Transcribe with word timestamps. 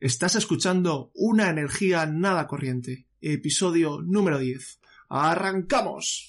Estás 0.00 0.34
escuchando 0.34 1.10
Una 1.14 1.50
energía 1.50 2.06
nada 2.06 2.46
corriente, 2.46 3.06
episodio 3.20 4.00
número 4.00 4.38
10. 4.38 4.80
¡Arrancamos! 5.10 6.26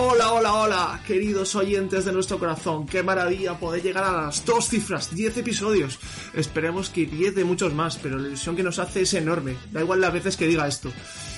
Hola, 0.00 0.32
hola, 0.32 0.54
hola, 0.54 1.02
queridos 1.04 1.56
oyentes 1.56 2.04
de 2.04 2.12
nuestro 2.12 2.38
corazón. 2.38 2.86
Qué 2.86 3.02
maravilla 3.02 3.58
poder 3.58 3.82
llegar 3.82 4.04
a 4.04 4.22
las 4.22 4.44
dos 4.44 4.68
cifras, 4.68 5.12
10 5.12 5.38
episodios. 5.38 5.98
Esperemos 6.34 6.88
que 6.88 7.04
10 7.04 7.34
de 7.34 7.42
muchos 7.42 7.74
más, 7.74 7.96
pero 7.96 8.16
la 8.16 8.28
ilusión 8.28 8.54
que 8.54 8.62
nos 8.62 8.78
hace 8.78 9.00
es 9.00 9.14
enorme. 9.14 9.56
Da 9.72 9.80
igual 9.80 10.00
las 10.00 10.12
veces 10.12 10.36
que 10.36 10.46
diga 10.46 10.68
esto. 10.68 10.92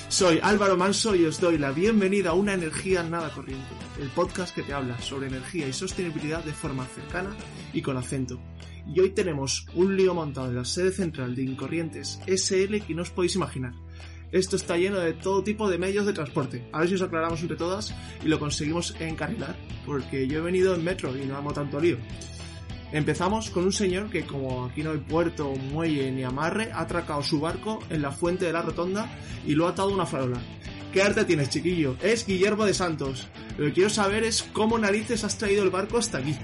Soy 0.09 0.41
Álvaro 0.43 0.77
Manso 0.77 1.17
y 1.17 1.25
os 1.25 1.41
doy 1.41 1.57
la 1.57 1.71
bienvenida 1.71 2.31
a 2.31 2.35
Una 2.35 2.53
Energía 2.53 3.03
Nada 3.03 3.31
Corriente, 3.31 3.67
el 3.99 4.11
podcast 4.11 4.55
que 4.55 4.63
te 4.63 4.75
habla 4.75 5.01
sobre 5.01 5.29
energía 5.29 5.67
y 5.67 5.73
sostenibilidad 5.73 6.45
de 6.45 6.53
forma 6.53 6.85
cercana 6.85 7.35
y 7.73 7.81
con 7.81 7.97
acento. 7.97 8.39
Y 8.87 9.01
hoy 9.01 9.11
tenemos 9.11 9.67
un 9.75 9.97
lío 9.97 10.13
montado 10.13 10.49
en 10.49 10.57
la 10.57 10.67
sede 10.67 10.93
central 10.93 11.35
de 11.35 11.45
Incorrientes 11.45 12.21
SL 12.27 12.83
que 12.87 12.95
no 12.95 13.03
os 13.03 13.11
podéis 13.11 13.37
imaginar. 13.37 13.73
Esto 14.33 14.55
está 14.55 14.77
lleno 14.77 15.01
de 15.01 15.13
todo 15.13 15.43
tipo 15.43 15.69
de 15.69 15.79
medios 15.79 16.07
de 16.07 16.13
transporte. 16.13 16.69
A 16.73 16.81
ver 16.81 16.89
si 16.89 16.95
os 16.95 17.03
aclaramos 17.03 17.41
entre 17.43 17.57
todas 17.57 17.95
y 18.25 18.29
lo 18.29 18.39
conseguimos 18.39 18.95
encarrilar, 19.01 19.57
porque 19.85 20.29
yo 20.29 20.39
he 20.39 20.43
venido 20.43 20.75
en 20.75 20.85
metro 20.85 21.17
y 21.17 21.27
no 21.27 21.37
amo 21.37 21.53
tanto 21.53 21.81
lío. 21.81 21.97
Empezamos 22.93 23.51
con 23.51 23.65
un 23.65 23.73
señor 23.73 24.11
que, 24.11 24.25
como 24.25 24.65
aquí 24.65 24.83
no 24.83 24.93
hay 24.93 24.99
puerto, 24.99 25.53
muelle 25.55 26.11
ni 26.13 26.23
amarre, 26.23 26.71
ha 26.73 26.81
atracado 26.81 27.23
su 27.23 27.41
barco 27.41 27.81
en 27.91 28.03
la 28.03 28.13
fuente 28.13 28.45
de 28.45 28.53
la 28.53 28.63
rotonda 28.63 29.09
y 29.47 29.55
lo 29.55 29.67
ha 29.67 29.71
atado 29.71 29.91
a 29.91 29.95
una 29.95 30.07
farola. 30.07 30.41
¿Qué 30.93 31.03
arte 31.03 31.25
tienes, 31.25 31.51
chiquillo? 31.51 31.97
Es 32.03 32.27
Guillermo 32.27 32.65
de 32.65 32.75
Santos. 32.75 33.29
Lo 33.59 33.67
que 33.67 33.73
quiero 33.73 33.91
saber 33.91 34.25
es 34.25 34.43
cómo 34.43 34.79
narices 34.79 35.23
has 35.25 35.39
traído 35.39 35.63
el 35.63 35.71
barco 35.71 35.99
hasta 35.99 36.19
aquí. 36.19 36.37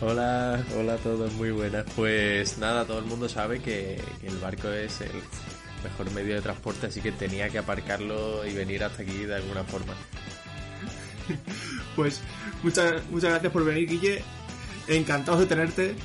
Hola, 0.00 0.64
hola 0.78 0.94
a 0.94 0.98
todos, 0.98 1.32
muy 1.34 1.50
buenas. 1.50 1.84
Pues 1.96 2.58
nada, 2.58 2.84
todo 2.84 3.00
el 3.00 3.06
mundo 3.06 3.28
sabe 3.28 3.60
que, 3.60 4.00
que 4.20 4.28
el 4.28 4.38
barco 4.38 4.68
es 4.68 5.00
el 5.00 5.10
mejor 5.82 6.10
medio 6.12 6.34
de 6.34 6.42
transporte, 6.42 6.86
así 6.86 7.00
que 7.00 7.12
tenía 7.12 7.48
que 7.48 7.58
aparcarlo 7.58 8.46
y 8.46 8.54
venir 8.54 8.84
hasta 8.84 9.02
aquí 9.02 9.24
de 9.24 9.36
alguna 9.36 9.64
forma. 9.64 9.94
Pues 11.96 12.20
muchas, 12.62 13.04
muchas 13.10 13.30
gracias 13.30 13.52
por 13.52 13.64
venir, 13.64 13.88
Guille. 13.88 14.22
Encantados 14.86 15.40
de 15.40 15.46
tenerte. 15.46 15.96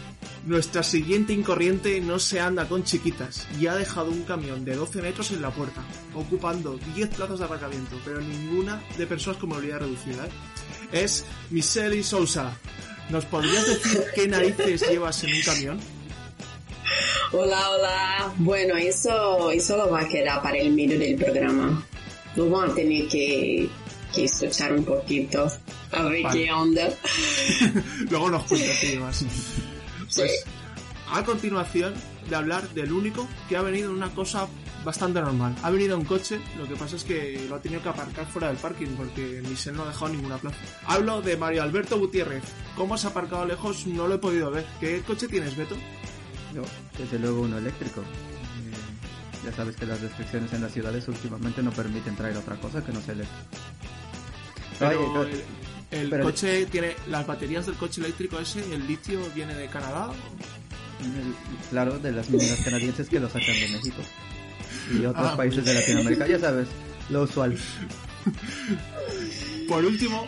Nuestra 0.45 0.83
siguiente 0.83 1.31
incorriente 1.31 2.01
no 2.01 2.19
se 2.19 2.41
anda 2.41 2.67
con 2.67 2.83
chiquitas 2.83 3.47
y 3.57 3.67
ha 3.67 3.75
dejado 3.75 4.09
un 4.09 4.23
camión 4.23 4.65
de 4.65 4.75
12 4.75 5.01
metros 5.01 5.31
en 5.31 5.41
la 5.41 5.51
puerta, 5.51 5.81
ocupando 6.13 6.77
10 6.95 7.09
plazas 7.15 7.39
de 7.39 7.45
aparcamiento, 7.45 7.97
pero 8.03 8.19
ninguna 8.19 8.83
de 8.97 9.07
personas 9.07 9.39
con 9.39 9.49
movilidad 9.49 9.79
reducida. 9.79 10.25
¿eh? 10.25 10.29
Es 10.91 11.25
Michelle 11.49 12.03
Sousa. 12.03 12.57
¿Nos 13.09 13.25
podrías 13.25 13.67
decir 13.67 14.03
qué 14.15 14.27
narices 14.27 14.89
llevas 14.89 15.23
en 15.23 15.33
un 15.33 15.41
camión? 15.43 15.79
Hola, 17.31 17.69
hola. 17.71 18.33
Bueno, 18.37 18.75
eso, 18.77 19.51
eso 19.51 19.77
lo 19.77 19.89
va 19.89 20.01
a 20.01 20.07
quedar 20.07 20.41
para 20.41 20.57
el 20.57 20.71
medio 20.71 20.99
del 20.99 21.15
programa. 21.15 21.83
Lo 22.35 22.49
vamos 22.49 22.71
a 22.71 22.75
tener 22.75 23.07
que, 23.07 23.69
que 24.13 24.25
escuchar 24.25 24.73
un 24.73 24.83
poquito. 24.85 25.51
A 25.91 26.03
ver 26.03 26.23
Vale. 26.23 26.45
qué 26.45 26.51
onda. 26.51 26.89
Luego 28.09 28.29
nos 28.29 28.43
cuentas 28.43 28.77
qué 28.81 28.87
llevas. 28.87 29.25
Pues, 30.15 30.45
a 31.11 31.23
continuación 31.23 31.93
de 32.29 32.35
hablar 32.35 32.67
del 32.69 32.91
único 32.91 33.27
que 33.49 33.57
ha 33.57 33.61
venido 33.61 33.89
en 33.89 33.97
una 33.97 34.13
cosa 34.13 34.47
bastante 34.83 35.21
normal. 35.21 35.55
Ha 35.63 35.69
venido 35.69 35.97
en 35.97 36.05
coche, 36.05 36.39
lo 36.57 36.67
que 36.67 36.75
pasa 36.75 36.95
es 36.95 37.03
que 37.03 37.45
lo 37.49 37.55
ha 37.55 37.61
tenido 37.61 37.81
que 37.81 37.89
aparcar 37.89 38.25
fuera 38.25 38.47
del 38.49 38.57
parking 38.57 38.87
porque 38.97 39.41
Michelle 39.47 39.77
no 39.77 39.83
ha 39.83 39.87
dejado 39.87 40.09
ninguna 40.09 40.37
plaza. 40.37 40.57
Hablo 40.85 41.21
de 41.21 41.37
Mario 41.37 41.63
Alberto 41.63 41.97
Gutiérrez. 41.97 42.43
¿Cómo 42.75 42.95
has 42.95 43.05
aparcado 43.05 43.45
lejos? 43.45 43.87
No 43.87 44.07
lo 44.07 44.15
he 44.15 44.19
podido 44.19 44.51
ver. 44.51 44.65
¿Qué 44.79 45.01
coche 45.01 45.27
tienes, 45.27 45.55
Beto? 45.55 45.75
Yo, 46.53 46.63
desde 46.97 47.19
luego 47.19 47.41
uno 47.41 47.57
eléctrico. 47.57 48.01
Eh, 48.01 49.45
ya 49.45 49.51
sabes 49.53 49.75
que 49.75 49.85
las 49.85 49.99
restricciones 50.01 50.53
en 50.53 50.61
las 50.61 50.71
ciudades 50.71 51.07
últimamente 51.07 51.61
no 51.63 51.71
permiten 51.71 52.15
traer 52.15 52.37
otra 52.37 52.55
cosa 52.57 52.83
que 52.83 52.91
no 52.91 53.01
sea 53.01 53.13
eléctrico. 53.13 53.43
Pero 54.79 55.13
Oye, 55.21 55.43
el, 55.91 55.99
el 56.01 56.09
pero- 56.09 56.23
coche 56.25 56.65
tiene 56.67 56.95
las 57.07 57.25
baterías 57.27 57.65
del 57.65 57.75
coche 57.75 58.01
eléctrico 58.01 58.39
ese, 58.39 58.59
el 58.73 58.87
litio 58.87 59.19
viene 59.35 59.53
de 59.55 59.67
Canadá. 59.67 60.11
claro, 61.69 61.99
de 61.99 62.11
las 62.11 62.29
mineras 62.29 62.59
canadienses 62.63 63.09
que 63.09 63.19
lo 63.19 63.27
sacan 63.27 63.53
de 63.55 63.67
México 63.69 64.01
y 64.93 65.05
otros 65.05 65.31
Ah, 65.31 65.35
países 65.37 65.63
de 65.65 65.73
Latinoamérica, 65.73 66.27
ya 66.27 66.39
sabes, 66.39 66.67
lo 67.09 67.23
usual. 67.23 67.57
Por 69.67 69.85
último, 69.85 70.25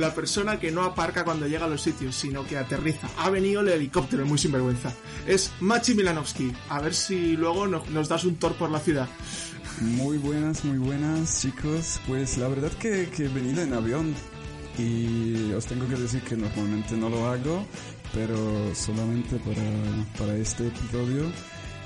la 0.00 0.14
persona 0.14 0.58
que 0.58 0.70
no 0.72 0.82
aparca 0.82 1.24
cuando 1.24 1.46
llega 1.46 1.66
a 1.66 1.68
los 1.68 1.82
sitios, 1.82 2.16
sino 2.16 2.44
que 2.46 2.56
aterriza. 2.58 3.08
Ha 3.18 3.30
venido 3.30 3.60
el 3.60 3.68
helicóptero, 3.68 4.24
muy 4.26 4.38
sinvergüenza. 4.38 4.92
Es 5.26 5.52
Machi 5.60 5.94
Milanovsky. 5.94 6.52
A 6.68 6.80
ver 6.80 6.94
si 6.94 7.36
luego 7.36 7.66
no- 7.66 7.84
nos 7.92 8.08
das 8.08 8.24
un 8.24 8.36
tour 8.36 8.54
por 8.54 8.70
la 8.70 8.80
ciudad. 8.80 9.08
Muy 9.80 10.18
buenas, 10.18 10.64
muy 10.64 10.78
buenas 10.78 11.40
chicos. 11.40 12.00
Pues 12.06 12.36
la 12.38 12.48
verdad 12.48 12.72
que, 12.72 13.08
que 13.14 13.26
he 13.26 13.28
venido 13.28 13.62
en 13.62 13.72
avión 13.74 14.14
y 14.78 15.52
os 15.52 15.66
tengo 15.66 15.86
que 15.88 15.96
decir 15.96 16.22
que 16.22 16.36
normalmente 16.36 16.96
no 16.96 17.08
lo 17.10 17.28
hago, 17.28 17.64
pero 18.14 18.74
solamente 18.74 19.36
para, 19.36 19.62
para 20.18 20.36
este 20.36 20.66
episodio 20.68 21.24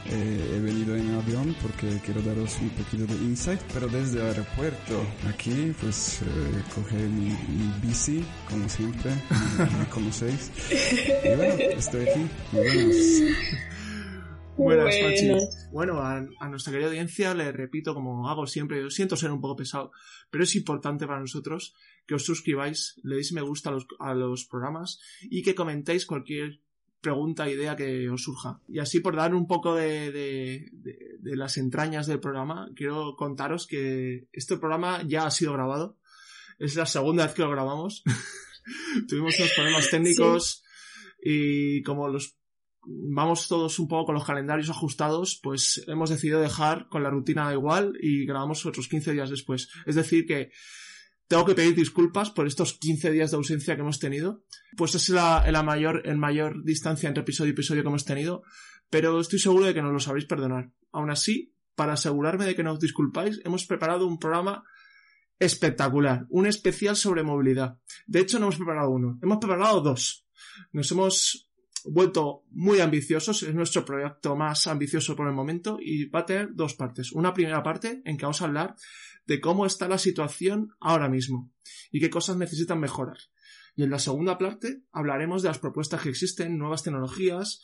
eh, 0.06 0.54
he 0.56 0.60
venido 0.60 0.94
en 0.96 1.14
avión 1.14 1.54
porque 1.62 2.00
quiero 2.04 2.20
daros 2.22 2.58
un 2.60 2.70
poquito 2.70 3.06
de 3.06 3.14
insight, 3.14 3.60
pero 3.72 3.88
desde 3.88 4.20
el 4.20 4.26
aeropuerto 4.26 5.02
aquí 5.28 5.72
pues 5.80 6.22
eh, 6.22 6.26
coge 6.74 6.96
mi, 6.96 7.30
mi 7.30 7.72
bici 7.82 8.24
como 8.48 8.68
siempre, 8.68 9.10
me 9.78 9.86
conocéis. 9.90 10.50
Y 11.24 11.36
bueno, 11.36 11.54
estoy 11.54 12.08
aquí. 12.08 12.26
Muy 12.52 12.62
buenas. 12.66 12.96
Buenas, 14.56 14.94
Bueno. 15.00 15.08
Machi. 15.08 15.46
Bueno, 15.72 15.98
a, 16.00 16.24
a 16.38 16.48
nuestra 16.48 16.72
querida 16.72 16.88
audiencia 16.88 17.34
le 17.34 17.50
repito, 17.50 17.94
como 17.94 18.28
hago 18.28 18.46
siempre, 18.46 18.80
yo 18.80 18.90
siento 18.90 19.16
ser 19.16 19.32
un 19.32 19.40
poco 19.40 19.56
pesado, 19.56 19.90
pero 20.30 20.44
es 20.44 20.54
importante 20.54 21.06
para 21.06 21.18
nosotros 21.18 21.74
que 22.06 22.14
os 22.14 22.24
suscribáis, 22.24 23.00
le 23.02 23.16
deis 23.16 23.32
me 23.32 23.40
gusta 23.42 23.70
a 23.70 23.72
los, 23.72 23.86
a 23.98 24.14
los 24.14 24.44
programas 24.44 25.00
y 25.22 25.42
que 25.42 25.54
comentéis 25.54 26.06
cualquier 26.06 26.60
pregunta, 27.08 27.48
idea 27.48 27.76
que 27.76 28.08
os 28.10 28.22
surja. 28.24 28.60
Y 28.68 28.78
así 28.80 29.00
por 29.00 29.14
dar 29.14 29.34
un 29.34 29.46
poco 29.46 29.74
de, 29.76 30.10
de- 30.10 30.70
de- 30.72 31.16
de 31.20 31.36
las 31.36 31.56
entrañas 31.58 32.06
del 32.06 32.18
programa, 32.20 32.68
quiero 32.74 33.14
contaros 33.16 33.66
que 33.66 34.26
este 34.32 34.56
programa 34.56 35.02
ya 35.06 35.26
ha 35.26 35.30
sido 35.30 35.52
grabado. 35.52 35.96
Es 36.58 36.74
la 36.76 36.86
segunda 36.86 37.26
vez 37.26 37.34
que 37.34 37.42
lo 37.42 37.50
grabamos. 37.50 38.02
Tuvimos 39.08 39.38
unos 39.38 39.52
problemas 39.54 39.90
técnicos 39.90 40.62
y 41.22 41.82
como 41.82 42.08
los 42.08 42.36
vamos 42.86 43.48
todos 43.48 43.78
un 43.78 43.88
poco 43.88 44.06
con 44.06 44.14
los 44.14 44.24
calendarios 44.26 44.68
ajustados, 44.70 45.40
pues 45.42 45.82
hemos 45.86 46.10
decidido 46.10 46.40
dejar 46.40 46.88
con 46.88 47.02
la 47.02 47.10
rutina 47.10 47.52
igual 47.52 47.94
y 48.00 48.26
grabamos 48.26 48.66
otros 48.66 48.88
15 48.88 49.12
días 49.12 49.30
después. 49.30 49.68
Es 49.86 49.94
decir 49.94 50.26
que 50.26 50.50
tengo 51.28 51.44
que 51.44 51.54
pedir 51.54 51.74
disculpas 51.74 52.30
por 52.30 52.46
estos 52.46 52.74
15 52.74 53.10
días 53.10 53.30
de 53.30 53.36
ausencia 53.36 53.74
que 53.74 53.80
hemos 53.80 53.98
tenido. 53.98 54.44
Pues 54.76 54.94
es 54.94 55.08
la, 55.08 55.62
mayor, 55.64 56.02
en 56.06 56.18
mayor 56.18 56.64
distancia 56.64 57.08
entre 57.08 57.22
episodio 57.22 57.50
y 57.50 57.52
episodio 57.52 57.82
que 57.82 57.88
hemos 57.88 58.04
tenido, 58.04 58.42
pero 58.90 59.20
estoy 59.20 59.38
seguro 59.38 59.66
de 59.66 59.74
que 59.74 59.82
nos 59.82 59.92
lo 59.92 60.00
sabréis 60.00 60.26
perdonar. 60.26 60.70
Aún 60.92 61.10
así, 61.10 61.54
para 61.74 61.94
asegurarme 61.94 62.44
de 62.44 62.54
que 62.54 62.62
nos 62.62 62.78
disculpáis, 62.78 63.40
hemos 63.44 63.64
preparado 63.66 64.06
un 64.06 64.18
programa 64.18 64.64
espectacular, 65.38 66.26
un 66.28 66.46
especial 66.46 66.96
sobre 66.96 67.22
movilidad. 67.22 67.78
De 68.06 68.20
hecho, 68.20 68.38
no 68.38 68.46
hemos 68.46 68.56
preparado 68.56 68.90
uno, 68.90 69.18
hemos 69.22 69.38
preparado 69.38 69.80
dos. 69.80 70.26
Nos 70.72 70.90
hemos 70.92 71.50
vuelto 71.84 72.44
muy 72.50 72.80
ambiciosos, 72.80 73.42
es 73.42 73.54
nuestro 73.54 73.84
proyecto 73.84 74.36
más 74.36 74.66
ambicioso 74.66 75.16
por 75.16 75.26
el 75.26 75.34
momento 75.34 75.78
y 75.80 76.06
va 76.06 76.20
a 76.20 76.26
tener 76.26 76.54
dos 76.54 76.74
partes. 76.74 77.12
Una 77.12 77.34
primera 77.34 77.62
parte 77.62 78.02
en 78.04 78.16
que 78.16 78.24
vamos 78.24 78.40
a 78.40 78.46
hablar 78.46 78.74
de 79.26 79.40
cómo 79.40 79.66
está 79.66 79.88
la 79.88 79.98
situación 79.98 80.74
ahora 80.80 81.08
mismo 81.08 81.52
y 81.90 82.00
qué 82.00 82.10
cosas 82.10 82.36
necesitan 82.36 82.80
mejorar. 82.80 83.18
Y 83.76 83.82
en 83.82 83.90
la 83.90 83.98
segunda 83.98 84.38
parte 84.38 84.82
hablaremos 84.92 85.42
de 85.42 85.48
las 85.48 85.58
propuestas 85.58 86.02
que 86.02 86.10
existen, 86.10 86.58
nuevas 86.58 86.82
tecnologías 86.82 87.62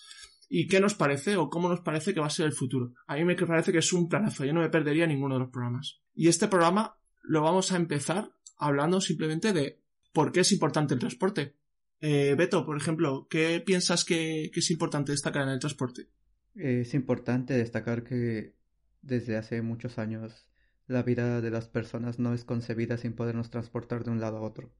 y 0.48 0.66
qué 0.66 0.80
nos 0.80 0.94
parece 0.94 1.36
o 1.36 1.48
cómo 1.48 1.68
nos 1.68 1.80
parece 1.80 2.12
que 2.12 2.20
va 2.20 2.26
a 2.26 2.30
ser 2.30 2.46
el 2.46 2.52
futuro. 2.52 2.92
A 3.06 3.14
mí 3.14 3.24
me 3.24 3.36
parece 3.36 3.72
que 3.72 3.78
es 3.78 3.92
un 3.92 4.08
planazo, 4.08 4.44
yo 4.44 4.52
no 4.52 4.60
me 4.60 4.68
perdería 4.68 5.06
ninguno 5.06 5.34
de 5.34 5.40
los 5.40 5.50
programas. 5.50 6.00
Y 6.14 6.28
este 6.28 6.48
programa 6.48 6.96
lo 7.22 7.42
vamos 7.42 7.70
a 7.72 7.76
empezar 7.76 8.32
hablando 8.58 9.00
simplemente 9.00 9.52
de 9.52 9.80
por 10.12 10.32
qué 10.32 10.40
es 10.40 10.52
importante 10.52 10.94
el 10.94 11.00
transporte. 11.00 11.54
Eh, 12.00 12.34
Beto, 12.36 12.66
por 12.66 12.76
ejemplo, 12.76 13.28
¿qué 13.30 13.62
piensas 13.64 14.04
que, 14.04 14.50
que 14.52 14.60
es 14.60 14.70
importante 14.70 15.12
destacar 15.12 15.42
en 15.42 15.50
el 15.50 15.60
transporte? 15.60 16.08
Es 16.54 16.94
importante 16.94 17.54
destacar 17.54 18.02
que 18.02 18.54
desde 19.02 19.36
hace 19.36 19.62
muchos 19.62 19.98
años 19.98 20.49
la 20.90 21.02
vida 21.02 21.40
de 21.40 21.50
las 21.50 21.68
personas 21.68 22.18
no 22.18 22.34
es 22.34 22.44
concebida 22.44 22.98
sin 22.98 23.14
podernos 23.14 23.50
transportar 23.50 24.04
de 24.04 24.10
un 24.10 24.20
lado 24.20 24.38
a 24.38 24.42
otro. 24.42 24.72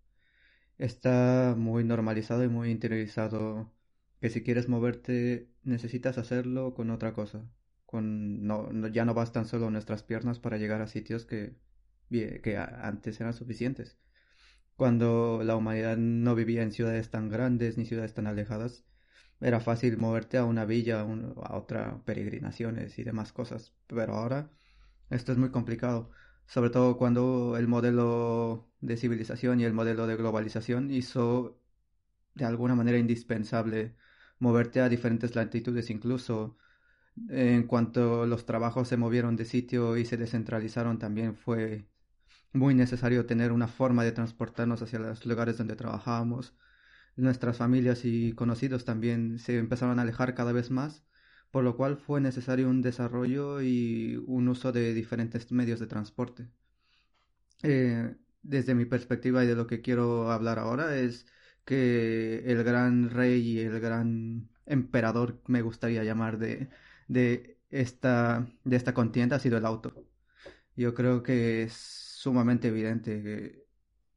Está 0.79 1.55
muy 1.59 1.85
normalizado 1.85 2.45
y 2.45 2.49
muy 2.49 2.71
interiorizado 2.71 3.73
que 4.21 4.31
si 4.31 4.43
quieres 4.43 4.69
moverte 4.69 5.51
necesitas 5.65 6.19
hacerlo 6.19 6.75
con 6.75 6.91
otra 6.91 7.12
cosa. 7.15 7.45
Con, 7.87 8.47
no, 8.47 8.71
ya 8.89 9.05
no 9.05 9.15
bastan 9.15 9.47
solo 9.47 9.71
nuestras 9.71 10.03
piernas 10.03 10.39
para 10.41 10.59
llegar 10.59 10.81
a 10.83 10.87
sitios 10.89 11.27
que, 11.27 11.57
que 12.11 12.56
antes 12.59 13.21
eran 13.21 13.35
suficientes. 13.35 13.99
Cuando 14.77 15.43
la 15.45 15.56
humanidad 15.56 15.97
no 15.99 16.35
vivía 16.35 16.63
en 16.63 16.73
ciudades 16.73 17.11
tan 17.11 17.29
grandes 17.29 17.77
ni 17.79 17.85
ciudades 17.87 18.15
tan 18.15 18.27
alejadas, 18.27 18.85
era 19.41 19.61
fácil 19.61 19.99
moverte 19.99 20.39
a 20.39 20.45
una 20.45 20.65
villa, 20.67 21.01
a 21.03 21.56
otra, 21.56 22.03
peregrinaciones 22.05 22.99
y 22.99 23.05
demás 23.05 23.33
cosas. 23.33 23.75
Pero 23.89 24.15
ahora 24.15 24.51
esto 25.11 25.33
es 25.33 25.39
muy 25.39 25.51
complicado, 25.51 26.11
sobre 26.47 26.71
todo 26.71 26.97
cuando 26.99 27.57
el 27.57 27.69
modelo 27.69 28.71
de 28.81 28.97
civilización 28.97 29.61
y 29.61 29.65
el 29.65 29.73
modelo 29.75 30.07
de 30.07 30.17
globalización 30.17 30.91
hizo 30.91 31.61
de 32.35 32.45
alguna 32.45 32.75
manera 32.75 32.99
indispensable 32.99 33.97
moverte 34.39 34.81
a 34.81 34.89
diferentes 34.89 35.35
latitudes 35.37 35.91
incluso. 35.91 36.57
En 37.29 37.65
cuanto 37.67 38.27
los 38.27 38.47
trabajos 38.47 38.89
se 38.89 38.97
movieron 38.97 39.37
de 39.37 39.45
sitio 39.45 39.97
y 39.97 40.05
se 40.07 40.17
descentralizaron, 40.17 40.99
también 40.99 41.35
fue 41.37 41.89
muy 42.53 42.75
necesario 42.75 43.27
tener 43.27 43.53
una 43.53 43.69
forma 43.69 44.05
de 44.05 44.13
transportarnos 44.13 44.83
hacia 44.83 44.99
los 45.01 45.27
lugares 45.27 45.59
donde 45.59 45.77
trabajábamos. 45.77 46.55
Nuestras 47.17 47.59
familias 47.59 48.05
y 48.05 48.33
conocidos 48.35 48.85
también 48.85 49.39
se 49.39 49.59
empezaron 49.59 49.99
a 49.99 50.03
alejar 50.03 50.35
cada 50.35 50.53
vez 50.53 50.71
más, 50.71 51.05
por 51.50 51.64
lo 51.64 51.76
cual 51.76 51.97
fue 51.99 52.20
necesario 52.20 52.69
un 52.69 52.82
desarrollo 52.82 53.61
y 53.62 54.17
un 54.26 54.49
uso 54.49 54.73
de 54.73 54.94
diferentes 54.94 55.50
medios 55.52 55.81
de 55.81 55.87
transporte. 55.87 56.49
Eh, 57.62 58.17
desde 58.43 58.75
mi 58.75 58.87
perspectiva 58.87 59.44
y 59.44 59.47
de 59.47 59.55
lo 59.55 59.67
que 59.67 59.82
quiero 59.82 60.31
hablar 60.31 60.58
ahora 60.58 60.97
es 60.97 61.26
que 61.64 62.38
el 62.50 62.64
gran 62.64 63.11
rey 63.11 63.41
y 63.41 63.61
el 63.61 63.81
gran 63.81 64.50
emperador, 64.67 65.43
me 65.47 65.62
gustaría 65.62 66.05
llamar, 66.05 66.38
de, 66.38 66.70
de, 67.08 67.61
esta, 67.70 68.46
de 68.64 68.76
esta 68.76 68.94
contienda 68.94 69.37
ha 69.37 69.38
sido 69.41 69.58
el 69.58 69.67
auto. 69.67 69.94
Yo 70.76 70.94
creo 70.94 71.23
que 71.23 71.64
es 71.64 71.75
sumamente 71.75 72.69
evidente 72.69 73.23
que 73.23 73.67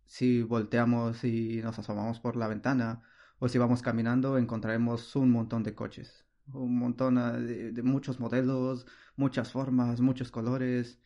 si 0.06 0.44
volteamos 0.44 1.24
y 1.24 1.62
nos 1.64 1.80
asomamos 1.80 2.20
por 2.20 2.36
la 2.38 2.48
ventana 2.48 3.04
o 3.40 3.50
si 3.50 3.58
vamos 3.58 3.82
caminando 3.82 4.38
encontraremos 4.38 5.16
un 5.16 5.32
montón 5.32 5.64
de 5.64 5.76
coches, 5.76 6.23
un 6.48 6.78
montón 6.78 7.18
ah, 7.18 7.34
de, 7.34 7.72
de 7.72 7.84
muchos 7.84 8.20
modelos, 8.20 8.86
muchas 9.16 9.52
formas, 9.52 10.02
muchos 10.02 10.32
colores 10.32 11.00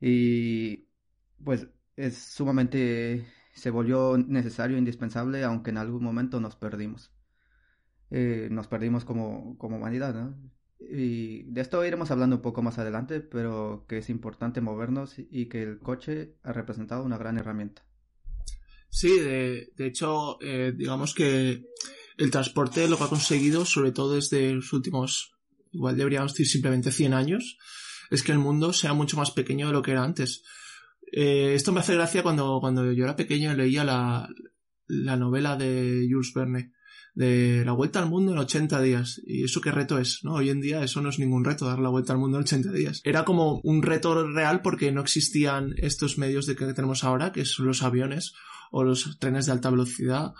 y 0.00 0.88
pues 1.44 1.68
es 1.96 2.18
sumamente 2.18 3.26
se 3.54 3.70
volvió 3.70 4.16
necesario, 4.18 4.78
indispensable, 4.78 5.44
aunque 5.44 5.70
en 5.70 5.78
algún 5.78 6.02
momento 6.02 6.40
nos 6.40 6.56
perdimos. 6.56 7.12
Eh, 8.10 8.48
nos 8.50 8.66
perdimos 8.66 9.04
como, 9.04 9.56
como 9.58 9.76
humanidad, 9.76 10.14
¿no? 10.14 10.36
Y 10.80 11.44
de 11.44 11.60
esto 11.60 11.84
iremos 11.84 12.10
hablando 12.10 12.36
un 12.36 12.42
poco 12.42 12.60
más 12.62 12.78
adelante, 12.78 13.20
pero 13.20 13.86
que 13.88 13.98
es 13.98 14.10
importante 14.10 14.60
movernos 14.60 15.14
y 15.18 15.48
que 15.48 15.62
el 15.62 15.78
coche 15.78 16.34
ha 16.42 16.52
representado 16.52 17.04
una 17.04 17.18
gran 17.18 17.38
herramienta. 17.38 17.86
Sí, 18.88 19.18
de, 19.20 19.72
de 19.76 19.86
hecho, 19.86 20.38
eh, 20.42 20.72
digamos 20.76 21.14
que 21.14 21.64
el 22.16 22.30
transporte 22.30 22.88
lo 22.88 22.98
que 22.98 23.04
ha 23.04 23.08
conseguido, 23.08 23.64
sobre 23.64 23.92
todo 23.92 24.14
desde 24.14 24.52
los 24.52 24.72
últimos, 24.72 25.32
igual 25.72 25.96
deberíamos 25.96 26.32
decir 26.32 26.48
simplemente 26.48 26.92
100 26.92 27.14
años, 27.14 27.58
es 28.10 28.22
que 28.22 28.32
el 28.32 28.38
mundo 28.38 28.72
sea 28.72 28.92
mucho 28.92 29.16
más 29.16 29.30
pequeño 29.30 29.68
de 29.68 29.72
lo 29.72 29.82
que 29.82 29.92
era 29.92 30.04
antes. 30.04 30.42
Eh, 31.10 31.54
esto 31.54 31.72
me 31.72 31.80
hace 31.80 31.94
gracia 31.94 32.22
cuando, 32.22 32.58
cuando 32.60 32.92
yo 32.92 33.04
era 33.04 33.16
pequeño 33.16 33.54
leía 33.54 33.84
la, 33.84 34.28
la 34.86 35.16
novela 35.16 35.56
de 35.56 36.06
Jules 36.10 36.32
Verne 36.34 36.72
de 37.14 37.62
la 37.64 37.72
vuelta 37.72 37.98
al 37.98 38.08
mundo 38.08 38.32
en 38.32 38.38
80 38.38 38.80
días. 38.80 39.20
Y 39.26 39.44
eso 39.44 39.60
qué 39.60 39.70
reto 39.70 39.98
es, 39.98 40.20
¿no? 40.24 40.34
Hoy 40.34 40.50
en 40.50 40.60
día 40.60 40.82
eso 40.82 41.00
no 41.00 41.10
es 41.10 41.18
ningún 41.18 41.44
reto, 41.44 41.66
dar 41.66 41.78
la 41.78 41.90
vuelta 41.90 42.12
al 42.12 42.18
mundo 42.18 42.38
en 42.38 42.44
80 42.44 42.72
días. 42.72 43.00
Era 43.04 43.24
como 43.24 43.60
un 43.64 43.82
reto 43.82 44.26
real 44.26 44.62
porque 44.62 44.92
no 44.92 45.00
existían 45.00 45.74
estos 45.76 46.18
medios 46.18 46.46
de 46.46 46.56
que 46.56 46.72
tenemos 46.72 47.04
ahora, 47.04 47.32
que 47.32 47.44
son 47.44 47.66
los 47.66 47.82
aviones 47.82 48.34
o 48.70 48.84
los 48.84 49.18
trenes 49.18 49.46
de 49.46 49.52
alta 49.52 49.70
velocidad 49.70 50.32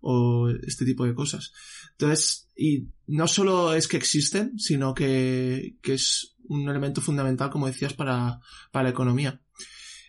o 0.00 0.48
este 0.66 0.84
tipo 0.84 1.04
de 1.04 1.14
cosas. 1.14 1.52
Entonces, 1.92 2.48
y 2.56 2.88
no 3.06 3.26
solo 3.28 3.74
es 3.74 3.88
que 3.88 3.96
existen, 3.96 4.58
sino 4.58 4.94
que, 4.94 5.76
que 5.82 5.94
es 5.94 6.36
un 6.48 6.68
elemento 6.68 7.00
fundamental, 7.00 7.50
como 7.50 7.66
decías, 7.66 7.94
para, 7.94 8.40
para 8.72 8.84
la 8.84 8.90
economía. 8.90 9.40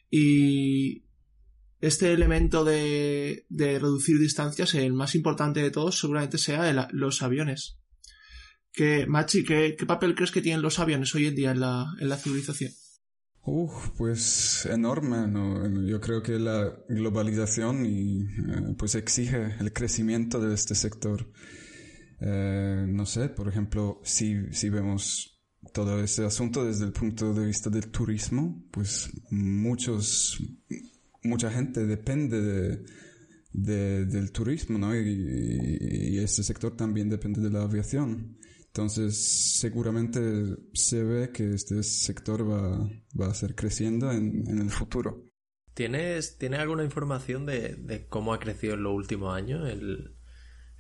Y 0.09 1.03
este 1.81 2.12
elemento 2.13 2.63
de, 2.63 3.45
de 3.50 3.80
reducir 3.80 4.19
distancias, 4.19 4.74
el 4.74 4.94
más 4.94 5.15
importante 5.15 5.62
de 5.62 5.71
todos, 5.71 6.00
seguramente 6.00 6.38
sea 6.38 6.89
los 6.92 7.21
aviones. 7.21 7.77
¿Qué, 8.71 9.06
Machi, 9.07 9.44
¿qué, 9.44 9.75
¿qué, 9.77 9.85
papel 9.85 10.15
crees 10.15 10.31
que 10.31 10.42
tienen 10.42 10.62
los 10.62 10.80
aviones 10.80 11.13
hoy 11.15 11.27
en 11.27 11.35
día 11.35 11.51
en 11.51 11.59
la, 11.59 11.85
en 12.00 12.09
la 12.09 12.18
civilización? 12.18 12.71
Uf, 13.51 13.89
pues 13.97 14.67
enorme, 14.67 15.25
¿no? 15.27 15.67
Yo 15.83 15.99
creo 15.99 16.21
que 16.21 16.37
la 16.37 16.71
globalización 16.87 17.83
y, 17.83 18.21
eh, 18.21 18.75
pues 18.77 18.93
exige 18.93 19.55
el 19.59 19.73
crecimiento 19.73 20.39
de 20.39 20.53
este 20.53 20.75
sector. 20.75 21.25
Eh, 22.21 22.85
no 22.87 23.07
sé, 23.07 23.29
por 23.29 23.47
ejemplo, 23.47 24.01
si, 24.03 24.35
si 24.51 24.69
vemos 24.69 25.41
todo 25.73 25.99
ese 25.99 26.25
asunto 26.25 26.63
desde 26.63 26.85
el 26.85 26.91
punto 26.91 27.33
de 27.33 27.47
vista 27.47 27.71
del 27.71 27.87
turismo, 27.87 28.67
pues 28.69 29.09
muchos, 29.31 30.37
mucha 31.23 31.49
gente 31.49 31.87
depende 31.87 32.41
de, 32.41 32.85
de, 33.51 34.05
del 34.05 34.31
turismo, 34.31 34.77
¿no? 34.77 34.95
Y, 34.95 36.19
este 36.19 36.43
sector 36.43 36.77
también 36.77 37.09
depende 37.09 37.41
de 37.41 37.49
la 37.49 37.63
aviación. 37.63 38.37
Entonces, 38.69 39.59
seguramente 39.59 40.19
se 40.73 41.04
ve 41.04 41.31
que 41.31 41.54
este 41.54 41.81
sector 41.81 42.49
va, 42.49 42.88
va 43.19 43.28
a 43.28 43.33
ser 43.33 43.56
creciendo 43.56 44.11
en, 44.11 44.47
en 44.47 44.59
el 44.59 44.69
futuro. 44.69 45.26
¿Tienes, 45.73 46.38
¿Tienes 46.38 46.59
alguna 46.59 46.83
información 46.83 47.45
de, 47.45 47.76
de, 47.76 48.07
cómo 48.07 48.33
ha 48.33 48.40
crecido 48.40 48.76
en 48.76 48.83
los 48.83 48.94
últimos 48.94 49.35
años 49.35 49.68
el, 49.68 50.16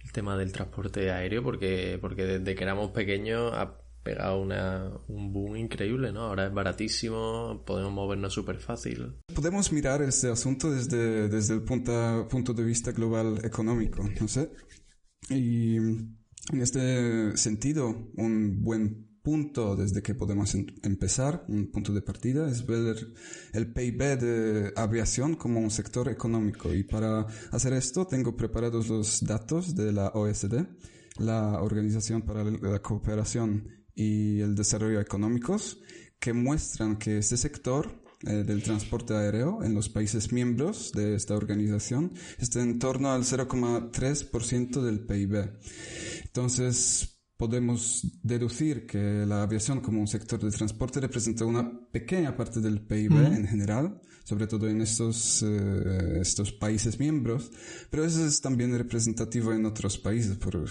el 0.03 0.11
tema 0.11 0.37
del 0.37 0.51
transporte 0.51 1.09
aéreo? 1.09 1.41
Porque, 1.41 1.97
porque 1.99 2.25
desde 2.25 2.55
que 2.55 2.63
éramos 2.63 2.91
pequeños 2.91 3.51
ha 3.53 3.81
pegado 4.03 4.39
una, 4.41 4.91
un 5.07 5.33
boom 5.33 5.55
increíble, 5.57 6.11
¿no? 6.11 6.21
Ahora 6.21 6.47
es 6.47 6.53
baratísimo, 6.53 7.63
podemos 7.65 7.91
movernos 7.91 8.33
súper 8.33 8.59
fácil. 8.59 9.15
Podemos 9.33 9.71
mirar 9.71 10.01
este 10.03 10.29
asunto 10.29 10.71
desde, 10.71 11.27
desde 11.27 11.55
el 11.55 11.63
punto, 11.63 12.27
punto 12.29 12.53
de 12.53 12.63
vista 12.63 12.91
global 12.91 13.43
económico, 13.43 14.03
no 14.19 14.27
sé. 14.27 14.51
Y 15.29 15.77
en 16.51 16.61
este 16.61 17.37
sentido, 17.37 18.11
un 18.15 18.63
buen 18.63 19.09
punto 19.21 19.75
desde 19.75 20.01
que 20.01 20.15
podemos 20.15 20.55
em 20.55 20.65
empezar, 20.83 21.45
un 21.47 21.71
punto 21.71 21.93
de 21.93 22.01
partida, 22.01 22.49
es 22.49 22.65
ver 22.65 22.95
el 23.53 23.71
PIB 23.73 24.17
de 24.17 24.73
aviación 24.75 25.35
como 25.35 25.59
un 25.59 25.69
sector 25.69 26.09
económico. 26.09 26.73
Y 26.73 26.83
para 26.83 27.27
hacer 27.51 27.73
esto 27.73 28.07
tengo 28.07 28.35
preparados 28.35 28.87
los 28.87 29.21
datos 29.21 29.75
de 29.75 29.91
la 29.91 30.07
OSD, 30.09 30.65
la 31.19 31.61
Organización 31.61 32.21
para 32.23 32.43
la 32.43 32.79
Cooperación 32.81 33.67
y 33.93 34.39
el 34.39 34.55
Desarrollo 34.55 35.01
Económicos, 35.01 35.79
que 36.19 36.33
muestran 36.33 36.97
que 36.97 37.17
este 37.17 37.37
sector 37.37 37.98
eh, 38.27 38.43
del 38.43 38.61
transporte 38.63 39.13
aéreo 39.13 39.63
en 39.63 39.73
los 39.73 39.87
países 39.87 40.33
miembros 40.33 40.91
de 40.91 41.15
esta 41.15 41.35
organización 41.35 42.13
está 42.37 42.61
en 42.61 42.77
torno 42.77 43.11
al 43.11 43.23
0,3% 43.23 44.81
del 44.81 44.99
PIB. 44.99 45.53
Entonces, 46.25 47.19
podemos 47.37 48.05
deducir 48.21 48.85
que 48.85 49.25
la 49.25 49.43
aviación 49.43 49.79
como 49.79 50.01
un 50.01 50.07
sector 50.07 50.43
de 50.43 50.51
transporte 50.51 50.99
representa 50.99 51.45
una 51.45 51.71
pequeña 51.91 52.35
parte 52.35 52.59
del 52.59 52.81
PIB 52.81 53.13
en 53.13 53.47
general, 53.47 54.01
sobre 54.25 54.47
todo 54.47 54.67
en 54.67 54.81
estos, 54.81 55.41
eh, 55.43 56.19
estos 56.19 56.51
países 56.51 56.99
miembros, 56.99 57.49
pero 57.89 58.03
eso 58.03 58.25
es 58.25 58.41
también 58.41 58.77
representativo 58.77 59.53
en 59.53 59.65
otros 59.65 59.97
países. 59.97 60.35
Por, 60.35 60.65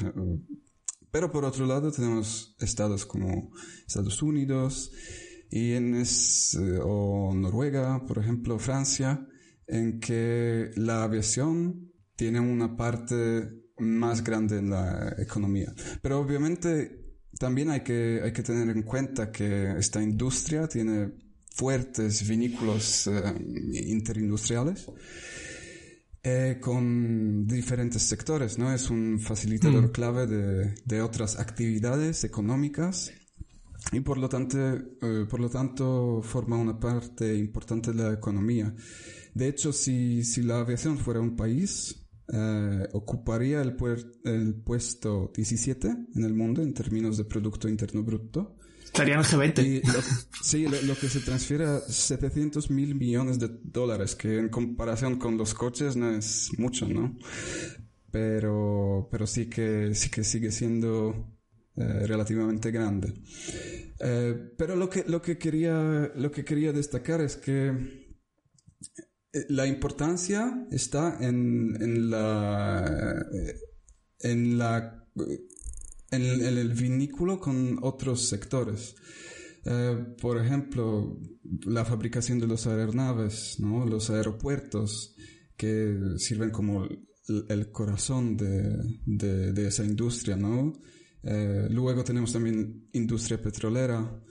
pero 1.10 1.32
por 1.32 1.46
otro 1.46 1.64
lado 1.64 1.90
tenemos 1.90 2.54
estados 2.60 3.06
como 3.06 3.50
Estados 3.86 4.22
Unidos 4.22 4.92
y 5.50 5.72
en 5.72 5.94
es, 5.94 6.54
eh, 6.54 6.78
o 6.82 7.32
Noruega, 7.34 8.04
por 8.06 8.18
ejemplo, 8.18 8.58
Francia, 8.58 9.26
en 9.66 10.00
que 10.00 10.70
la 10.76 11.04
aviación 11.04 11.92
tiene 12.16 12.40
una 12.40 12.76
parte 12.76 13.48
más 13.78 14.24
grande 14.24 14.58
en 14.58 14.70
la 14.70 15.14
economía. 15.18 15.72
Pero 16.02 16.20
obviamente 16.20 17.16
también 17.38 17.70
hay 17.70 17.80
que, 17.80 18.20
hay 18.22 18.32
que 18.32 18.42
tener 18.42 18.68
en 18.74 18.82
cuenta 18.82 19.30
que 19.30 19.72
esta 19.78 20.02
industria 20.02 20.66
tiene 20.66 21.12
fuertes 21.54 22.26
vínculos 22.28 23.06
eh, 23.06 23.20
interindustriales 23.86 24.86
eh, 26.22 26.58
con 26.60 27.46
diferentes 27.46 28.02
sectores, 28.02 28.58
¿no? 28.58 28.72
Es 28.72 28.90
un 28.90 29.20
facilitador 29.20 29.88
Mm. 29.88 29.92
clave 29.92 30.26
de, 30.26 30.74
de 30.84 31.00
otras 31.00 31.38
actividades 31.38 32.24
económicas 32.24 33.12
y 33.92 34.00
por 34.00 34.18
lo 34.18 34.28
tanto, 34.28 34.58
eh, 34.58 35.26
por 35.28 35.40
lo 35.40 35.48
tanto 35.48 36.20
forma 36.22 36.56
una 36.56 36.78
parte 36.78 37.34
importante 37.36 37.92
de 37.92 38.02
la 38.02 38.12
economía. 38.12 38.74
De 39.34 39.48
hecho, 39.48 39.72
si, 39.72 40.24
si 40.24 40.42
la 40.42 40.60
aviación 40.60 40.98
fuera 40.98 41.20
un 41.20 41.36
país, 41.36 42.04
eh, 42.32 42.88
ocuparía 42.92 43.62
el, 43.62 43.76
puer- 43.76 44.12
el 44.24 44.54
puesto 44.56 45.32
17 45.34 45.88
en 46.14 46.24
el 46.24 46.34
mundo 46.34 46.62
en 46.62 46.74
términos 46.74 47.16
de 47.16 47.24
Producto 47.24 47.68
Interno 47.68 48.02
Bruto. 48.02 48.56
Estaría 48.84 49.14
en 49.16 49.22
G20. 49.22 49.64
Y 49.64 49.80
lo, 49.86 49.98
sí, 50.42 50.66
lo, 50.66 50.80
lo 50.82 50.94
que 50.96 51.08
se 51.08 51.20
transfiere 51.20 51.64
a 51.66 51.80
700 51.80 52.70
mil 52.70 52.94
millones 52.94 53.38
de 53.38 53.48
dólares, 53.62 54.14
que 54.16 54.38
en 54.38 54.48
comparación 54.48 55.16
con 55.18 55.36
los 55.36 55.54
coches 55.54 55.96
no 55.96 56.10
es 56.10 56.50
mucho, 56.58 56.86
¿no? 56.88 57.16
Pero, 58.10 59.08
pero 59.10 59.26
sí 59.26 59.46
que, 59.46 59.94
sí 59.94 60.10
que 60.10 60.24
sigue 60.24 60.50
siendo 60.50 61.37
eh, 61.80 62.06
relativamente 62.08 62.72
grande. 62.72 63.14
Eh, 64.00 64.34
pero 64.56 64.74
lo 64.74 64.90
que, 64.90 65.04
lo 65.06 65.22
que 65.22 65.38
quería, 65.38 66.10
lo 66.16 66.32
que 66.32 66.44
quería 66.44 66.72
destacar 66.72 67.20
es 67.20 67.36
que 67.36 67.68
eh, 67.68 69.46
la 69.48 69.64
importancia 69.64 70.66
está 70.72 71.18
en, 71.20 71.80
en 71.80 72.10
la, 72.10 73.24
en 74.18 74.58
la, 74.58 75.06
en, 76.10 76.22
el 76.22 76.72
vínculo 76.72 77.38
con 77.38 77.78
otros 77.82 78.28
sectores. 78.28 78.96
Por 80.20 80.42
ejemplo, 80.42 81.20
la 81.66 81.84
fabricación 81.84 82.38
de 82.38 82.46
los 82.46 82.66
aeronaves, 82.66 83.60
¿no? 83.60 83.84
Los 83.84 84.08
aeropuertos 84.08 85.14
que 85.56 85.94
sirven 86.16 86.50
como 86.50 86.84
el, 86.84 87.44
el 87.50 87.70
corazón 87.70 88.36
de, 88.36 88.78
de, 89.04 89.52
de 89.52 89.68
esa 89.68 89.84
industria, 89.84 90.36
¿no? 90.36 90.72
Eh, 91.22 91.66
luego 91.70 92.04
tenemos 92.04 92.32
también 92.32 92.88
industria 92.92 93.40
petrolera, 93.40 94.22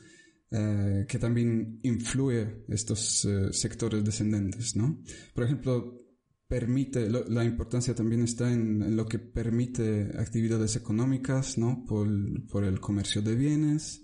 eh, 0.49 1.05
que 1.07 1.19
también 1.19 1.79
influye 1.83 2.63
estos 2.69 3.25
eh, 3.25 3.51
sectores 3.51 4.03
descendentes, 4.03 4.75
¿no? 4.75 5.01
Por 5.33 5.43
ejemplo, 5.43 6.01
permite, 6.47 7.09
la 7.09 7.43
importancia 7.43 7.93
también 7.93 8.23
está 8.23 8.51
en, 8.51 8.95
lo 8.95 9.05
que 9.05 9.19
permite 9.19 10.11
actividades 10.17 10.77
económicas, 10.77 11.57
¿no? 11.57 11.83
Por, 11.85 12.07
por 12.47 12.63
el 12.63 12.79
comercio 12.79 13.21
de 13.21 13.35
bienes, 13.35 14.03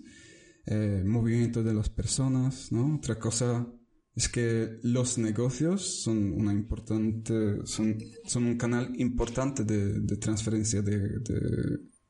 movimiento 1.04 1.62
de 1.62 1.74
las 1.74 1.90
personas, 1.90 2.72
¿no? 2.72 2.96
Otra 2.96 3.18
cosa 3.18 3.66
es 4.14 4.28
que 4.28 4.78
los 4.82 5.18
negocios 5.18 6.02
son 6.02 6.32
una 6.32 6.52
importante, 6.52 7.66
son, 7.66 7.98
son 8.26 8.44
un 8.44 8.56
canal 8.56 8.92
importante 8.98 9.64
de, 9.64 10.00
de 10.00 10.16
transferencia 10.16 10.82
de 10.82 11.20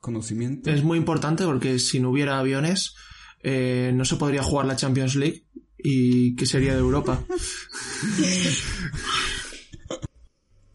conocimiento. 0.05 0.71
Es 0.71 0.85
muy 0.85 0.99
importante 0.99 1.45
porque 1.45 1.79
si 1.79 1.99
no 1.99 2.11
hubiera 2.11 2.39
aviones, 2.39 2.95
eh, 3.43 3.91
no 3.95 4.05
se 4.05 4.17
podría 4.17 4.43
jugar 4.43 4.67
la 4.67 4.77
Champions 4.77 5.17
League 5.17 5.47
y 5.79 6.37
que 6.37 6.45
sería 6.47 6.75
de 6.75 6.81
Europa. 6.81 7.25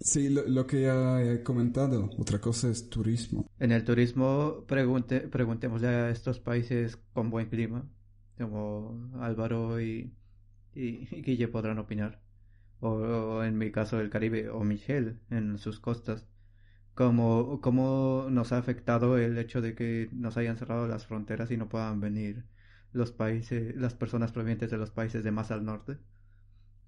Sí, 0.02 0.30
lo, 0.30 0.48
lo 0.48 0.66
que 0.66 0.82
ya 0.82 1.22
he 1.22 1.44
comentado, 1.44 2.10
otra 2.18 2.42
cosa 2.42 2.68
es 2.70 2.90
turismo. 2.90 3.48
En 3.60 3.72
el 3.72 3.84
turismo, 3.84 4.64
pregunte, 4.66 5.20
preguntémosle 5.20 5.88
a 5.88 6.10
estos 6.10 6.40
países 6.40 6.98
con 7.14 7.30
buen 7.30 7.48
clima, 7.48 7.88
como 8.36 9.12
Álvaro 9.20 9.80
y, 9.80 10.12
y, 10.74 11.08
y 11.16 11.22
Guille 11.22 11.48
podrán 11.48 11.78
opinar. 11.78 12.24
O, 12.80 12.90
o 12.90 13.44
en 13.44 13.56
mi 13.60 13.72
caso 13.72 14.00
el 14.00 14.10
Caribe, 14.10 14.50
o 14.50 14.64
Michelle 14.64 15.20
en 15.30 15.60
sus 15.60 15.80
costas. 15.80 16.26
¿Cómo, 17.00 17.62
¿Cómo 17.62 18.28
nos 18.30 18.52
ha 18.52 18.58
afectado 18.58 19.18
el 19.18 19.38
hecho 19.38 19.62
de 19.62 19.74
que 19.74 20.10
nos 20.12 20.36
hayan 20.36 20.58
cerrado 20.58 20.86
las 20.86 21.06
fronteras 21.08 21.50
y 21.50 21.56
no 21.56 21.70
puedan 21.70 22.02
venir 22.02 22.44
los 22.92 23.14
países, 23.14 23.74
las 23.78 23.94
personas 23.94 24.34
provenientes 24.34 24.70
de 24.70 24.78
los 24.78 24.92
países 24.92 25.24
de 25.24 25.32
más 25.32 25.50
al 25.50 25.64
norte? 25.64 25.96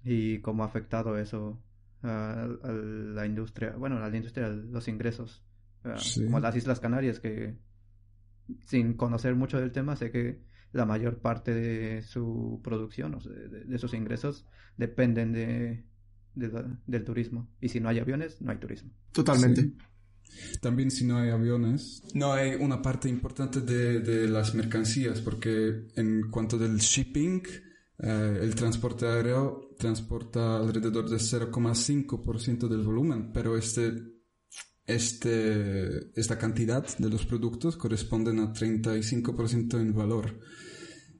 ¿Y 0.04 0.40
cómo 0.40 0.64
ha 0.64 0.66
afectado 0.66 1.16
eso 1.16 1.64
a, 2.02 2.42
a 2.42 2.72
la 2.72 3.24
industria? 3.24 3.70
Bueno, 3.70 3.96
a 4.04 4.10
la 4.10 4.14
industria, 4.14 4.48
a 4.48 4.50
los 4.50 4.86
ingresos. 4.86 5.46
Ah, 5.82 5.96
Sí. 5.96 6.26
Como 6.26 6.40
las 6.40 6.56
Islas 6.56 6.78
Canarias, 6.78 7.18
que 7.18 7.56
sin 8.66 8.98
conocer 8.98 9.34
mucho 9.34 9.58
del 9.58 9.72
tema, 9.72 9.96
sé 9.96 10.10
que 10.10 10.42
la 10.72 10.84
mayor 10.84 11.20
parte 11.20 11.54
de 11.54 12.02
su 12.02 12.60
producción, 12.62 13.14
o 13.14 13.20
sea, 13.20 13.32
de, 13.32 13.64
de 13.64 13.78
sus 13.78 13.94
ingresos, 13.94 14.46
dependen 14.76 15.32
de, 15.32 15.86
del 16.34 17.04
turismo. 17.04 17.48
Y 17.62 17.70
si 17.70 17.80
no 17.80 17.88
hay 17.88 17.98
aviones, 17.98 18.42
no 18.42 18.50
hay 18.52 18.58
turismo. 18.58 18.90
Totalmente. 19.12 19.62
Sí. 19.62 19.76
También 20.60 20.90
si 20.90 21.04
no 21.04 21.18
hay 21.18 21.30
aviones, 21.30 22.02
no 22.14 22.32
hay 22.32 22.54
una 22.54 22.80
parte 22.82 23.08
importante 23.08 23.60
de, 23.60 24.00
de 24.00 24.28
las 24.28 24.54
mercancías, 24.54 25.20
porque 25.20 25.86
en 25.96 26.30
cuanto 26.30 26.56
del 26.58 26.78
shipping, 26.78 27.42
eh, 27.98 28.38
el 28.42 28.54
transporte 28.54 29.06
aéreo 29.06 29.74
transporta 29.78 30.58
alrededor 30.58 31.08
del 31.08 31.18
0,5% 31.20 32.68
del 32.68 32.82
volumen, 32.82 33.32
pero 33.32 33.56
este, 33.56 33.92
este, 34.86 36.10
esta 36.20 36.38
cantidad 36.38 36.86
de 36.98 37.08
los 37.10 37.24
productos 37.26 37.76
corresponden 37.76 38.38
a 38.40 38.52
35% 38.52 39.80
en 39.80 39.94
valor. 39.94 40.38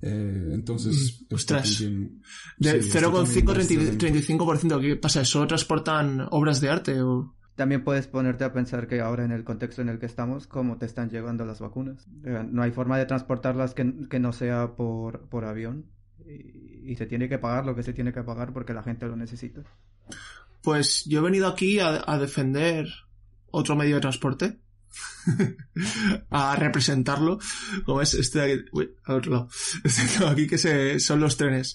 Eh, 0.04 0.48
entonces, 0.52 1.24
Mm, 1.30 1.34
ostras. 1.34 1.78
también- 1.78 2.20
De 2.58 2.70
sí, 2.70 2.76
esto 2.88 2.98
también 3.00 3.24
0,5 3.26 3.54
muestra- 3.54 3.98
35%, 3.98 4.80
¿qué 4.80 4.96
pasa? 4.96 5.24
¿Solo 5.24 5.46
transportan 5.46 6.26
obras 6.30 6.60
de 6.60 6.68
arte 6.68 7.00
o...? 7.02 7.36
También 7.62 7.84
puedes 7.84 8.08
ponerte 8.08 8.42
a 8.42 8.52
pensar 8.52 8.88
que 8.88 9.00
ahora 9.00 9.24
en 9.24 9.30
el 9.30 9.44
contexto 9.44 9.82
en 9.82 9.88
el 9.88 10.00
que 10.00 10.06
estamos, 10.06 10.48
cómo 10.48 10.78
te 10.78 10.86
están 10.86 11.10
llegando 11.10 11.44
las 11.44 11.60
vacunas. 11.60 12.08
No 12.08 12.60
hay 12.60 12.72
forma 12.72 12.98
de 12.98 13.06
transportarlas 13.06 13.72
que, 13.72 14.08
que 14.10 14.18
no 14.18 14.32
sea 14.32 14.74
por, 14.74 15.28
por 15.28 15.44
avión. 15.44 15.86
Y, 16.26 16.90
y 16.90 16.96
se 16.96 17.06
tiene 17.06 17.28
que 17.28 17.38
pagar 17.38 17.64
lo 17.64 17.76
que 17.76 17.84
se 17.84 17.92
tiene 17.92 18.12
que 18.12 18.24
pagar 18.24 18.52
porque 18.52 18.74
la 18.74 18.82
gente 18.82 19.06
lo 19.06 19.14
necesita. 19.14 19.62
Pues 20.60 21.04
yo 21.04 21.20
he 21.20 21.22
venido 21.22 21.46
aquí 21.46 21.78
a, 21.78 22.02
a 22.04 22.18
defender 22.18 22.88
otro 23.52 23.76
medio 23.76 23.94
de 23.94 24.00
transporte. 24.00 24.58
a 26.30 26.56
representarlo. 26.56 27.38
Como 27.84 28.02
es 28.02 28.14
este 28.14 28.38
de 28.38 28.52
aquí. 28.52 28.64
Uy, 28.72 28.90
al 29.04 29.16
otro 29.16 29.32
lado. 29.32 29.48
Este 29.84 30.02
tengo 30.18 30.30
aquí 30.30 30.46
que 30.46 30.58
se, 30.58 31.00
son 31.00 31.20
los 31.20 31.36
trenes. 31.36 31.74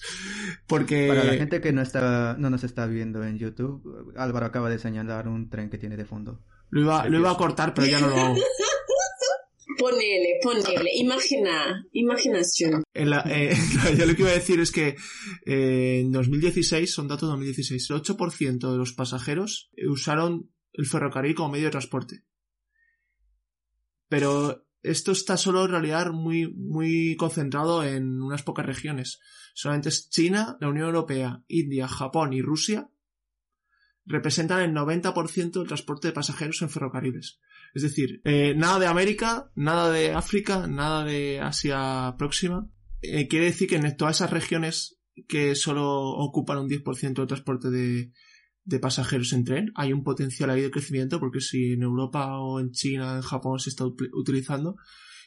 Porque. 0.66 1.08
Para 1.08 1.24
la 1.24 1.34
gente 1.34 1.60
que 1.60 1.72
no 1.72 1.82
está, 1.82 2.36
no 2.38 2.50
nos 2.50 2.64
está 2.64 2.86
viendo 2.86 3.22
en 3.24 3.38
YouTube, 3.38 4.12
Álvaro 4.16 4.46
acaba 4.46 4.70
de 4.70 4.78
señalar 4.78 5.28
un 5.28 5.48
tren 5.48 5.70
que 5.70 5.78
tiene 5.78 5.96
de 5.96 6.04
fondo. 6.04 6.42
Lo 6.70 6.80
iba, 6.82 7.06
lo 7.08 7.18
iba 7.18 7.30
a 7.30 7.36
cortar, 7.36 7.72
pero 7.74 7.86
ya 7.86 8.00
no 8.00 8.08
lo 8.08 8.16
hago. 8.16 8.36
Ponele, 9.78 10.40
ponele, 10.42 10.90
imagina, 10.94 11.84
imaginación. 11.92 12.82
En 12.94 13.10
la- 13.10 13.22
eh, 13.28 13.54
yo 13.96 14.06
lo 14.06 14.16
que 14.16 14.22
iba 14.22 14.30
a 14.30 14.34
decir 14.34 14.58
es 14.58 14.72
que 14.72 14.96
eh, 15.46 16.00
en 16.00 16.10
2016, 16.10 16.92
son 16.92 17.06
datos 17.06 17.28
de 17.28 17.32
2016, 17.32 17.90
el 17.90 17.96
8% 18.02 18.72
de 18.72 18.78
los 18.78 18.92
pasajeros 18.94 19.70
usaron 19.88 20.50
el 20.72 20.86
ferrocarril 20.86 21.34
como 21.36 21.50
medio 21.52 21.66
de 21.66 21.70
transporte. 21.72 22.22
Pero 24.08 24.66
esto 24.82 25.12
está 25.12 25.36
solo 25.36 25.64
en 25.64 25.70
realidad 25.70 26.10
muy, 26.12 26.52
muy 26.54 27.16
concentrado 27.16 27.84
en 27.84 28.22
unas 28.22 28.42
pocas 28.42 28.66
regiones. 28.66 29.20
Solamente 29.54 29.88
es 29.88 30.08
China, 30.08 30.56
la 30.60 30.68
Unión 30.68 30.86
Europea, 30.86 31.42
India, 31.48 31.88
Japón 31.88 32.32
y 32.32 32.42
Rusia 32.42 32.90
representan 34.08 34.62
el 34.62 34.74
90% 34.74 35.52
del 35.52 35.66
transporte 35.66 36.08
de 36.08 36.14
pasajeros 36.14 36.62
en 36.62 36.70
ferrocarriles. 36.70 37.40
Es 37.74 37.82
decir, 37.82 38.22
eh, 38.24 38.54
nada 38.56 38.78
de 38.78 38.86
América, 38.86 39.50
nada 39.54 39.90
de 39.90 40.14
África, 40.14 40.66
nada 40.66 41.04
de 41.04 41.40
Asia 41.40 42.14
próxima. 42.18 42.70
Eh, 43.02 43.28
quiere 43.28 43.46
decir 43.46 43.68
que 43.68 43.76
en 43.76 43.96
todas 43.96 44.16
esas 44.16 44.30
regiones 44.30 44.98
que 45.28 45.54
solo 45.54 45.90
ocupan 45.90 46.58
un 46.58 46.68
10% 46.68 47.14
del 47.14 47.26
transporte 47.26 47.70
de, 47.70 48.12
de 48.68 48.78
pasajeros 48.78 49.32
en 49.32 49.44
tren, 49.44 49.72
hay 49.74 49.92
un 49.94 50.04
potencial 50.04 50.50
ahí 50.50 50.60
de 50.60 50.70
crecimiento 50.70 51.18
porque 51.18 51.40
si 51.40 51.72
en 51.72 51.82
Europa 51.82 52.38
o 52.38 52.60
en 52.60 52.70
China, 52.70 53.16
en 53.16 53.22
Japón 53.22 53.58
se 53.58 53.70
está 53.70 53.84
ut- 53.84 54.10
utilizando, 54.12 54.76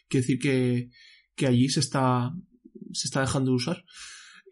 quiere 0.07 0.21
decir 0.21 0.39
que, 0.39 0.89
que 1.35 1.47
allí 1.47 1.67
se 1.69 1.79
está, 1.79 2.31
se 2.93 3.07
está 3.07 3.21
dejando 3.21 3.49
de 3.51 3.55
usar. 3.55 3.83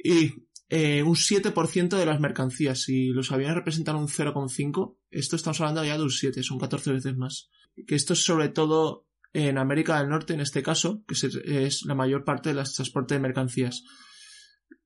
Y 0.04 0.48
eh, 0.70 1.04
un 1.04 1.16
7% 1.16 1.98
de 1.98 2.06
las 2.06 2.20
mercancías, 2.20 2.82
si 2.82 3.10
los 3.10 3.32
aviones 3.32 3.58
representan 3.58 3.96
un 3.96 4.08
0,5, 4.08 4.98
esto 5.12 5.36
estamos 5.36 5.62
hablando 5.62 5.86
ya 5.86 5.98
de 5.98 6.04
un 6.04 6.10
7, 6.12 6.42
son 6.42 6.58
14 6.58 6.92
veces 6.92 7.16
más. 7.16 7.50
Que 7.86 7.94
esto 7.96 8.14
es 8.14 8.24
sobre 8.24 8.50
todo 8.50 9.06
en 9.34 9.60
América 9.60 10.00
del 10.00 10.10
Norte, 10.10 10.34
en 10.34 10.40
este 10.40 10.64
caso, 10.64 11.04
que 11.08 11.14
es, 11.14 11.86
la 11.86 11.94
mayor 11.94 12.24
parte 12.24 12.54
del 12.54 12.64
transporte 12.64 13.14
de 13.14 13.20
mercancías. 13.20 13.84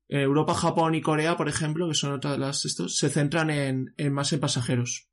En 0.08 0.20
Europa, 0.20 0.54
Japón 0.54 0.94
y 0.94 1.00
Corea, 1.00 1.36
por 1.36 1.48
ejemplo, 1.48 1.88
que 1.88 1.94
son 1.94 2.12
otras 2.12 2.34
de 2.34 2.38
las 2.38 2.64
estos, 2.64 2.96
se 2.96 3.08
centran 3.08 3.50
en, 3.50 3.94
más 4.12 4.32
en 4.32 4.40
pasajeros. 4.40 5.08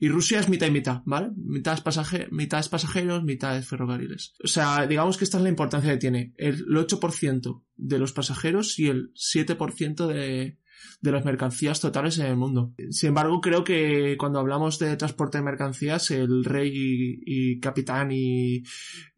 Y 0.00 0.08
Rusia 0.08 0.40
es 0.40 0.48
mitad 0.48 0.66
y 0.66 0.70
mitad, 0.70 1.02
¿vale? 1.04 1.30
Mitad 1.36 1.74
es, 1.74 1.80
pasaje, 1.80 2.26
mitad 2.30 2.58
es 2.58 2.68
pasajeros, 2.68 3.22
mitad 3.22 3.56
es 3.56 3.68
ferrocarriles. 3.68 4.34
O 4.42 4.48
sea, 4.48 4.86
digamos 4.86 5.16
que 5.16 5.24
esta 5.24 5.36
es 5.36 5.44
la 5.44 5.50
importancia 5.50 5.92
que 5.92 5.98
tiene. 5.98 6.34
El 6.38 6.66
8% 6.66 7.62
de 7.76 7.98
los 7.98 8.12
pasajeros 8.12 8.78
y 8.78 8.88
el 8.88 9.12
7% 9.14 10.06
de, 10.06 10.58
de 11.00 11.12
las 11.12 11.24
mercancías 11.24 11.80
totales 11.80 12.18
en 12.18 12.26
el 12.26 12.36
mundo. 12.36 12.74
Sin 12.90 13.08
embargo, 13.08 13.40
creo 13.40 13.64
que 13.64 14.16
cuando 14.18 14.38
hablamos 14.38 14.78
de 14.78 14.96
transporte 14.96 15.38
de 15.38 15.44
mercancías, 15.44 16.10
el 16.10 16.44
rey 16.44 16.70
y, 16.72 17.60
capitán 17.60 18.10
y 18.12 18.62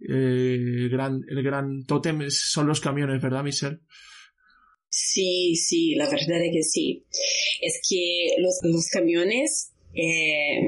eh, 0.01 0.89
gran, 0.91 1.21
el 1.29 1.43
gran 1.43 1.85
tótem 1.85 2.25
son 2.29 2.67
los 2.67 2.81
camiones, 2.81 3.21
¿verdad, 3.23 3.45
Michelle? 3.45 3.81
Sí, 4.97 5.57
sí, 5.57 5.97
la 5.97 6.09
verdad 6.09 6.41
es 6.41 6.53
que 6.53 6.63
sí. 6.63 7.05
Es 7.61 7.81
que 7.89 8.37
los, 8.39 8.87
camiones 8.87 9.73
eh, 9.93 10.61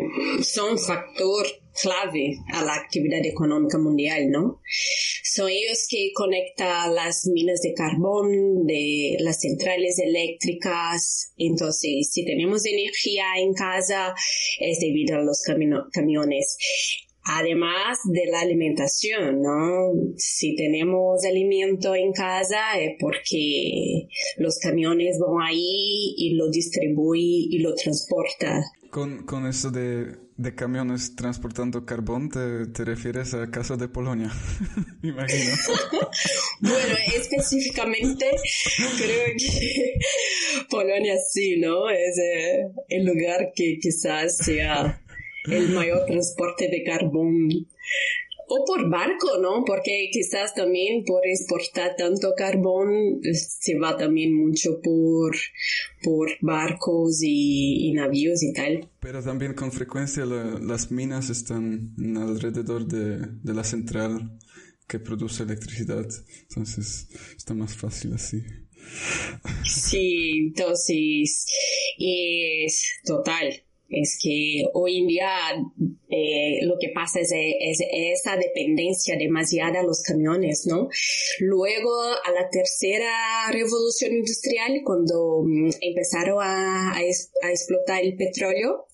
son 0.43 0.77
factor 0.77 1.47
clave 1.81 2.37
a 2.53 2.65
la 2.65 2.75
actividad 2.75 3.25
económica 3.25 3.79
mundial, 3.79 4.29
¿no? 4.29 4.61
Son 5.23 5.49
ellos 5.49 5.87
que 5.89 6.11
conectan 6.13 6.93
las 6.97 7.29
minas 7.33 7.61
de 7.61 7.73
carbón, 7.73 8.67
de 8.67 9.17
las 9.21 9.43
centrales 9.43 10.01
eléctricas. 10.01 11.33
Entonces, 11.39 12.11
si 12.11 12.25
tenemos 12.25 12.67
energía 12.67 13.27
en 13.37 13.55
casa, 13.55 14.13
es 14.59 14.81
debido 14.81 15.19
a 15.19 15.23
los 15.23 15.41
camiones. 15.93 16.59
Además 17.29 17.99
de 18.05 18.27
la 18.31 18.41
alimentación, 18.41 19.43
¿no? 19.43 19.93
Si 20.17 20.55
tenemos 20.55 21.25
alimento 21.25 21.93
en 21.97 22.13
casa 22.13 22.79
es 22.79 22.93
porque 23.01 24.07
los 24.39 24.59
camiones 24.59 25.19
van 25.19 25.49
ahí 25.49 26.15
y 26.17 26.35
lo 26.35 26.49
distribuyen 26.49 27.49
y 27.51 27.59
lo 27.59 27.75
transportan. 27.75 28.63
Con, 28.91 29.27
con 29.27 29.45
eso 29.47 29.73
de, 29.73 30.17
de, 30.37 30.55
camiones 30.55 31.17
transportando 31.17 31.85
carbón, 31.85 32.31
te, 32.31 32.67
te 32.69 32.85
refieres 32.85 33.35
a 33.35 33.51
caso 33.51 33.77
de 33.77 33.89
Polonia, 33.89 34.31
imagino. 35.03 35.57
bueno, 36.61 36.95
específicamente 37.13 38.27
creo 38.99 39.27
que 39.37 39.99
Polonia 40.71 41.17
sí, 41.29 41.59
¿no? 41.59 41.91
Es 41.91 42.17
eh, 42.19 42.69
el 42.89 43.05
lugar 43.05 43.51
que 43.53 43.79
quizás 43.83 44.37
sea 44.39 45.03
el 45.51 45.71
mayor 45.71 46.07
transporte 46.07 46.69
de 46.69 46.83
carbón. 46.83 47.49
O 48.49 48.65
por 48.65 48.89
barco, 48.89 49.39
¿no? 49.41 49.65
Porque 49.65 50.09
quizás 50.13 50.55
también 50.55 51.05
por 51.05 51.27
exportar 51.27 51.97
tanto 51.97 52.33
carbón 52.37 53.21
se 53.33 53.77
va 53.77 53.97
también 53.97 54.35
mucho 54.35 54.81
por, 54.81 55.35
por 56.03 56.31
barcos 56.41 57.19
y, 57.23 57.93
navíos 57.93 58.45
y 58.45 58.53
tal. 58.53 58.89
Pero 59.01 59.21
también 59.21 59.55
con 59.55 59.73
frecuencia 59.73 60.25
las 60.25 60.93
minas 60.93 61.29
están 61.29 61.95
alrededor 62.17 62.87
de, 62.87 63.19
de 63.43 63.55
la 63.55 63.65
central 63.65 64.39
que 64.87 65.01
produce 65.01 65.43
electricidad. 65.43 66.07
Entonces 66.49 67.09
está 67.37 67.53
más 67.53 67.75
fácil 67.75 68.13
así. 68.15 68.45
Sí, 69.65 70.47
entonces 70.47 71.47
es 71.99 73.01
total 73.05 73.66
es 73.89 74.19
que 74.23 74.65
hoy 74.75 74.99
en 74.99 75.07
día 75.07 75.31
eh, 76.09 76.59
lo 76.63 76.77
que 76.81 76.91
pasa 76.95 77.21
es, 77.21 77.33
es, 77.33 77.81
esa 77.93 78.37
dependencia 78.37 79.17
demasiada 79.17 79.81
a 79.81 79.85
los 79.85 80.03
camiones, 80.03 80.67
¿no? 80.67 80.89
Luego, 81.41 81.91
a 82.03 82.31
la 82.33 82.49
tercera 82.51 83.51
revolución 83.53 84.13
industrial, 84.15 84.81
cuando 84.85 85.43
mm, 85.45 85.71
empezaron 85.81 86.39
a, 86.43 86.95
a, 86.97 87.51
explotar 87.51 88.03
el 88.03 88.17
petróleo, 88.17 88.87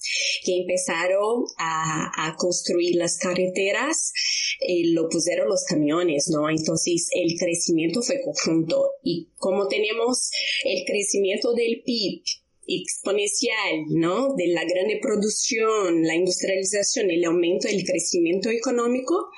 que 0.45 0.59
empezaron 0.59 1.45
a, 1.59 2.29
a 2.29 2.37
construir 2.37 2.97
las 2.97 3.19
carreteras, 3.19 4.13
y 4.61 4.93
lo 4.93 5.09
pusieron 5.09 5.49
los 5.49 5.65
camiones, 5.65 6.29
¿no? 6.31 6.49
Entonces, 6.49 7.09
el 7.13 7.39
crecimiento 7.39 8.03
fue 8.03 8.21
conjunto. 8.23 8.93
Y 9.03 9.31
como 9.37 9.67
tenemos 9.69 10.31
el 10.65 10.85
crecimiento 10.85 11.53
del 11.53 11.83
PIB, 11.85 12.23
exponencial, 12.67 13.85
¿no? 13.89 14.35
De 14.35 14.47
la 14.49 14.65
gran 14.65 14.87
producción, 15.01 16.03
la 16.05 16.15
industrialización, 16.15 17.11
el 17.11 17.25
aumento 17.25 17.69
del 17.69 17.85
crecimiento 17.85 18.51
económico, 18.51 19.31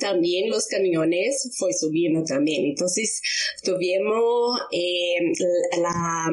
también 0.00 0.50
los 0.50 0.66
camiones 0.66 1.54
fue 1.58 1.72
subiendo 1.72 2.24
también. 2.24 2.64
Entonces, 2.64 3.20
tuvimos 3.62 4.60
eh, 4.72 5.32
la 5.80 6.30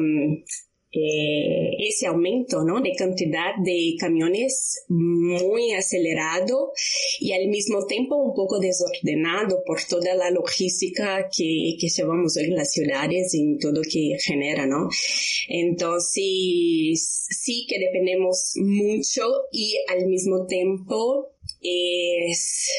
eh, 0.92 1.76
ese 1.78 2.06
aumento 2.06 2.64
¿no? 2.64 2.80
de 2.80 2.92
cantidad 2.96 3.54
de 3.64 3.94
camiones 3.98 4.84
muy 4.88 5.72
acelerado 5.72 6.72
y 7.20 7.32
al 7.32 7.46
mismo 7.48 7.86
tiempo 7.86 8.16
un 8.16 8.34
poco 8.34 8.58
desordenado 8.58 9.62
por 9.64 9.78
toda 9.88 10.14
la 10.16 10.30
logística 10.30 11.28
que, 11.28 11.76
que 11.80 11.88
llevamos 11.88 12.36
hoy 12.36 12.44
en 12.44 12.56
las 12.56 12.72
ciudades 12.72 13.32
y 13.34 13.56
todo 13.58 13.82
que 13.82 14.16
genera, 14.20 14.66
¿no? 14.66 14.88
Entonces, 15.48 17.26
sí 17.30 17.66
que 17.68 17.78
dependemos 17.78 18.54
mucho 18.56 19.22
y 19.52 19.76
al 19.88 20.06
mismo 20.06 20.46
tiempo 20.46 21.30
es, 21.62 22.70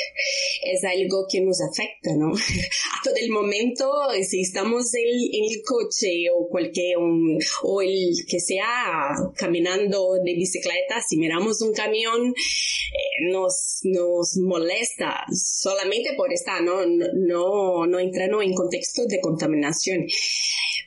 es 0.63 0.84
algo 0.84 1.26
que 1.30 1.41
nos 1.41 1.62
afecta, 1.62 2.15
¿no? 2.15 2.34
A 2.34 3.04
todo 3.04 3.15
el 3.15 3.30
momento, 3.30 3.91
si 4.28 4.41
estamos 4.41 4.94
en, 4.94 5.44
el 5.44 5.62
coche 5.63 6.30
o 6.34 6.48
cualquier, 6.50 6.98
o 7.63 7.82
el 7.82 8.13
que 8.28 8.39
sea 8.39 9.15
caminando 9.36 10.15
de 10.24 10.34
bicicleta, 10.34 11.02
si 11.08 11.17
miramos 11.17 11.62
un 11.62 11.74
camión, 11.74 12.28
eh, 12.30 13.32
nos, 13.32 13.80
nos 13.84 14.38
molesta 14.38 15.26
solamente 15.34 16.13
por 16.15 16.34
estar, 16.34 16.62
¿no? 16.63 16.86
No, 16.86 17.86
no 17.86 18.00
entrando 18.00 18.41
en 18.41 18.54
contexto 18.54 19.06
de 19.06 19.20
contaminación. 19.20 20.06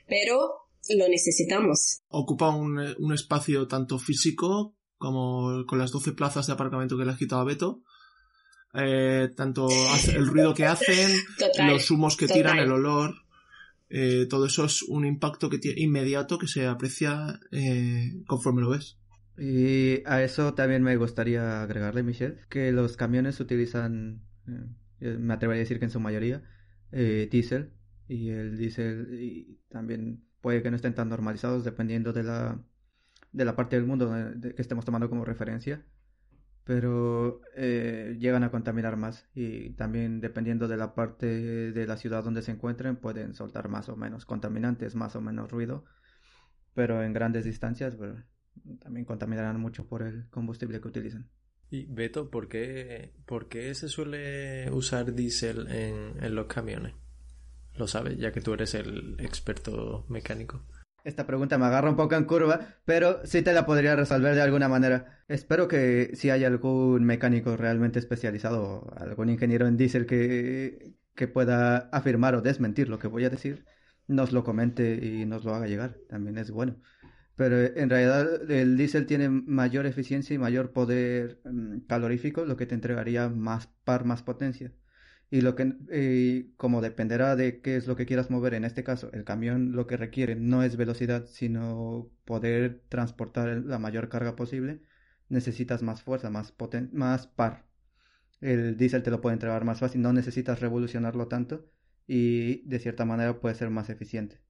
Pero 0.06 0.52
lo 0.90 1.08
necesitamos. 1.08 2.00
Ocupa 2.08 2.54
un, 2.54 2.78
un 2.98 3.14
espacio 3.14 3.66
tanto 3.66 3.98
físico 3.98 4.76
como 5.04 5.66
con 5.66 5.78
las 5.78 5.92
12 5.92 6.12
plazas 6.12 6.46
de 6.46 6.54
aparcamiento 6.54 6.96
que 6.96 7.04
le 7.04 7.10
has 7.10 7.18
quitado 7.18 7.42
a 7.42 7.44
Beto. 7.44 7.82
Eh, 8.72 9.28
tanto 9.36 9.68
el 10.14 10.26
ruido 10.26 10.54
que 10.54 10.64
hacen, 10.64 11.10
los 11.68 11.90
humos 11.90 12.16
que 12.16 12.26
tiran, 12.26 12.58
el 12.58 12.72
olor, 12.72 13.14
eh, 13.90 14.26
todo 14.30 14.46
eso 14.46 14.64
es 14.64 14.82
un 14.82 15.04
impacto 15.04 15.50
que 15.50 15.60
inmediato 15.76 16.38
que 16.38 16.48
se 16.48 16.66
aprecia 16.66 17.38
eh, 17.52 18.14
conforme 18.26 18.62
lo 18.62 18.70
ves. 18.70 18.98
Y 19.36 20.02
a 20.06 20.22
eso 20.22 20.54
también 20.54 20.82
me 20.82 20.96
gustaría 20.96 21.62
agregarle, 21.62 22.02
Michelle, 22.02 22.38
que 22.48 22.72
los 22.72 22.96
camiones 22.96 23.38
utilizan, 23.40 24.22
me 25.00 25.34
atrevería 25.34 25.60
a 25.60 25.64
decir 25.64 25.78
que 25.78 25.84
en 25.84 25.90
su 25.90 26.00
mayoría, 26.00 26.42
diésel, 26.90 27.72
y 28.08 28.30
el 28.30 28.56
diésel 28.56 29.58
también 29.68 30.24
puede 30.40 30.62
que 30.62 30.70
no 30.70 30.76
estén 30.76 30.94
tan 30.94 31.10
normalizados 31.10 31.62
dependiendo 31.62 32.12
de 32.12 32.22
la 32.22 32.64
de 33.34 33.44
la 33.44 33.56
parte 33.56 33.76
del 33.76 33.84
mundo 33.84 34.10
que 34.40 34.62
estemos 34.62 34.84
tomando 34.84 35.10
como 35.10 35.24
referencia, 35.24 35.84
pero 36.62 37.42
eh, 37.56 38.16
llegan 38.18 38.44
a 38.44 38.50
contaminar 38.50 38.96
más 38.96 39.28
y 39.34 39.70
también 39.70 40.20
dependiendo 40.20 40.68
de 40.68 40.76
la 40.76 40.94
parte 40.94 41.26
de 41.72 41.86
la 41.86 41.96
ciudad 41.96 42.24
donde 42.24 42.42
se 42.42 42.52
encuentren 42.52 42.96
pueden 42.96 43.34
soltar 43.34 43.68
más 43.68 43.88
o 43.88 43.96
menos 43.96 44.24
contaminantes, 44.24 44.94
más 44.94 45.16
o 45.16 45.20
menos 45.20 45.50
ruido, 45.50 45.84
pero 46.74 47.02
en 47.02 47.12
grandes 47.12 47.44
distancias 47.44 47.98
también 48.80 49.04
contaminarán 49.04 49.60
mucho 49.60 49.86
por 49.86 50.02
el 50.02 50.30
combustible 50.30 50.80
que 50.80 50.88
utilizan. 50.88 51.28
Y 51.70 51.86
Beto, 51.86 52.30
¿por 52.30 52.48
qué, 52.48 53.14
¿por 53.26 53.48
qué 53.48 53.74
se 53.74 53.88
suele 53.88 54.70
usar 54.70 55.12
diésel 55.12 55.66
en, 55.68 56.22
en 56.22 56.34
los 56.34 56.46
camiones? 56.46 56.94
Lo 57.76 57.88
sabes, 57.88 58.16
ya 58.16 58.30
que 58.30 58.40
tú 58.40 58.54
eres 58.54 58.74
el 58.74 59.16
experto 59.18 60.06
mecánico. 60.08 60.64
Esta 61.04 61.26
pregunta 61.26 61.58
me 61.58 61.66
agarra 61.66 61.90
un 61.90 61.96
poco 61.96 62.14
en 62.14 62.24
curva, 62.24 62.60
pero 62.86 63.24
sí 63.26 63.42
te 63.42 63.52
la 63.52 63.66
podría 63.66 63.94
resolver 63.94 64.34
de 64.34 64.40
alguna 64.40 64.68
manera. 64.68 65.22
Espero 65.28 65.68
que 65.68 66.12
si 66.14 66.30
hay 66.30 66.44
algún 66.44 67.04
mecánico 67.04 67.56
realmente 67.58 67.98
especializado, 67.98 68.90
algún 68.96 69.28
ingeniero 69.28 69.66
en 69.66 69.76
diésel 69.76 70.06
que, 70.06 70.94
que 71.14 71.28
pueda 71.28 71.90
afirmar 71.92 72.34
o 72.34 72.40
desmentir 72.42 72.88
lo 72.88 72.98
que 72.98 73.08
voy 73.08 73.24
a 73.26 73.30
decir, 73.30 73.66
nos 74.06 74.32
lo 74.32 74.44
comente 74.44 74.94
y 74.94 75.26
nos 75.26 75.44
lo 75.44 75.54
haga 75.54 75.66
llegar. 75.66 75.98
También 76.08 76.38
es 76.38 76.50
bueno. 76.50 76.80
Pero 77.36 77.58
en 77.60 77.90
realidad 77.90 78.50
el 78.50 78.76
diésel 78.76 79.06
tiene 79.06 79.28
mayor 79.28 79.86
eficiencia 79.86 80.34
y 80.34 80.38
mayor 80.38 80.72
poder 80.72 81.40
mm, 81.44 81.80
calorífico, 81.86 82.44
lo 82.46 82.56
que 82.56 82.66
te 82.66 82.74
entregaría 82.74 83.28
más 83.28 83.66
par, 83.84 84.04
más 84.04 84.22
potencia. 84.22 84.72
Y 85.30 85.40
lo 85.40 85.56
que, 85.56 86.52
como 86.56 86.80
dependerá 86.80 87.34
de 87.34 87.60
qué 87.60 87.76
es 87.76 87.86
lo 87.86 87.96
que 87.96 88.06
quieras 88.06 88.30
mover, 88.30 88.54
en 88.54 88.64
este 88.64 88.84
caso, 88.84 89.10
el 89.12 89.24
camión 89.24 89.72
lo 89.72 89.86
que 89.86 89.96
requiere 89.96 90.36
no 90.36 90.62
es 90.62 90.76
velocidad, 90.76 91.26
sino 91.26 92.10
poder 92.24 92.82
transportar 92.88 93.48
la 93.64 93.78
mayor 93.78 94.08
carga 94.08 94.36
posible, 94.36 94.82
necesitas 95.28 95.82
más 95.82 96.02
fuerza, 96.02 96.30
más, 96.30 96.52
poten 96.52 96.90
más 96.92 97.26
par. 97.26 97.66
El 98.40 98.76
diésel 98.76 99.02
te 99.02 99.10
lo 99.10 99.20
puede 99.20 99.34
entregar 99.34 99.64
más 99.64 99.80
fácil, 99.80 100.02
no 100.02 100.12
necesitas 100.12 100.60
revolucionarlo 100.60 101.28
tanto 101.28 101.70
y 102.06 102.66
de 102.68 102.78
cierta 102.78 103.04
manera 103.04 103.40
puede 103.40 103.54
ser 103.54 103.70
más 103.70 103.90
eficiente. 103.90 104.40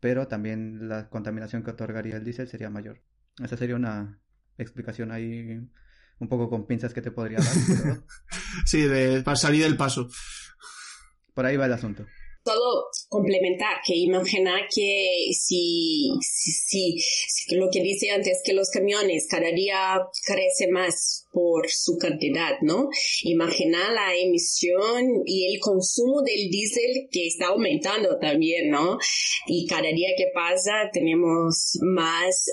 Pero 0.00 0.28
también 0.28 0.88
la 0.88 1.08
contaminación 1.08 1.62
que 1.62 1.70
otorgaría 1.72 2.16
el 2.16 2.24
diésel 2.24 2.48
sería 2.48 2.70
mayor. 2.70 3.02
Esa 3.42 3.56
sería 3.56 3.76
una 3.76 4.20
explicación 4.58 5.12
ahí 5.12 5.60
un 6.18 6.28
poco 6.28 6.48
con 6.48 6.66
pinzas 6.66 6.94
que 6.94 7.02
te 7.02 7.10
podría 7.10 7.38
dar. 7.38 7.46
sí, 8.64 8.82
de, 8.82 9.22
para 9.22 9.36
salir 9.36 9.62
del 9.62 9.76
paso. 9.76 10.08
Por 11.34 11.46
ahí 11.46 11.56
va 11.56 11.66
el 11.66 11.72
asunto 11.72 12.06
solo 12.46 12.86
complementar, 13.08 13.78
que 13.84 13.94
imagina 13.96 14.54
que 14.72 15.30
si, 15.32 16.10
si, 16.20 16.98
si, 16.98 17.56
lo 17.56 17.68
que 17.70 17.82
dice 17.82 18.10
antes, 18.10 18.40
que 18.44 18.52
los 18.52 18.70
camiones 18.70 19.26
cada 19.28 19.50
día 19.50 20.00
crecen 20.24 20.70
más 20.70 21.26
por 21.32 21.68
su 21.68 21.98
cantidad, 21.98 22.60
¿no? 22.62 22.88
Imagina 23.24 23.92
la 23.92 24.14
emisión 24.14 25.22
y 25.24 25.52
el 25.52 25.60
consumo 25.60 26.22
del 26.22 26.48
diésel 26.48 27.08
que 27.10 27.26
está 27.26 27.48
aumentando 27.48 28.18
también, 28.20 28.70
¿no? 28.70 28.98
Y 29.46 29.66
cada 29.66 29.88
día 29.88 30.10
que 30.16 30.30
pasa 30.32 30.88
tenemos 30.92 31.78
más 31.82 32.46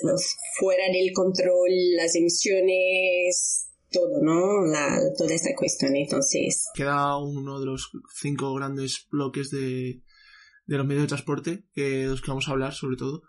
fuera 0.57 0.85
del 0.91 1.13
control 1.13 1.69
las 1.95 2.15
emisiones 2.15 3.67
todo, 3.93 4.21
¿no? 4.21 4.65
La, 4.65 4.99
toda 5.17 5.33
esta 5.33 5.55
cuestión. 5.55 5.95
Entonces. 5.95 6.67
Queda 6.73 7.17
uno 7.17 7.59
de 7.59 7.65
los 7.67 7.91
cinco 8.13 8.53
grandes 8.53 9.07
bloques 9.09 9.49
de, 9.51 10.01
de 10.65 10.77
los 10.77 10.85
medios 10.85 11.03
de 11.03 11.07
transporte, 11.07 11.65
que, 11.73 11.99
de 11.99 12.07
los 12.07 12.21
que 12.21 12.31
vamos 12.31 12.47
a 12.49 12.51
hablar 12.51 12.73
sobre 12.73 12.97
todo. 12.97 13.23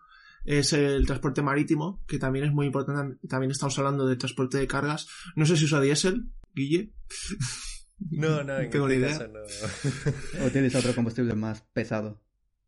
Es 0.44 0.72
el 0.72 1.07
transporte 1.07 1.40
marítimo, 1.42 2.03
que 2.07 2.18
también 2.18 2.46
es 2.46 2.53
muy 2.53 2.66
importante. 2.66 3.16
También 3.29 3.50
estamos 3.50 3.79
hablando 3.79 4.07
de 4.07 4.16
transporte 4.16 4.59
de 4.59 4.66
cargas. 4.66 5.07
No 5.37 5.46
sé 5.46 5.57
si 5.57 5.64
usa 5.66 5.81
diésel, 5.81 6.31
Guille. 6.55 6.92
No, 8.11 8.42
no, 8.42 8.59
en 8.59 8.70
tengo 8.70 8.88
este 8.88 8.98
ni 8.98 9.07
idea. 9.07 9.18
caso 9.18 9.29
no. 9.29 10.44
O 10.44 10.46
utiliza 10.48 10.79
otro 10.81 10.94
combustible 10.94 11.35
más 11.35 11.62
pesado. 11.72 12.20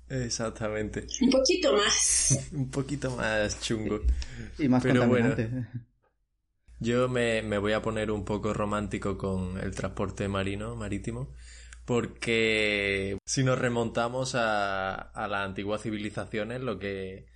Exactamente. 0.08 1.06
Un 1.20 1.30
poquito 1.30 1.72
más. 1.72 2.48
Un 2.52 2.70
poquito 2.70 3.16
más 3.16 3.60
chungo. 3.60 4.00
Y 4.58 4.68
más 4.68 4.82
Pero 4.82 5.06
bueno. 5.08 5.34
Yo 6.78 7.08
me, 7.08 7.42
me 7.42 7.58
voy 7.58 7.72
a 7.72 7.82
poner 7.82 8.10
un 8.10 8.24
poco 8.24 8.52
romántico 8.52 9.16
con 9.16 9.58
el 9.58 9.74
transporte 9.74 10.28
marino, 10.28 10.76
marítimo, 10.76 11.32
porque 11.84 13.18
si 13.24 13.44
nos 13.44 13.58
remontamos 13.58 14.34
a, 14.34 14.94
a 14.94 15.28
las 15.28 15.46
antiguas 15.46 15.82
civilizaciones, 15.82 16.60
lo 16.60 16.78
que, 16.78 17.26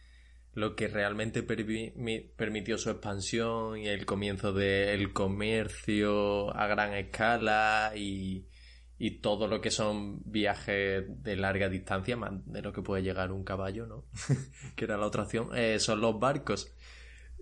lo 0.54 0.76
que 0.76 0.88
realmente 0.88 1.46
permi- 1.46 1.94
mi- 1.96 2.20
permitió 2.20 2.78
su 2.78 2.90
expansión 2.90 3.78
y 3.78 3.88
el 3.88 4.06
comienzo 4.06 4.52
del 4.52 5.12
comercio 5.14 6.56
a 6.56 6.66
gran 6.68 6.94
escala 6.94 7.92
y, 7.96 8.46
y 8.98 9.20
todo 9.20 9.48
lo 9.48 9.60
que 9.62 9.70
son 9.70 10.20
viajes 10.30 11.04
de 11.22 11.36
larga 11.36 11.68
distancia, 11.70 12.16
más 12.16 12.32
de 12.46 12.62
lo 12.62 12.72
que 12.72 12.82
puede 12.82 13.02
llegar 13.02 13.32
un 13.32 13.44
caballo, 13.44 13.86
¿no? 13.86 14.04
que 14.76 14.84
era 14.84 14.98
la 14.98 15.06
otra 15.06 15.22
opción, 15.24 15.50
eh, 15.56 15.78
son 15.80 16.00
los 16.00 16.18
barcos. 16.20 16.72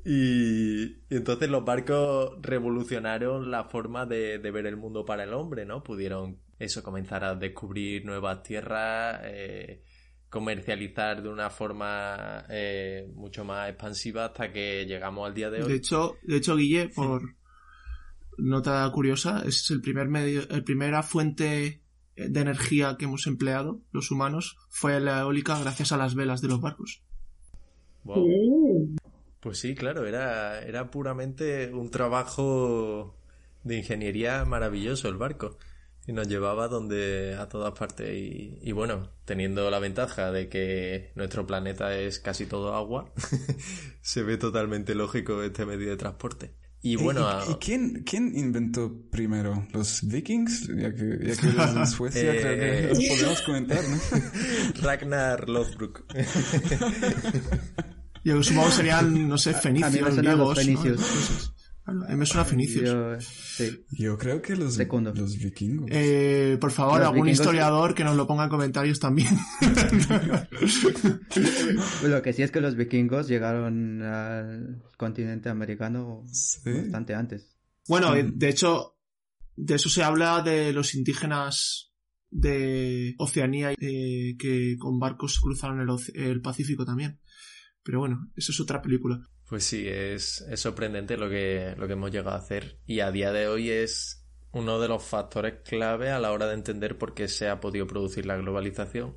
Y, 0.05 0.83
y 0.85 1.17
entonces 1.17 1.49
los 1.49 1.65
barcos 1.65 2.33
revolucionaron 2.41 3.51
la 3.51 3.65
forma 3.65 4.07
de, 4.07 4.39
de 4.39 4.51
ver 4.51 4.67
el 4.67 4.77
mundo 4.77 5.05
para 5.05 5.25
el 5.25 5.35
hombre, 5.35 5.67
¿no? 5.67 5.83
Pudieron 5.83 6.39
eso, 6.59 6.83
comenzar 6.83 7.25
a 7.25 7.35
descubrir 7.35 8.05
nuevas 8.05 8.43
tierras, 8.43 9.21
eh, 9.25 9.83
comercializar 10.29 11.23
de 11.23 11.29
una 11.29 11.51
forma 11.51 12.45
eh, 12.49 13.11
mucho 13.15 13.45
más 13.45 13.69
expansiva 13.69 14.27
hasta 14.27 14.53
que 14.53 14.85
llegamos 14.87 15.27
al 15.27 15.35
día 15.35 15.51
de 15.51 15.63
hoy. 15.63 15.69
De 15.69 15.77
hecho, 15.77 16.17
de 16.23 16.37
hecho, 16.37 16.57
Guille, 16.57 16.89
por 16.89 17.37
nota 18.37 18.91
curiosa, 18.93 19.43
es 19.47 19.71
el 19.71 19.81
primer 19.81 20.09
medio, 20.09 20.49
el 20.49 20.65
primera 20.65 21.03
fuente 21.03 21.83
de 22.17 22.41
energía 22.41 22.97
que 22.99 23.05
hemos 23.05 23.27
empleado 23.29 23.81
los 23.93 24.11
humanos 24.11 24.57
fue 24.69 24.99
la 24.99 25.21
eólica 25.21 25.59
gracias 25.61 25.93
a 25.93 25.97
las 25.97 26.15
velas 26.15 26.41
de 26.41 26.49
los 26.49 26.61
barcos. 26.61 27.03
Wow. 28.05 28.97
Pues 29.40 29.59
sí, 29.59 29.74
claro, 29.74 30.07
era, 30.07 30.61
era 30.62 30.90
puramente 30.90 31.72
un 31.72 31.90
trabajo 31.90 33.14
de 33.62 33.77
ingeniería 33.79 34.44
maravilloso 34.44 35.09
el 35.09 35.16
barco. 35.16 35.59
Y 36.07 36.12
nos 36.12 36.27
llevaba 36.27 36.68
donde 36.68 37.37
a 37.38 37.48
todas 37.51 37.79
partes. 37.79 38.09
Y, 38.16 38.59
y 38.62 38.72
bueno, 38.72 39.11
teniendo 39.27 39.70
la 39.70 39.79
ventaja 39.79 40.33
de 40.33 40.48
que 40.48 41.12
nuestro 41.16 41.46
planeta 41.46 41.94
es 41.98 42.18
casi 42.18 42.46
todo 42.46 42.74
agua, 42.74 43.12
se 44.01 44.22
ve 44.22 44.38
totalmente 44.38 44.94
lógico 44.94 45.42
este 45.42 45.66
medio 45.66 45.90
de 45.90 45.96
transporte. 45.98 46.55
Y 46.81 46.96
bueno, 46.96 47.29
¿Y, 47.48 47.53
a- 47.53 47.59
quién, 47.61 48.05
quién 48.05 48.33
inventó 48.38 48.90
primero? 49.11 49.66
¿Los 49.74 50.01
vikings? 50.09 50.68
Ya 50.68 50.94
que, 50.94 51.18
ya 51.27 51.37
que 51.37 51.48
eres 51.48 51.77
en 51.77 51.87
Suecia, 51.87 52.35
Eh, 52.35 52.38
creo 52.40 52.59
que 52.59 52.88
los 52.88 53.18
podemos 53.18 53.42
comentar, 53.42 53.85
¿no? 53.87 53.98
Ragnar 54.83 55.48
Lothbrok. 55.48 56.07
Yo 58.24 58.42
supongo 58.42 58.68
que 58.68 58.74
serían, 58.74 59.28
no 59.28 59.38
sé, 59.38 59.54
fenicios, 59.54 60.16
griegos. 60.16 60.57
¿no? 60.57 60.62
fenicios. 60.62 61.52
Claro, 61.85 62.04
a 62.04 62.09
mí 62.11 62.16
me 62.16 62.26
suena 62.26 62.44
fenicios. 62.44 62.85
Yo, 62.85 63.18
sí. 63.20 63.83
Yo 63.92 64.18
creo 64.18 64.42
que 64.42 64.54
los, 64.57 64.74
Segundo. 64.74 65.12
los 65.14 65.38
vikingos. 65.38 65.88
Eh, 65.90 66.59
por 66.61 66.70
favor, 66.70 66.98
Los 66.98 67.09
algún 67.09 67.28
historiador 67.31 67.94
que 67.94 68.04
nos 68.04 68.14
lo 68.14 68.26
ponga 68.26 68.44
en 68.44 68.50
comentarios 68.50 69.00
también. 69.00 69.31
Lo 72.02 72.22
que 72.22 72.33
sí 72.33 72.42
es 72.42 72.50
que 72.50 72.61
los 72.61 72.76
vikingos 72.76 73.28
llegaron 73.28 74.02
al 74.02 74.83
continente 74.96 75.48
americano 75.48 76.24
Sí. 76.33 76.70
bastante 76.72 77.14
antes. 77.14 77.57
bueno, 77.87 78.14
Sí. 78.14 78.22
de 78.35 78.48
hecho, 78.48 78.96
de 79.57 79.74
eso 79.76 79.88
se 79.88 80.02
habla 80.02 80.42
de 80.42 80.72
los 80.72 80.94
indígenas 80.94 81.92
de 82.31 83.14
Oceanía 83.18 83.72
eh, 83.72 84.37
que 84.38 84.76
con 84.78 84.98
barcos 84.98 85.40
cruzaron 85.40 85.81
el, 85.81 85.88
oce- 85.88 86.12
el 86.14 86.40
Pacífico 86.42 86.85
también. 86.85 87.18
Pero 87.88 88.01
bueno, 88.01 88.31
eso 88.37 88.53
es 88.53 88.61
otra 88.61 88.83
película. 88.83 89.18
Pues 89.46 89.64
sí, 89.64 89.88
es, 89.88 90.42
es 90.42 90.61
sorprendente 90.61 91.16
lo 91.16 91.31
que, 91.31 91.74
lo 91.79 91.87
que 91.87 91.94
hemos 91.94 92.11
llegado 92.11 92.37
a 92.37 92.38
hacer. 92.38 92.79
Y 92.85 93.01
a 93.01 93.11
día 93.11 93.33
de 93.33 93.48
hoy 93.48 93.70
es 93.70 94.29
uno 94.53 94.79
de 94.79 94.88
los 94.88 95.03
factores 95.03 95.62
clave 95.64 96.11
a 96.11 96.18
la 96.18 96.33
hora 96.33 96.48
de 96.48 96.53
entender 96.53 96.98
por 96.98 97.14
qué 97.14 97.29
se 97.29 97.48
ha 97.48 97.61
podido 97.61 97.87
producir 97.87 98.27
la 98.27 98.37
globalización 98.37 99.16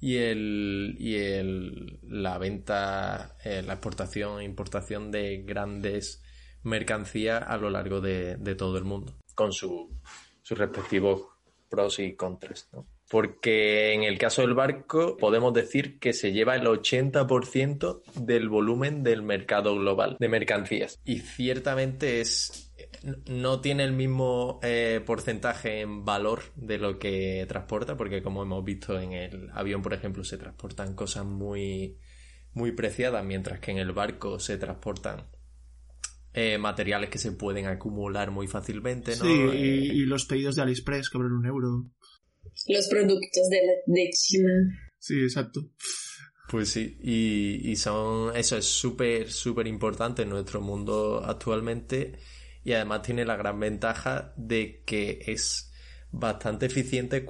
y 0.00 0.16
el, 0.16 0.96
y 0.98 1.16
el, 1.16 2.00
la 2.02 2.38
venta, 2.38 3.36
eh, 3.44 3.60
la 3.62 3.74
exportación 3.74 4.40
e 4.40 4.44
importación 4.44 5.10
de 5.10 5.42
grandes 5.42 6.22
mercancías 6.62 7.44
a 7.46 7.58
lo 7.58 7.68
largo 7.68 8.00
de, 8.00 8.36
de 8.36 8.54
todo 8.54 8.78
el 8.78 8.84
mundo, 8.84 9.18
con 9.34 9.52
su, 9.52 10.00
sus 10.40 10.56
respectivos 10.56 11.26
pros 11.68 11.98
y 11.98 12.16
contras, 12.16 12.70
¿no? 12.72 12.86
Porque 13.08 13.94
en 13.94 14.02
el 14.02 14.18
caso 14.18 14.42
del 14.42 14.54
barco 14.54 15.16
podemos 15.16 15.54
decir 15.54 15.98
que 15.98 16.12
se 16.12 16.32
lleva 16.32 16.56
el 16.56 16.66
80% 16.66 18.02
del 18.16 18.48
volumen 18.48 19.02
del 19.02 19.22
mercado 19.22 19.74
global 19.76 20.16
de 20.20 20.28
mercancías. 20.28 21.00
Y 21.04 21.20
ciertamente 21.20 22.20
es 22.20 22.68
no 23.26 23.60
tiene 23.60 23.84
el 23.84 23.92
mismo 23.92 24.58
eh, 24.62 25.00
porcentaje 25.04 25.80
en 25.80 26.04
valor 26.04 26.42
de 26.56 26.78
lo 26.78 26.98
que 26.98 27.44
transporta, 27.48 27.96
porque 27.96 28.22
como 28.22 28.42
hemos 28.42 28.64
visto 28.64 28.98
en 28.98 29.12
el 29.12 29.50
avión, 29.52 29.82
por 29.82 29.94
ejemplo, 29.94 30.24
se 30.24 30.38
transportan 30.38 30.94
cosas 30.94 31.24
muy, 31.24 31.98
muy 32.52 32.72
preciadas, 32.72 33.24
mientras 33.24 33.60
que 33.60 33.70
en 33.70 33.78
el 33.78 33.92
barco 33.92 34.38
se 34.40 34.58
transportan 34.58 35.28
eh, 36.34 36.58
materiales 36.58 37.10
que 37.10 37.18
se 37.18 37.32
pueden 37.32 37.66
acumular 37.66 38.30
muy 38.30 38.46
fácilmente, 38.46 39.12
¿no? 39.16 39.24
Sí, 39.24 39.30
Eh, 39.30 39.80
y, 39.92 40.02
y 40.02 40.06
los 40.06 40.24
pedidos 40.24 40.56
de 40.56 40.62
AliExpress 40.62 41.08
que 41.10 41.18
un 41.18 41.46
euro. 41.46 41.86
Los 42.68 42.88
productos 42.88 43.48
de, 43.50 43.60
de 43.86 44.10
China. 44.10 44.50
Sí, 44.98 45.22
exacto. 45.22 45.70
Pues 46.48 46.70
sí, 46.70 46.98
y, 47.02 47.70
y 47.70 47.76
son, 47.76 48.34
eso 48.34 48.56
es 48.56 48.64
súper, 48.64 49.30
súper 49.30 49.66
importante 49.66 50.22
en 50.22 50.30
nuestro 50.30 50.60
mundo 50.60 51.22
actualmente 51.24 52.18
y 52.64 52.72
además 52.72 53.02
tiene 53.02 53.24
la 53.24 53.36
gran 53.36 53.60
ventaja 53.60 54.32
de 54.36 54.82
que 54.86 55.24
es 55.26 55.72
bastante 56.10 56.66
eficiente 56.66 57.26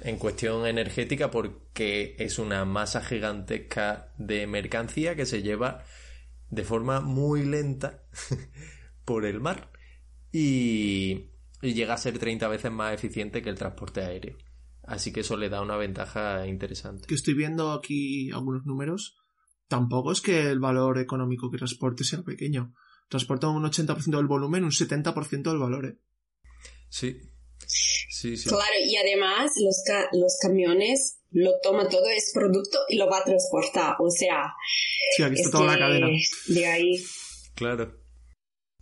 en 0.00 0.18
cuestión 0.18 0.66
energética 0.66 1.30
porque 1.30 2.14
es 2.18 2.38
una 2.38 2.64
masa 2.64 3.02
gigantesca 3.02 4.12
de 4.18 4.46
mercancía 4.46 5.16
que 5.16 5.26
se 5.26 5.42
lleva 5.42 5.84
de 6.50 6.64
forma 6.64 7.00
muy 7.00 7.44
lenta 7.44 8.04
por 9.04 9.24
el 9.24 9.40
mar 9.40 9.70
y, 10.30 11.30
y 11.62 11.74
llega 11.74 11.94
a 11.94 11.98
ser 11.98 12.18
30 12.18 12.48
veces 12.48 12.70
más 12.70 12.94
eficiente 12.94 13.42
que 13.42 13.50
el 13.50 13.56
transporte 13.56 14.02
aéreo. 14.02 14.36
Así 14.88 15.12
que 15.12 15.20
eso 15.20 15.36
le 15.36 15.48
da 15.50 15.60
una 15.60 15.76
ventaja 15.76 16.46
interesante. 16.46 17.06
Que 17.06 17.14
estoy 17.14 17.34
viendo 17.34 17.72
aquí 17.72 18.30
algunos 18.30 18.64
números. 18.64 19.16
Tampoco 19.68 20.12
es 20.12 20.20
que 20.22 20.48
el 20.50 20.60
valor 20.60 20.98
económico 20.98 21.50
que 21.50 21.58
transporte 21.58 22.04
sea 22.04 22.22
pequeño. 22.22 22.74
Transporta 23.08 23.48
un 23.48 23.62
80% 23.64 24.16
del 24.16 24.26
volumen, 24.26 24.64
un 24.64 24.70
70% 24.70 25.42
del 25.50 25.58
valor. 25.58 25.86
¿eh? 25.86 25.98
Sí. 26.88 27.18
Sí, 27.66 28.36
sí. 28.36 28.48
Claro, 28.48 28.64
y 28.82 28.96
además 28.96 29.52
los, 29.62 29.82
ca- 29.86 30.08
los 30.12 30.38
camiones 30.40 31.20
lo 31.30 31.52
toma 31.62 31.88
todo, 31.88 32.06
es 32.08 32.30
producto 32.32 32.78
y 32.88 32.96
lo 32.96 33.08
va 33.10 33.18
a 33.18 33.24
transportar. 33.24 33.96
O 34.00 34.10
sea, 34.10 34.54
Sí, 35.16 35.22
aquí 35.22 35.34
está 35.34 35.48
es 35.48 35.50
toda 35.52 35.66
la 35.66 35.74
que 35.74 35.80
cadena. 35.80 36.08
de 36.48 36.66
ahí. 36.66 36.92
Claro. 37.54 37.97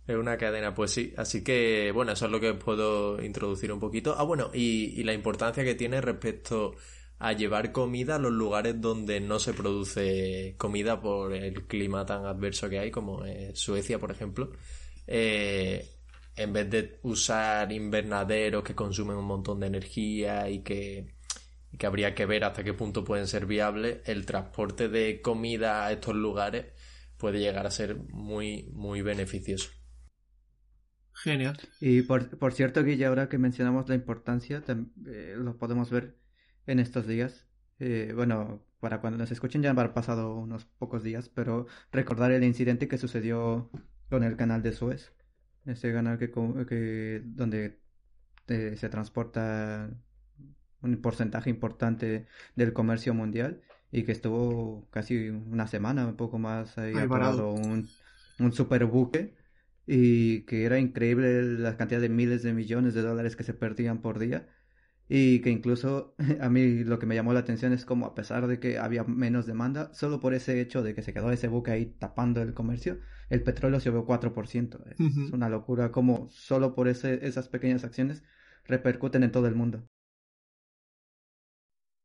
Es 0.07 0.15
una 0.15 0.37
cadena, 0.37 0.73
pues 0.73 0.91
sí. 0.91 1.13
Así 1.17 1.43
que, 1.43 1.91
bueno, 1.93 2.13
eso 2.13 2.25
es 2.25 2.31
lo 2.31 2.39
que 2.39 2.53
puedo 2.53 3.21
introducir 3.21 3.71
un 3.73 3.79
poquito. 3.79 4.15
Ah, 4.17 4.23
bueno, 4.23 4.49
y, 4.53 5.03
la 5.03 5.13
importancia 5.13 5.65
que 5.65 5.75
tiene 5.75 5.99
respecto 5.99 6.75
a 7.19 7.33
llevar 7.33 7.71
comida 7.73 8.15
a 8.15 8.19
los 8.19 8.31
lugares 8.31 8.79
donde 8.79 9.19
no 9.19 9.39
se 9.39 9.53
produce 9.53 10.55
comida 10.57 11.01
por 11.01 11.33
el 11.33 11.65
clima 11.67 12.05
tan 12.05 12.25
adverso 12.25 12.69
que 12.69 12.79
hay, 12.79 12.91
como 12.91 13.23
Suecia, 13.53 13.99
por 13.99 14.11
ejemplo. 14.11 14.51
Eh, 15.07 15.89
en 16.37 16.53
vez 16.53 16.69
de 16.69 16.99
usar 17.03 17.71
invernaderos 17.71 18.63
que 18.63 18.75
consumen 18.75 19.17
un 19.17 19.25
montón 19.25 19.59
de 19.59 19.67
energía 19.67 20.49
y 20.49 20.61
que, 20.63 21.15
y 21.71 21.77
que 21.77 21.85
habría 21.85 22.15
que 22.15 22.25
ver 22.25 22.43
hasta 22.45 22.63
qué 22.63 22.73
punto 22.73 23.03
pueden 23.03 23.27
ser 23.27 23.45
viables, 23.45 23.99
el 24.05 24.25
transporte 24.25 24.87
de 24.89 25.21
comida 25.21 25.85
a 25.85 25.91
estos 25.91 26.15
lugares 26.15 26.67
puede 27.17 27.39
llegar 27.39 27.65
a 27.67 27.71
ser 27.71 27.97
muy, 27.97 28.69
muy 28.73 29.01
beneficioso. 29.01 29.76
Genial. 31.23 31.57
Y 31.79 32.03
por, 32.03 32.37
por 32.37 32.53
cierto, 32.53 32.83
Guille, 32.83 33.05
ahora 33.05 33.27
que 33.27 33.37
mencionamos 33.37 33.89
la 33.89 33.95
importancia, 33.95 34.63
eh, 34.67 35.35
lo 35.37 35.57
podemos 35.57 35.89
ver 35.89 36.15
en 36.67 36.79
estos 36.79 37.07
días. 37.07 37.47
Eh, 37.79 38.11
bueno, 38.15 38.63
para 38.79 39.01
cuando 39.01 39.17
nos 39.17 39.31
escuchen 39.31 39.61
ya 39.61 39.71
han 39.71 39.93
pasado 39.93 40.35
unos 40.35 40.65
pocos 40.65 41.03
días, 41.03 41.29
pero 41.29 41.67
recordar 41.91 42.31
el 42.31 42.43
incidente 42.43 42.87
que 42.87 42.97
sucedió 42.97 43.69
con 44.09 44.23
el 44.23 44.35
canal 44.35 44.61
de 44.61 44.73
Suez. 44.73 45.13
Ese 45.65 45.91
canal 45.91 46.17
que, 46.17 46.31
que 46.31 47.21
donde 47.25 47.79
eh, 48.47 48.75
se 48.77 48.89
transporta 48.89 49.89
un 50.81 51.01
porcentaje 51.01 51.49
importante 51.49 52.27
del 52.55 52.73
comercio 52.73 53.13
mundial 53.13 53.61
y 53.91 54.03
que 54.03 54.11
estuvo 54.11 54.87
casi 54.91 55.29
una 55.29 55.67
semana, 55.67 56.07
un 56.07 56.15
poco 56.15 56.37
más 56.37 56.77
ahí, 56.77 56.93
parado 57.07 57.51
un, 57.51 57.89
un 58.39 58.53
super 58.53 58.85
buque 58.85 59.36
y 59.87 60.43
que 60.45 60.65
era 60.65 60.79
increíble 60.79 61.43
la 61.43 61.77
cantidad 61.77 62.01
de 62.01 62.09
miles 62.09 62.43
de 62.43 62.53
millones 62.53 62.93
de 62.93 63.01
dólares 63.01 63.35
que 63.35 63.43
se 63.43 63.53
perdían 63.53 64.01
por 64.01 64.19
día 64.19 64.47
y 65.09 65.41
que 65.41 65.49
incluso 65.49 66.15
a 66.41 66.49
mí 66.49 66.83
lo 66.83 66.99
que 66.99 67.05
me 67.05 67.15
llamó 67.15 67.33
la 67.33 67.39
atención 67.39 67.73
es 67.73 67.85
como 67.85 68.05
a 68.05 68.15
pesar 68.15 68.47
de 68.47 68.59
que 68.59 68.77
había 68.79 69.03
menos 69.05 69.45
demanda, 69.45 69.93
solo 69.93 70.19
por 70.19 70.33
ese 70.33 70.59
hecho 70.61 70.83
de 70.83 70.93
que 70.93 71.01
se 71.01 71.13
quedó 71.13 71.31
ese 71.31 71.47
buque 71.47 71.71
ahí 71.71 71.85
tapando 71.99 72.41
el 72.41 72.53
comercio, 72.53 72.99
el 73.29 73.43
petróleo 73.43 73.79
subió 73.79 74.05
4%. 74.05 74.83
Es 74.91 75.31
una 75.31 75.49
locura 75.49 75.91
como 75.91 76.29
solo 76.29 76.75
por 76.75 76.87
ese, 76.87 77.25
esas 77.25 77.49
pequeñas 77.49 77.83
acciones 77.83 78.23
repercuten 78.65 79.23
en 79.23 79.31
todo 79.31 79.47
el 79.47 79.55
mundo. 79.55 79.87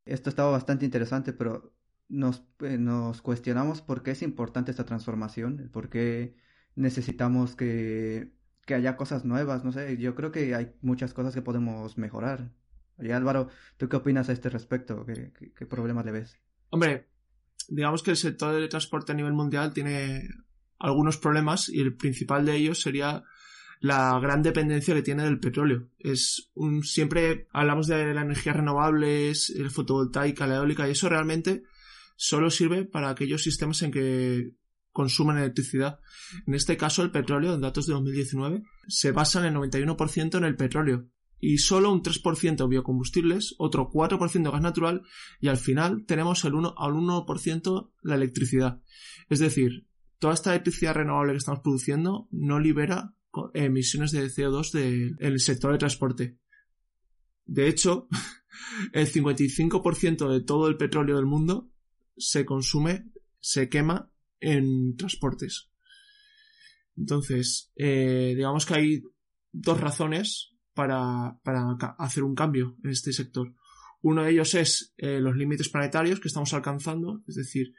Esto 0.05 0.31
estaba 0.31 0.51
bastante 0.51 0.85
interesante, 0.85 1.33
pero 1.33 1.73
nos, 2.09 2.45
eh, 2.61 2.79
nos 2.79 3.23
cuestionamos 3.23 3.83
por 3.83 4.03
qué 4.03 4.12
es 4.12 4.23
importante 4.23 4.71
esta 4.71 4.85
transformación, 4.85 5.71
por 5.73 5.88
qué 5.90 6.37
necesitamos 6.74 7.56
que, 7.56 8.32
que 8.64 8.74
haya 8.74 8.96
cosas 8.96 9.24
nuevas, 9.24 9.64
no 9.64 9.72
sé, 9.72 9.96
yo 9.98 10.14
creo 10.14 10.32
que 10.32 10.54
hay 10.54 10.72
muchas 10.80 11.14
cosas 11.14 11.35
que 11.35 11.42
podemos 11.42 11.98
mejorar. 11.98 12.50
Oye 12.98 13.12
Álvaro, 13.12 13.48
¿tú 13.76 13.88
qué 13.88 13.96
opinas 13.96 14.28
a 14.28 14.32
este 14.32 14.50
respecto? 14.50 15.04
¿Qué, 15.04 15.32
qué, 15.56 15.66
problemas 15.66 16.04
le 16.04 16.12
ves? 16.12 16.38
Hombre, 16.70 17.08
digamos 17.68 18.02
que 18.02 18.12
el 18.12 18.16
sector 18.16 18.54
del 18.54 18.68
transporte 18.68 19.12
a 19.12 19.14
nivel 19.14 19.32
mundial 19.32 19.72
tiene 19.72 20.28
algunos 20.78 21.16
problemas 21.16 21.68
y 21.68 21.80
el 21.80 21.96
principal 21.96 22.44
de 22.44 22.56
ellos 22.56 22.80
sería 22.80 23.24
la 23.80 24.18
gran 24.20 24.42
dependencia 24.42 24.94
que 24.94 25.02
tiene 25.02 25.24
del 25.24 25.40
petróleo. 25.40 25.88
Es 25.98 26.50
un 26.54 26.85
siempre 26.85 27.48
hablamos 27.52 27.88
de 27.88 28.14
las 28.14 28.24
energías 28.24 28.56
renovables, 28.56 29.50
el 29.50 29.70
fotovoltaica, 29.70 30.46
la 30.46 30.56
eólica 30.56 30.87
y 30.87 30.92
eso 30.92 31.08
realmente 31.08 31.64
solo 32.16 32.50
sirve 32.50 32.85
para 32.85 33.11
aquellos 33.11 33.42
sistemas 33.42 33.82
en 33.82 33.90
que 33.90 34.52
consumen 34.92 35.38
electricidad. 35.38 35.98
En 36.46 36.55
este 36.55 36.76
caso, 36.76 37.02
el 37.02 37.11
petróleo, 37.11 37.55
en 37.55 37.61
datos 37.61 37.87
de 37.87 37.94
2019, 37.94 38.62
se 38.88 39.11
basan 39.11 39.44
el 39.44 39.55
91% 39.55 40.38
en 40.38 40.44
el 40.44 40.57
petróleo 40.57 41.09
y 41.40 41.59
solo 41.59 41.92
un 41.92 42.02
3% 42.02 42.68
biocombustibles, 42.68 43.57
otro 43.59 43.90
4% 43.90 44.52
gas 44.52 44.62
natural 44.62 45.02
y 45.40 45.48
al 45.48 45.57
final 45.57 46.05
tenemos 46.07 46.44
el 46.44 46.55
1 46.55 46.74
al 46.78 46.92
1% 46.92 47.90
la 48.02 48.14
electricidad. 48.14 48.81
Es 49.28 49.40
decir, 49.40 49.88
toda 50.20 50.35
esta 50.35 50.52
electricidad 50.52 50.94
renovable 50.94 51.33
que 51.33 51.38
estamos 51.38 51.62
produciendo 51.62 52.28
no 52.31 52.61
libera 52.61 53.16
emisiones 53.55 54.12
de 54.12 54.28
CO2 54.28 54.70
del 55.18 55.40
sector 55.40 55.72
de 55.72 55.78
transporte. 55.78 56.38
De 57.44 57.66
hecho, 57.66 58.07
el 58.92 59.11
55% 59.11 60.33
de 60.33 60.40
todo 60.42 60.68
el 60.68 60.76
petróleo 60.76 61.16
del 61.16 61.26
mundo 61.26 61.72
se 62.16 62.44
consume, 62.44 63.11
se 63.40 63.68
quema 63.68 64.12
en 64.42 64.96
transportes. 64.96 65.70
Entonces, 66.96 67.72
eh, 67.76 68.35
digamos 68.37 68.66
que 68.66 68.74
hay 68.74 69.02
dos 69.52 69.81
razones 69.81 70.55
para, 70.74 71.38
para, 71.42 71.76
hacer 71.98 72.24
un 72.24 72.35
cambio 72.35 72.76
en 72.85 72.90
este 72.90 73.12
sector. 73.12 73.55
Uno 74.02 74.24
de 74.24 74.33
ellos 74.33 74.55
es 74.55 74.92
eh, 74.96 75.20
los 75.20 75.37
límites 75.37 75.68
planetarios 75.68 76.20
que 76.20 76.28
estamos 76.28 76.52
alcanzando, 76.52 77.22
es 77.28 77.37
decir, 77.37 77.72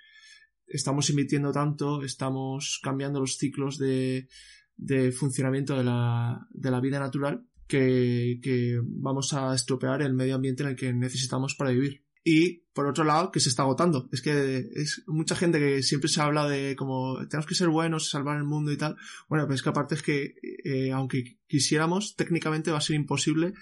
estamos 0.65 1.09
emitiendo 1.09 1.51
tanto, 1.51 2.01
estamos 2.01 2.79
cambiando 2.81 3.19
los 3.19 3.37
ciclos 3.37 3.77
de, 3.77 4.29
de 4.77 5.11
funcionamiento 5.11 5.77
de 5.77 5.83
la, 5.83 6.47
de 6.51 6.71
la 6.71 6.79
vida 6.79 6.99
natural 6.99 7.45
que, 7.67 8.39
que 8.41 8.79
vamos 8.81 9.33
a 9.33 9.53
estropear 9.53 10.01
el 10.01 10.13
medio 10.13 10.35
ambiente 10.35 10.63
en 10.63 10.69
el 10.69 10.75
que 10.75 10.93
necesitamos 10.93 11.55
para 11.55 11.71
vivir 11.71 12.03
y 12.23 12.63
por 12.73 12.87
otro 12.87 13.03
lado 13.03 13.31
que 13.31 13.39
se 13.39 13.49
está 13.49 13.63
agotando. 13.63 14.09
Es 14.11 14.21
que 14.21 14.69
es 14.75 15.03
mucha 15.07 15.35
gente 15.35 15.59
que 15.59 15.83
siempre 15.83 16.09
se 16.09 16.21
habla 16.21 16.47
de 16.47 16.75
como 16.75 17.17
tenemos 17.27 17.45
que 17.45 17.55
ser 17.55 17.69
buenos, 17.69 18.09
salvar 18.09 18.37
el 18.37 18.45
mundo 18.45 18.71
y 18.71 18.77
tal. 18.77 18.95
Bueno, 19.27 19.45
pero 19.45 19.55
es 19.55 19.61
que 19.61 19.69
aparte 19.69 19.95
es 19.95 20.01
que 20.01 20.35
eh, 20.63 20.91
aunque 20.91 21.37
quisiéramos, 21.47 22.15
técnicamente 22.15 22.71
va 22.71 22.77
a 22.77 22.81
ser 22.81 22.95
imposible 22.95 23.53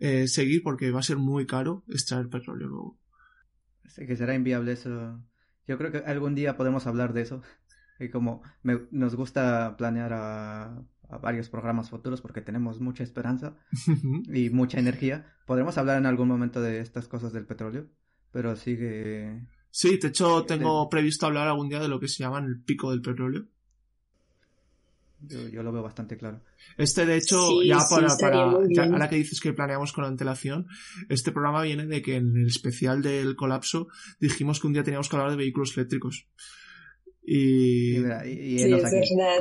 eh, 0.00 0.28
seguir 0.28 0.62
porque 0.62 0.90
va 0.90 1.00
a 1.00 1.04
ser 1.04 1.16
muy 1.16 1.46
caro 1.46 1.84
extraer 1.88 2.28
petróleo 2.28 2.68
luego. 2.68 3.00
Sí, 3.86 4.06
que 4.06 4.16
será 4.16 4.34
inviable 4.34 4.72
eso. 4.72 5.22
Yo 5.66 5.78
creo 5.78 5.90
que 5.90 5.98
algún 5.98 6.34
día 6.34 6.56
podemos 6.56 6.86
hablar 6.86 7.12
de 7.12 7.22
eso. 7.22 7.42
Y 7.98 8.08
como 8.08 8.42
nos 8.62 9.14
gusta 9.14 9.76
planear 9.76 10.12
a, 10.12 10.64
a 11.08 11.18
varios 11.18 11.48
programas 11.48 11.90
futuros 11.90 12.20
porque 12.20 12.40
tenemos 12.40 12.80
mucha 12.80 13.04
esperanza 13.04 13.56
y 14.32 14.50
mucha 14.50 14.78
energía. 14.78 15.34
Podremos 15.46 15.78
hablar 15.78 15.98
en 15.98 16.06
algún 16.06 16.28
momento 16.28 16.60
de 16.60 16.80
estas 16.80 17.06
cosas 17.06 17.32
del 17.32 17.46
petróleo 17.46 17.88
pero 18.32 18.56
sigue... 18.56 19.46
Sí, 19.70 19.96
de 19.96 20.08
hecho 20.08 20.44
tengo 20.44 20.88
previsto 20.88 21.26
hablar 21.26 21.48
algún 21.48 21.68
día 21.68 21.80
de 21.80 21.88
lo 21.88 21.98
que 21.98 22.08
se 22.08 22.22
llama 22.22 22.40
el 22.40 22.62
pico 22.62 22.90
del 22.90 23.00
petróleo. 23.00 23.46
Yo, 25.28 25.62
lo 25.62 25.72
veo 25.72 25.82
bastante 25.82 26.16
claro. 26.16 26.42
Este, 26.76 27.06
de 27.06 27.16
hecho, 27.16 27.62
ya 27.62 27.78
para, 27.88 28.08
para 28.16 28.42
ahora 28.42 29.08
que 29.08 29.16
dices 29.16 29.40
que 29.40 29.52
planeamos 29.52 29.92
con 29.92 30.04
antelación, 30.04 30.66
este 31.08 31.30
programa 31.30 31.62
viene 31.62 31.86
de 31.86 32.02
que 32.02 32.16
en 32.16 32.36
el 32.36 32.48
especial 32.48 33.02
del 33.02 33.36
colapso 33.36 33.88
dijimos 34.18 34.60
que 34.60 34.66
un 34.66 34.72
día 34.72 34.82
teníamos 34.82 35.08
que 35.08 35.16
hablar 35.16 35.30
de 35.30 35.36
vehículos 35.36 35.76
eléctricos. 35.76 36.26
Y, 37.24 37.98
y, 37.98 38.72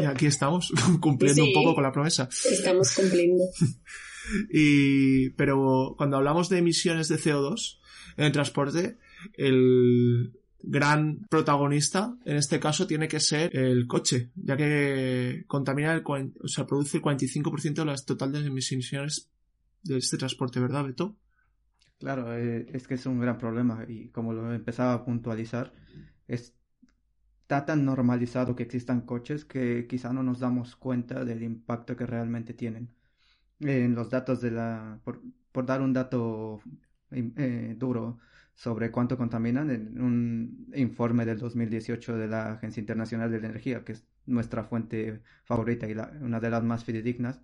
aquí. 0.05 0.27
estamos, 0.27 0.71
cumpliendo 1.01 1.43
un 1.43 1.53
poco 1.53 1.73
con 1.73 1.83
la 1.83 1.91
promesa. 1.91 2.29
Estamos 2.29 2.93
cumpliendo. 2.93 3.43
y, 4.53 5.31
pero 5.31 5.95
cuando 5.97 6.17
hablamos 6.17 6.47
de 6.49 6.59
emisiones 6.59 7.07
de 7.07 7.17
CO2, 7.17 7.80
en 8.17 8.25
el 8.25 8.31
transporte, 8.31 8.97
el 9.33 10.33
gran 10.63 11.25
protagonista 11.29 12.15
en 12.25 12.37
este 12.37 12.59
caso 12.59 12.87
tiene 12.87 13.07
que 13.07 13.19
ser 13.19 13.55
el 13.55 13.87
coche, 13.87 14.31
ya 14.35 14.55
que 14.55 15.43
contamina 15.47 15.93
el, 15.93 16.03
o 16.05 16.47
sea, 16.47 16.65
produce 16.65 16.97
el 16.97 17.03
45% 17.03 17.73
de 17.73 17.85
las 17.85 18.05
totales 18.05 18.45
emisiones 18.45 19.29
de 19.83 19.97
este 19.97 20.17
transporte, 20.17 20.59
¿verdad, 20.59 20.85
Beto? 20.85 21.15
Claro, 21.99 22.35
eh, 22.35 22.67
es 22.73 22.87
que 22.87 22.95
es 22.95 23.05
un 23.05 23.19
gran 23.19 23.37
problema 23.37 23.85
y 23.87 24.09
como 24.09 24.33
lo 24.33 24.53
empezaba 24.53 24.93
a 24.93 25.05
puntualizar, 25.05 25.73
está 26.27 27.65
tan 27.65 27.85
normalizado 27.85 28.55
que 28.55 28.63
existan 28.63 29.01
coches 29.01 29.45
que 29.45 29.85
quizá 29.87 30.13
no 30.13 30.23
nos 30.23 30.39
damos 30.39 30.75
cuenta 30.75 31.25
del 31.25 31.43
impacto 31.43 31.95
que 31.95 32.05
realmente 32.05 32.53
tienen. 32.53 32.93
En 33.59 33.93
los 33.93 34.09
datos 34.09 34.41
de 34.41 34.51
la, 34.51 34.99
por, 35.03 35.21
por 35.51 35.65
dar 35.67 35.81
un 35.81 35.93
dato 35.93 36.61
eh, 37.11 37.75
duro 37.77 38.19
sobre 38.55 38.91
cuánto 38.91 39.17
contaminan 39.17 39.69
en 39.69 40.01
un 40.01 40.71
informe 40.75 41.25
del 41.25 41.39
2018 41.39 42.17
de 42.17 42.27
la 42.27 42.53
Agencia 42.53 42.79
Internacional 42.79 43.31
de 43.31 43.41
la 43.41 43.47
Energía, 43.47 43.83
que 43.83 43.93
es 43.93 44.05
nuestra 44.25 44.63
fuente 44.63 45.21
favorita 45.45 45.87
y 45.87 45.93
una 46.21 46.39
de 46.39 46.49
las 46.49 46.63
más 46.63 46.83
fidedignas. 46.83 47.41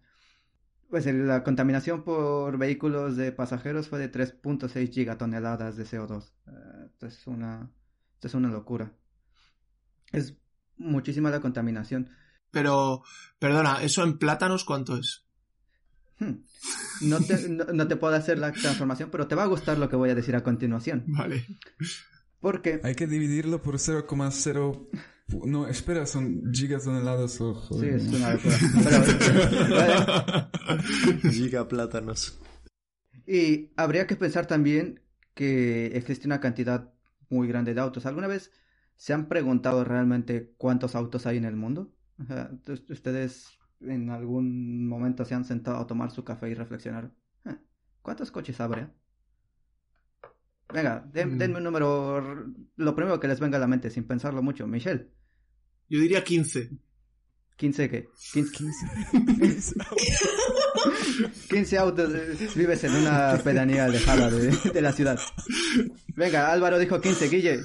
Pues 0.90 1.06
la 1.06 1.44
contaminación 1.44 2.04
por 2.04 2.58
vehículos 2.58 3.18
de 3.18 3.32
pasajeros 3.32 3.90
fue 3.90 4.00
de 4.00 4.12
3.6 4.12 4.92
gigatoneladas 4.92 5.76
de 5.76 5.86
CO2. 5.86 6.32
Eh, 6.48 7.10
una, 7.26 7.70
esto 8.14 8.28
es 8.28 8.34
una 8.34 8.50
locura. 8.50 8.94
Es 10.12 10.38
muchísima 10.78 11.30
la 11.30 11.42
contaminación. 11.42 12.10
Pero, 12.52 13.04
perdona, 13.40 13.82
¿eso 13.82 14.04
en 14.04 14.18
plátanos 14.18 14.64
cuánto 14.64 14.96
es? 14.98 15.27
Hmm. 16.20 16.44
No 17.02 17.20
te, 17.20 17.48
no, 17.50 17.88
te 17.88 17.96
puedo 17.96 18.16
hacer 18.16 18.40
la 18.40 18.52
transformación, 18.52 19.10
pero 19.12 19.28
te 19.28 19.36
va 19.36 19.44
a 19.44 19.48
gustar 19.48 19.78
lo 19.78 19.90
que 19.90 19.96
voy 19.96 20.10
a 20.10 20.16
decir 20.16 20.36
a 20.36 20.44
continuación. 20.44 21.04
Vale. 21.08 21.46
Porque... 22.40 22.80
Hay 22.84 22.96
que 22.96 23.08
dividirlo 23.08 23.62
por 23.62 23.76
0,0... 23.76 24.90
No, 25.46 25.68
espera, 25.68 26.06
son 26.06 26.54
gigatoneladas 26.54 27.42
o... 27.42 27.54
Sí, 27.80 27.86
es 27.88 28.08
una 28.08 28.34
locura. 28.34 28.58
Gigaplátanos. 31.32 32.40
Y 33.28 33.74
habría 33.76 34.08
que 34.08 34.16
pensar 34.16 34.48
también 34.48 35.02
que 35.34 35.88
existe 35.88 36.28
una 36.28 36.40
cantidad 36.40 36.94
muy 37.30 37.50
grande 37.50 37.74
de 37.74 37.82
autos. 37.82 38.06
¿Alguna 38.06 38.28
vez 38.28 38.52
se 38.96 39.14
han 39.14 39.28
preguntado 39.28 39.84
realmente 39.84 40.54
cuántos 40.58 40.96
autos 40.96 41.26
hay 41.26 41.38
en 41.38 41.46
el 41.46 41.58
mundo? 41.58 41.94
ustedes 42.90 43.57
en 43.82 44.10
algún 44.10 44.88
momento 44.88 45.26
se 45.26 45.36
han 45.36 45.46
sentado 45.46 45.78
a 45.78 45.88
tomar 45.88 46.12
su 46.12 46.24
café 46.24 46.50
y 46.50 46.54
reflexionar. 46.54 47.12
"Eh, 47.46 47.56
¿Cuántos 48.02 48.32
coches 48.32 48.60
habrá? 48.60 48.92
Venga, 50.74 51.06
den- 51.14 51.36
Mm. 51.36 51.38
denme 51.38 51.58
un 51.58 51.64
número, 51.64 52.46
lo 52.76 52.96
primero 52.96 53.20
que 53.20 53.28
les 53.28 53.40
venga 53.40 53.58
a 53.58 53.60
la 53.62 53.68
mente, 53.68 53.90
sin 53.90 54.06
pensarlo 54.06 54.42
mucho. 54.44 54.68
Michelle, 54.68 55.10
Yo 55.90 56.02
diría 56.02 56.24
15. 56.24 56.70
¿15 57.58 57.90
qué? 57.90 58.10
15, 58.34 58.52
15. 59.40 59.76
15 61.50 61.78
autos, 61.78 62.14
eh, 62.14 62.50
vives 62.56 62.84
en 62.84 62.94
una 62.96 63.40
pedanía 63.44 63.86
alejada 63.86 64.30
de, 64.30 64.52
de 64.74 64.82
la 64.82 64.92
ciudad. 64.92 65.18
Venga, 66.16 66.52
Álvaro 66.52 66.78
dijo 66.80 67.00
15, 67.02 67.30
Guille, 67.30 67.62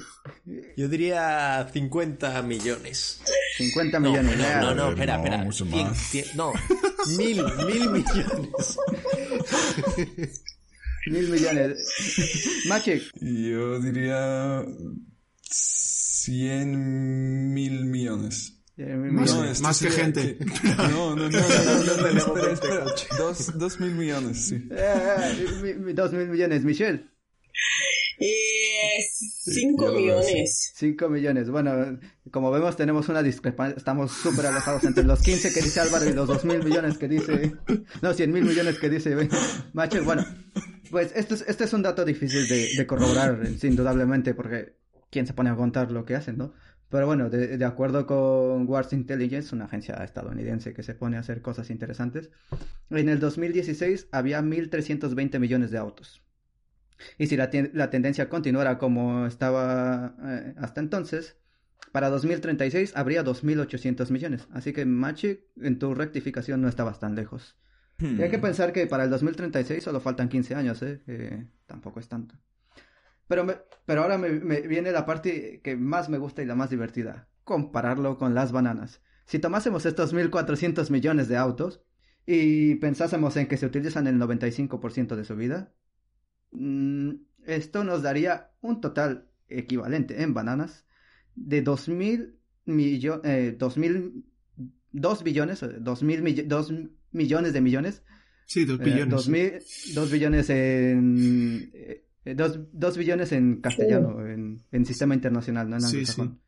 Yo 0.77 0.87
diría 0.87 1.67
50 1.71 2.41
millones. 2.43 3.21
50 3.57 3.99
No, 3.99 4.09
millones. 4.11 4.37
no, 4.37 4.61
no, 4.61 4.75
no, 4.75 4.87
Eh, 4.87 4.89
espera, 4.93 5.17
no, 5.17 5.23
espera. 5.23 5.43
mucho 5.43 5.65
Cien- 5.65 5.87
más. 5.87 6.13
cien- 6.13 6.33
no, 6.35 6.53
mil, 7.17 7.43
mil 7.65 7.89
millones. 7.89 8.77
Mil 11.07 11.29
millones. 11.29 11.77
Machic, 12.67 13.03
Yo 13.19 13.79
diría 13.79 14.63
100 15.51 17.53
mil 17.53 17.85
millones. 17.85 18.53
eh, 18.77 18.85
mil 18.95 19.11
Más- 19.11 19.79
que 19.79 19.91
gente. 19.91 20.37
No, 20.77 21.15
no, 21.15 21.17
no, 21.29 21.29
no, 21.29 21.29
no, 21.29 21.97
no, 21.97 22.13
no, 22.13 22.37
espera, 22.47 22.53
espera. 22.53 22.85
Dos, 23.17 23.57
dos 23.59 23.79
mil 23.79 23.91
millones, 23.91 24.47
sí. 24.47 24.55
Eh, 24.71 25.45
eh, 25.65 25.93
dos 25.93 26.11
mil 26.13 26.27
millones. 26.29 26.63
Michelle, 26.63 27.05
Eh, 28.19 28.99
cinco 29.43 29.85
ya 29.85 29.91
lo 29.91 29.99
millones. 29.99 30.71
5 30.75 31.09
millones. 31.09 31.49
Bueno, 31.49 31.99
como 32.31 32.51
vemos 32.51 32.75
tenemos 32.75 33.09
una 33.09 33.23
discrepancia. 33.23 33.77
Estamos 33.77 34.11
súper 34.11 34.45
alejados 34.45 34.83
entre 34.83 35.03
los 35.03 35.21
15 35.21 35.53
que 35.53 35.61
dice 35.61 35.79
Álvaro 35.79 36.09
y 36.09 36.13
los 36.13 36.27
2 36.27 36.45
mil 36.45 36.63
millones 36.63 36.97
que 36.97 37.07
dice... 37.07 37.53
No, 38.01 38.13
100 38.13 38.31
mil 38.31 38.43
millones 38.43 38.79
que 38.79 38.89
dice 38.89 39.29
Machic. 39.73 40.03
Bueno, 40.03 40.25
pues 40.91 41.11
este 41.15 41.35
es, 41.35 41.45
este 41.47 41.63
es 41.63 41.73
un 41.73 41.81
dato 41.81 42.05
difícil 42.05 42.47
de, 42.47 42.69
de 42.77 42.87
corroborar, 42.87 43.41
indudablemente, 43.61 44.33
porque 44.33 44.75
¿quién 45.09 45.27
se 45.27 45.33
pone 45.33 45.49
a 45.49 45.55
contar 45.55 45.91
lo 45.91 46.05
que 46.05 46.15
hacen, 46.15 46.37
no? 46.37 46.53
Pero 46.89 47.07
bueno, 47.07 47.29
de, 47.29 47.57
de 47.57 47.65
acuerdo 47.65 48.05
con 48.05 48.67
Wars 48.67 48.93
Intelligence, 48.93 49.55
una 49.55 49.65
agencia 49.65 49.95
estadounidense 50.03 50.73
que 50.73 50.83
se 50.83 50.93
pone 50.93 51.17
a 51.17 51.21
hacer 51.21 51.41
cosas 51.41 51.69
interesantes, 51.71 52.29
en 52.91 53.09
el 53.09 53.19
2016 53.19 54.09
había 54.11 54.41
1.320 54.41 55.39
millones 55.39 55.71
de 55.71 55.79
autos. 55.79 56.22
Y 57.17 57.27
si 57.27 57.37
la, 57.37 57.49
la 57.73 57.89
tendencia 57.89 58.29
continuara 58.29 58.77
como 58.77 59.25
estaba 59.27 60.15
eh, 60.23 60.53
hasta 60.57 60.81
entonces, 60.81 61.37
para 61.91 62.09
2036 62.09 62.93
habría 62.95 63.23
2.800 63.23 64.09
millones. 64.11 64.47
Así 64.51 64.73
que 64.73 64.85
Machi, 64.85 65.39
en 65.61 65.79
tu 65.79 65.93
rectificación 65.93 66.61
no 66.61 66.67
estabas 66.67 66.99
tan 66.99 67.15
lejos. 67.15 67.57
Y 67.99 68.21
hay 68.23 68.29
que 68.29 68.39
pensar 68.39 68.73
que 68.73 68.87
para 68.87 69.03
el 69.03 69.09
2036 69.11 69.83
solo 69.83 69.99
faltan 69.99 70.27
15 70.27 70.55
años, 70.55 70.81
¿eh? 70.81 71.01
Tampoco 71.67 71.99
es 71.99 72.07
tanto. 72.09 72.35
Pero, 73.27 73.43
me- 73.45 73.57
pero 73.85 74.01
ahora 74.01 74.17
me, 74.17 74.29
me 74.31 74.61
viene 74.61 74.91
la 74.91 75.05
parte 75.05 75.61
que 75.63 75.75
más 75.77 76.09
me 76.09 76.17
gusta 76.17 76.41
y 76.41 76.45
la 76.45 76.55
más 76.55 76.69
divertida. 76.69 77.27
Compararlo 77.43 78.17
con 78.17 78.33
las 78.33 78.51
bananas. 78.51 79.01
Si 79.25 79.39
tomásemos 79.39 79.85
estos 79.85 80.13
1.400 80.13 80.89
millones 80.89 81.27
de 81.27 81.37
autos 81.37 81.81
y 82.25 82.75
pensásemos 82.75 83.37
en 83.37 83.47
que 83.47 83.57
se 83.57 83.65
utilizan 83.65 84.07
el 84.07 84.17
95% 84.19 85.15
de 85.15 85.23
su 85.23 85.35
vida, 85.35 85.71
esto 87.45 87.83
nos 87.83 88.01
daría 88.03 88.51
un 88.61 88.79
total 88.81 89.27
equivalente 89.49 90.21
en 90.23 90.33
bananas 90.33 90.85
de 91.35 91.63
2.000 91.63 92.35
millones, 92.65 93.21
eh, 93.25 93.55
2.000, 93.57 94.23
2 94.91 95.23
billones, 95.23 95.63
eh, 95.63 95.79
2.000 95.79 96.21
mill- 96.21 96.47
2 96.47 96.73
millones 97.11 97.53
de 97.53 97.61
millones 97.61 98.03
Sí, 98.45 98.65
2 98.65 98.79
eh, 98.79 98.83
billones. 98.83 99.09
dos, 99.09 99.29
mil- 99.29 99.59
dos 99.95 100.11
billones 100.11 100.49
en. 100.49 101.71
eh, 101.73 102.05
dos, 102.35 102.59
dos 102.71 102.97
billones 102.97 103.31
en 103.31 103.61
castellano, 103.61 104.25
en, 104.25 104.61
en 104.71 104.85
sistema 104.85 105.13
internacional, 105.15 105.69
no 105.69 105.75
en 105.77 105.81
Sí, 105.81 105.87
anglosajón. 105.97 106.39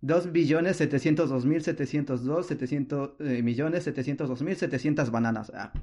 Dos 0.00 0.32
billones 0.32 0.76
setecientos 0.76 1.30
dos 1.30 1.46
mil 1.46 1.62
setecientos 1.62 2.24
dos 2.24 2.46
setecientos 2.46 3.14
eh, 3.20 3.42
millones 3.42 3.84
setecientos 3.84 4.28
dos 4.28 4.42
mil 4.42 4.56
setecientas 4.56 5.10
bananas. 5.10 5.50
Ah, 5.54 5.72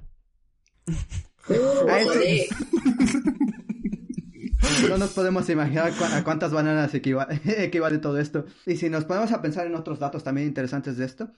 Uh, 1.49 1.87
Ah, 1.89 1.99
eso-. 1.99 2.13
no 4.89 4.97
nos 4.97 5.11
podemos 5.13 5.49
imaginar 5.49 5.91
a 6.13 6.23
cuántas 6.23 6.51
bananas 6.51 6.93
equiva- 6.93 7.27
equivale 7.45 7.97
todo 7.99 8.17
esto. 8.19 8.45
Y 8.65 8.75
si 8.77 8.89
nos 8.89 9.05
ponemos 9.05 9.31
a 9.31 9.41
pensar 9.41 9.67
en 9.67 9.75
otros 9.75 9.99
datos 9.99 10.23
también 10.23 10.47
interesantes 10.47 10.97
de 10.97 11.05
esto, 11.05 11.31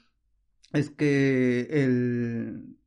es 0.72 0.90
que 0.90 1.68
el 1.72 2.78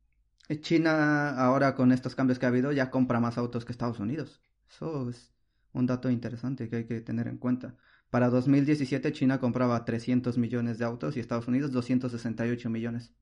China 0.61 1.29
ahora 1.37 1.75
con 1.75 1.91
estos 1.91 2.15
cambios 2.15 2.39
que 2.39 2.45
ha 2.45 2.49
habido 2.49 2.71
ya 2.71 2.89
compra 2.89 3.19
más 3.19 3.37
autos 3.37 3.65
que 3.65 3.71
Estados 3.71 3.99
Unidos. 3.99 4.41
Eso 4.69 5.09
es 5.09 5.33
un 5.73 5.85
dato 5.85 6.09
interesante 6.09 6.69
que 6.69 6.77
hay 6.77 6.85
que 6.85 7.01
tener 7.01 7.27
en 7.27 7.37
cuenta. 7.37 7.75
Para 8.09 8.29
2017 8.29 9.11
China 9.11 9.39
compraba 9.39 9.83
300 9.85 10.37
millones 10.37 10.77
de 10.77 10.85
autos 10.85 11.17
y 11.17 11.19
Estados 11.19 11.47
Unidos 11.47 11.71
268 11.71 12.69
millones. 12.69 13.13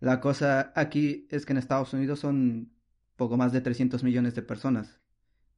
La 0.00 0.20
cosa 0.20 0.72
aquí 0.74 1.26
es 1.30 1.46
que 1.46 1.52
en 1.52 1.58
Estados 1.58 1.92
Unidos 1.92 2.20
son 2.20 2.72
poco 3.16 3.36
más 3.36 3.52
de 3.52 3.60
300 3.60 4.02
millones 4.02 4.34
de 4.34 4.42
personas, 4.42 4.99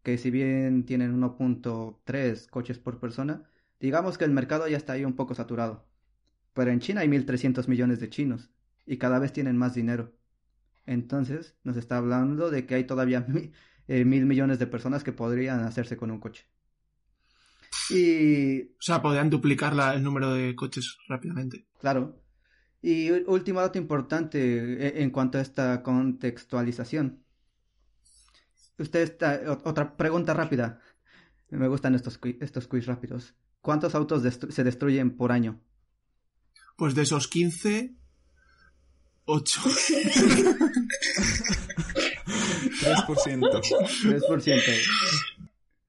que 0.03 0.19
si 0.19 0.31
bien 0.31 0.85
tienen 0.87 1.13
1.3 1.15 2.49
coches 2.49 2.79
por 2.79 2.99
persona, 3.01 3.45
digamos 3.81 4.19
que 4.19 4.25
el 4.25 4.31
mercado 4.33 4.69
ya 4.69 4.77
está 4.77 4.95
ahí 4.95 5.05
un 5.05 5.15
poco 5.15 5.35
saturado. 5.35 5.87
Pero 6.55 6.71
en 6.71 6.81
China 6.81 7.03
hay 7.03 7.09
1.300 7.09 7.69
millones 7.69 8.01
de 8.01 8.11
chinos 8.11 8.51
y 8.87 8.99
cada 8.99 9.19
vez 9.19 9.33
tienen 9.33 9.57
más 9.57 9.75
dinero. 9.75 10.13
Entonces 10.87 11.57
nos 11.65 11.77
está 11.77 11.97
hablando 11.99 12.51
de 12.51 12.67
que 12.67 12.75
hay 12.77 12.85
todavía 12.85 13.27
eh, 13.89 14.05
mil 14.05 14.27
millones 14.27 14.59
de 14.59 14.67
personas 14.67 15.05
que 15.05 15.13
podrían 15.13 15.61
hacerse 15.61 15.97
con 15.97 16.11
un 16.11 16.21
coche. 16.21 16.47
Y 17.91 18.63
O 18.63 18.67
sea, 18.81 19.03
podrían 19.03 19.31
duplicar 19.31 19.75
la- 19.75 19.95
el 19.95 20.03
número 20.03 20.33
de 20.35 20.55
coches 20.55 20.97
rápidamente. 21.09 21.67
Claro. 21.81 22.19
Y 22.83 23.11
último 23.11 23.61
dato 23.61 23.79
importante 23.79 24.39
e- 24.99 25.03
en 25.03 25.11
cuanto 25.11 25.39
a 25.39 25.41
esta 25.41 25.83
contextualización. 25.83 27.23
Usted 28.79 29.01
está, 29.01 29.41
otra 29.65 29.97
pregunta 29.97 30.35
rápida. 30.35 30.81
Me 31.51 31.69
gustan 31.69 31.95
estos, 31.95 32.19
estos 32.41 32.67
quiz 32.67 32.87
rápidos. 32.87 33.35
¿Cuántos 33.61 33.95
autos 33.95 34.25
destru- 34.25 34.51
se 34.51 34.65
destruyen 34.65 35.17
por 35.17 35.31
año? 35.33 35.61
Pues 36.77 36.95
de 36.95 37.03
esos 37.03 37.29
15, 37.29 37.95
8. 39.27 39.61
3%. 42.81 43.61
3%. 44.03 44.63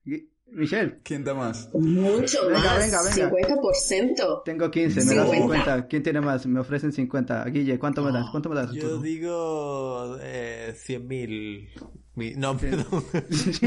Gui- 0.05 0.29
Michelle, 0.47 0.99
¿Quién 1.03 1.23
da 1.23 1.33
más? 1.33 1.69
Mucho 1.73 2.45
Venga, 2.47 2.59
más. 2.63 2.77
venga, 2.79 3.01
venga. 3.01 3.31
50%. 3.31 4.43
tengo 4.45 4.69
15, 4.69 5.03
me 5.05 5.15
das 5.15 5.29
50. 5.31 5.41
50. 5.41 5.87
¿Quién 5.87 6.03
tiene 6.03 6.21
más? 6.21 6.45
Me 6.45 6.59
ofrecen 6.59 6.91
50. 6.91 7.45
Guille, 7.45 7.79
¿cuánto 7.79 8.03
me 8.03 8.11
das? 8.11 8.29
¿Cuánto 8.29 8.49
me 8.49 8.55
das? 8.55 8.71
Yo 8.73 9.01
digo 9.01 10.15
eh, 10.21 10.75
100.000. 10.77 11.69
mi- 12.15 12.35
No, 12.35 12.57
Sí. 12.59 12.67
perdón. 12.67 13.03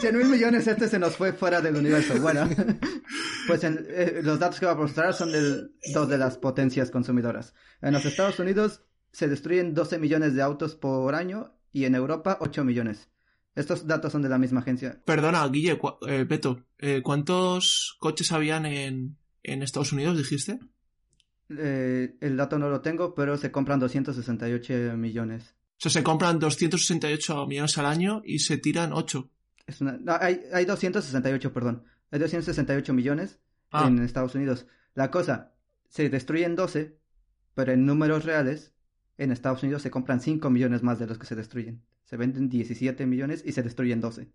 100 0.00 0.16
mil 0.16 0.28
millones, 0.28 0.66
este 0.66 0.88
se 0.88 0.98
nos 0.98 1.16
fue 1.16 1.32
fuera 1.32 1.60
del 1.60 1.76
universo. 1.76 2.20
Bueno, 2.20 2.48
pues 3.46 3.64
en- 3.64 3.84
eh, 3.88 4.20
los 4.22 4.38
datos 4.38 4.60
que 4.60 4.66
voy 4.66 4.74
a 4.74 4.78
mostrar 4.78 5.14
son 5.14 5.32
de 5.32 5.68
dos 5.92 6.08
de 6.08 6.18
las 6.18 6.38
potencias 6.38 6.90
consumidoras. 6.90 7.54
En 7.80 7.92
los 7.92 8.04
Estados 8.04 8.38
Unidos 8.38 8.82
se 9.12 9.28
destruyen 9.28 9.74
12 9.74 9.98
millones 9.98 10.34
de 10.34 10.42
autos 10.42 10.74
por 10.76 11.14
año 11.14 11.54
y 11.72 11.84
en 11.84 11.94
Europa 11.94 12.38
8 12.40 12.64
millones. 12.64 13.08
Estos 13.54 13.86
datos 13.86 14.12
son 14.12 14.22
de 14.22 14.28
la 14.28 14.38
misma 14.38 14.60
agencia. 14.60 15.00
Perdona, 15.06 15.46
Guille, 15.48 15.78
cua- 15.78 15.96
eh, 16.06 16.24
Beto, 16.24 16.64
eh, 16.78 17.00
¿cuántos 17.02 17.96
coches 18.00 18.30
habían 18.32 18.66
en, 18.66 19.16
en 19.42 19.62
Estados 19.62 19.92
Unidos, 19.92 20.18
dijiste? 20.18 20.58
Eh, 21.48 22.16
el 22.20 22.36
dato 22.36 22.58
no 22.58 22.68
lo 22.68 22.80
tengo, 22.82 23.14
pero 23.14 23.38
se 23.38 23.50
compran 23.52 23.78
268 23.80 24.96
millones. 24.96 25.54
O 25.78 25.80
sea, 25.80 25.90
se 25.90 26.02
compran 26.02 26.38
268 26.38 27.46
millones 27.46 27.76
al 27.78 27.86
año 27.86 28.22
y 28.24 28.38
se 28.38 28.56
tiran 28.56 28.92
8. 28.92 29.30
Es 29.66 29.80
una, 29.80 29.92
no, 29.98 30.16
hay, 30.18 30.40
hay 30.52 30.64
268, 30.64 31.52
perdón. 31.52 31.84
Hay 32.10 32.18
268 32.18 32.92
millones 32.94 33.38
Ah. 33.70 33.86
en 33.88 33.98
Estados 33.98 34.34
Unidos. 34.34 34.66
La 34.94 35.10
cosa, 35.10 35.52
se 35.88 36.08
destruyen 36.08 36.54
12, 36.54 36.96
pero 37.54 37.72
en 37.72 37.84
números 37.84 38.24
reales, 38.24 38.72
en 39.18 39.32
Estados 39.32 39.62
Unidos 39.62 39.82
se 39.82 39.90
compran 39.90 40.20
5 40.20 40.48
millones 40.50 40.82
más 40.82 40.98
de 40.98 41.06
los 41.06 41.18
que 41.18 41.26
se 41.26 41.34
destruyen. 41.34 41.82
Se 42.04 42.16
venden 42.16 42.48
17 42.48 43.04
millones 43.06 43.42
y 43.44 43.52
se 43.52 43.62
destruyen 43.62 44.00
12. 44.00 44.30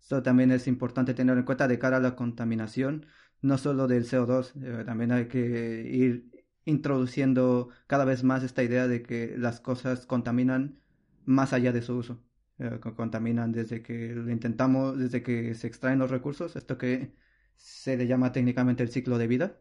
Esto 0.00 0.22
también 0.22 0.50
es 0.52 0.66
importante 0.68 1.14
tener 1.14 1.38
en 1.38 1.44
cuenta 1.44 1.66
de 1.66 1.78
cara 1.78 1.96
a 1.96 2.00
la 2.00 2.14
contaminación, 2.14 3.06
no 3.40 3.56
solo 3.58 3.88
del 3.88 4.04
CO2, 4.04 4.52
eh, 4.62 4.84
también 4.84 5.12
hay 5.12 5.26
que 5.28 5.88
ir 5.90 6.30
introduciendo 6.68 7.70
cada 7.86 8.04
vez 8.04 8.24
más 8.24 8.42
esta 8.44 8.62
idea 8.62 8.86
de 8.88 9.02
que 9.02 9.36
las 9.38 9.60
cosas 9.60 10.06
contaminan 10.06 10.80
más 11.24 11.52
allá 11.52 11.72
de 11.72 11.82
su 11.82 11.96
uso. 11.96 12.22
Eh, 12.58 12.78
co- 12.80 12.94
contaminan 12.94 13.52
desde 13.52 13.82
que 13.82 14.14
lo 14.14 14.30
intentamos, 14.30 14.98
desde 14.98 15.22
que 15.22 15.54
se 15.54 15.66
extraen 15.66 15.98
los 15.98 16.10
recursos, 16.10 16.56
esto 16.56 16.76
que 16.76 17.14
se 17.56 17.96
le 17.96 18.06
llama 18.06 18.32
técnicamente 18.32 18.82
el 18.82 18.90
ciclo 18.90 19.18
de 19.18 19.28
vida, 19.28 19.60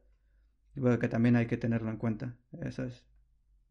pero 0.74 0.99
que 0.99 1.08
también 1.08 1.36
hay 1.36 1.47
que 1.47 1.58
tenerlo 1.58 1.89
en 1.91 1.97
cuenta. 1.97 2.36
Eso 2.62 2.84
es. 2.84 3.05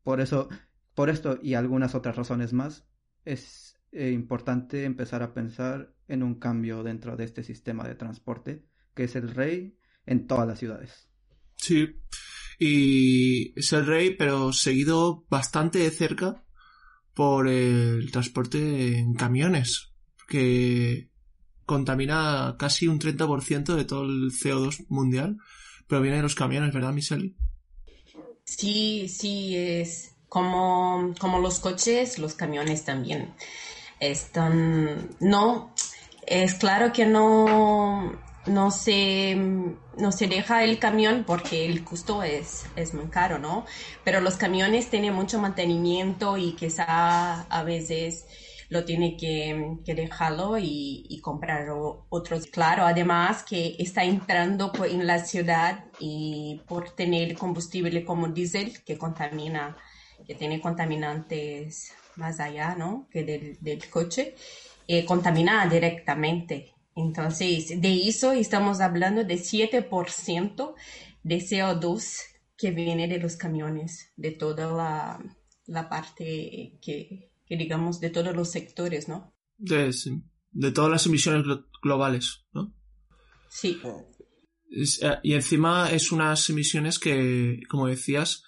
Por 0.02 0.20
eso, 0.20 0.48
por 0.94 1.10
esto 1.10 1.38
y 1.42 1.54
algunas 1.54 1.94
otras 1.94 2.16
razones 2.16 2.52
más, 2.52 2.86
es 3.24 3.78
eh, 3.92 4.10
importante 4.12 4.84
empezar 4.84 5.22
a 5.22 5.34
pensar 5.34 5.94
en 6.08 6.22
un 6.22 6.36
cambio 6.36 6.82
dentro 6.82 7.16
de 7.16 7.24
este 7.24 7.42
sistema 7.42 7.86
de 7.86 7.96
transporte, 7.96 8.64
que 8.94 9.04
es 9.04 9.16
el 9.16 9.34
rey 9.34 9.78
en 10.06 10.26
todas 10.26 10.46
las 10.46 10.58
ciudades. 10.58 11.08
Sí, 11.56 12.00
y 12.58 13.58
es 13.58 13.72
el 13.72 13.86
rey, 13.86 14.14
pero 14.14 14.52
seguido 14.52 15.24
bastante 15.28 15.78
de 15.78 15.90
cerca 15.90 16.42
por 17.14 17.48
el 17.48 18.10
transporte 18.10 18.98
en 18.98 19.14
camiones, 19.14 19.92
que 20.28 21.08
contamina 21.64 22.56
casi 22.58 22.86
un 22.86 22.98
30% 22.98 23.74
de 23.74 23.84
todo 23.84 24.04
el 24.04 24.30
CO2 24.30 24.86
mundial, 24.88 25.38
pero 25.86 26.00
viene 26.00 26.18
de 26.18 26.22
los 26.22 26.34
camiones, 26.34 26.72
¿verdad, 26.72 26.92
Miseli? 26.92 27.36
Sí, 28.44 29.08
sí, 29.08 29.56
es 29.56 30.14
como, 30.28 31.14
como 31.18 31.40
los 31.40 31.58
coches, 31.58 32.18
los 32.18 32.34
camiones 32.34 32.84
también 32.84 33.34
están, 33.98 35.10
no, 35.20 35.74
es 36.26 36.54
claro 36.54 36.92
que 36.92 37.06
no, 37.06 38.12
no 38.46 38.70
se, 38.70 39.34
no 39.34 40.12
se 40.12 40.26
deja 40.26 40.64
el 40.64 40.78
camión 40.78 41.24
porque 41.26 41.66
el 41.66 41.84
costo 41.84 42.22
es, 42.22 42.66
es 42.76 42.94
muy 42.94 43.06
caro, 43.06 43.38
¿no? 43.38 43.64
Pero 44.04 44.20
los 44.20 44.36
camiones 44.36 44.88
tienen 44.90 45.14
mucho 45.14 45.40
mantenimiento 45.40 46.36
y 46.36 46.52
quizá 46.52 47.42
a 47.42 47.62
veces 47.64 48.26
lo 48.68 48.84
tiene 48.84 49.16
que, 49.16 49.78
que 49.84 49.94
dejarlo 49.94 50.58
y, 50.58 51.06
y, 51.08 51.20
comprar 51.20 51.68
otros. 52.08 52.46
Claro, 52.46 52.84
además 52.84 53.44
que 53.44 53.76
está 53.78 54.04
entrando 54.04 54.72
en 54.84 55.06
la 55.06 55.20
ciudad 55.20 55.84
y 56.00 56.62
por 56.66 56.90
tener 56.90 57.36
combustible 57.36 58.04
como 58.04 58.28
diésel 58.28 58.82
que 58.84 58.98
contamina, 58.98 59.76
que 60.26 60.34
tiene 60.34 60.60
contaminantes 60.60 61.92
más 62.16 62.40
allá, 62.40 62.74
¿no? 62.74 63.06
Que 63.10 63.22
del, 63.24 63.58
del 63.60 63.88
coche, 63.88 64.34
eh, 64.88 65.04
contamina 65.04 65.66
directamente. 65.66 66.75
Entonces, 66.96 67.80
de 67.80 68.08
eso 68.08 68.32
estamos 68.32 68.80
hablando 68.80 69.22
de 69.22 69.34
7% 69.34 70.74
de 71.22 71.36
CO2 71.36 72.12
que 72.56 72.70
viene 72.70 73.06
de 73.06 73.18
los 73.18 73.36
camiones, 73.36 74.12
de 74.16 74.30
toda 74.30 74.72
la, 74.72 75.36
la 75.66 75.88
parte 75.90 76.78
que, 76.80 77.30
que, 77.46 77.56
digamos, 77.56 78.00
de 78.00 78.08
todos 78.08 78.34
los 78.34 78.50
sectores, 78.50 79.08
¿no? 79.08 79.34
De, 79.58 79.94
de 80.52 80.72
todas 80.72 80.90
las 80.90 81.06
emisiones 81.06 81.44
globales, 81.82 82.46
¿no? 82.54 82.74
Sí. 83.50 83.78
Eh, 84.70 85.18
y 85.22 85.34
encima 85.34 85.90
es 85.90 86.12
unas 86.12 86.48
emisiones 86.48 86.98
que, 86.98 87.60
como 87.68 87.88
decías, 87.88 88.42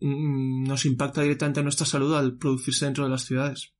mm, 0.00 0.64
nos 0.64 0.84
impacta 0.84 1.22
directamente 1.22 1.60
en 1.60 1.64
nuestra 1.64 1.86
salud 1.86 2.14
al 2.14 2.36
producirse 2.36 2.84
dentro 2.84 3.04
de 3.04 3.10
las 3.10 3.24
ciudades. 3.24 3.71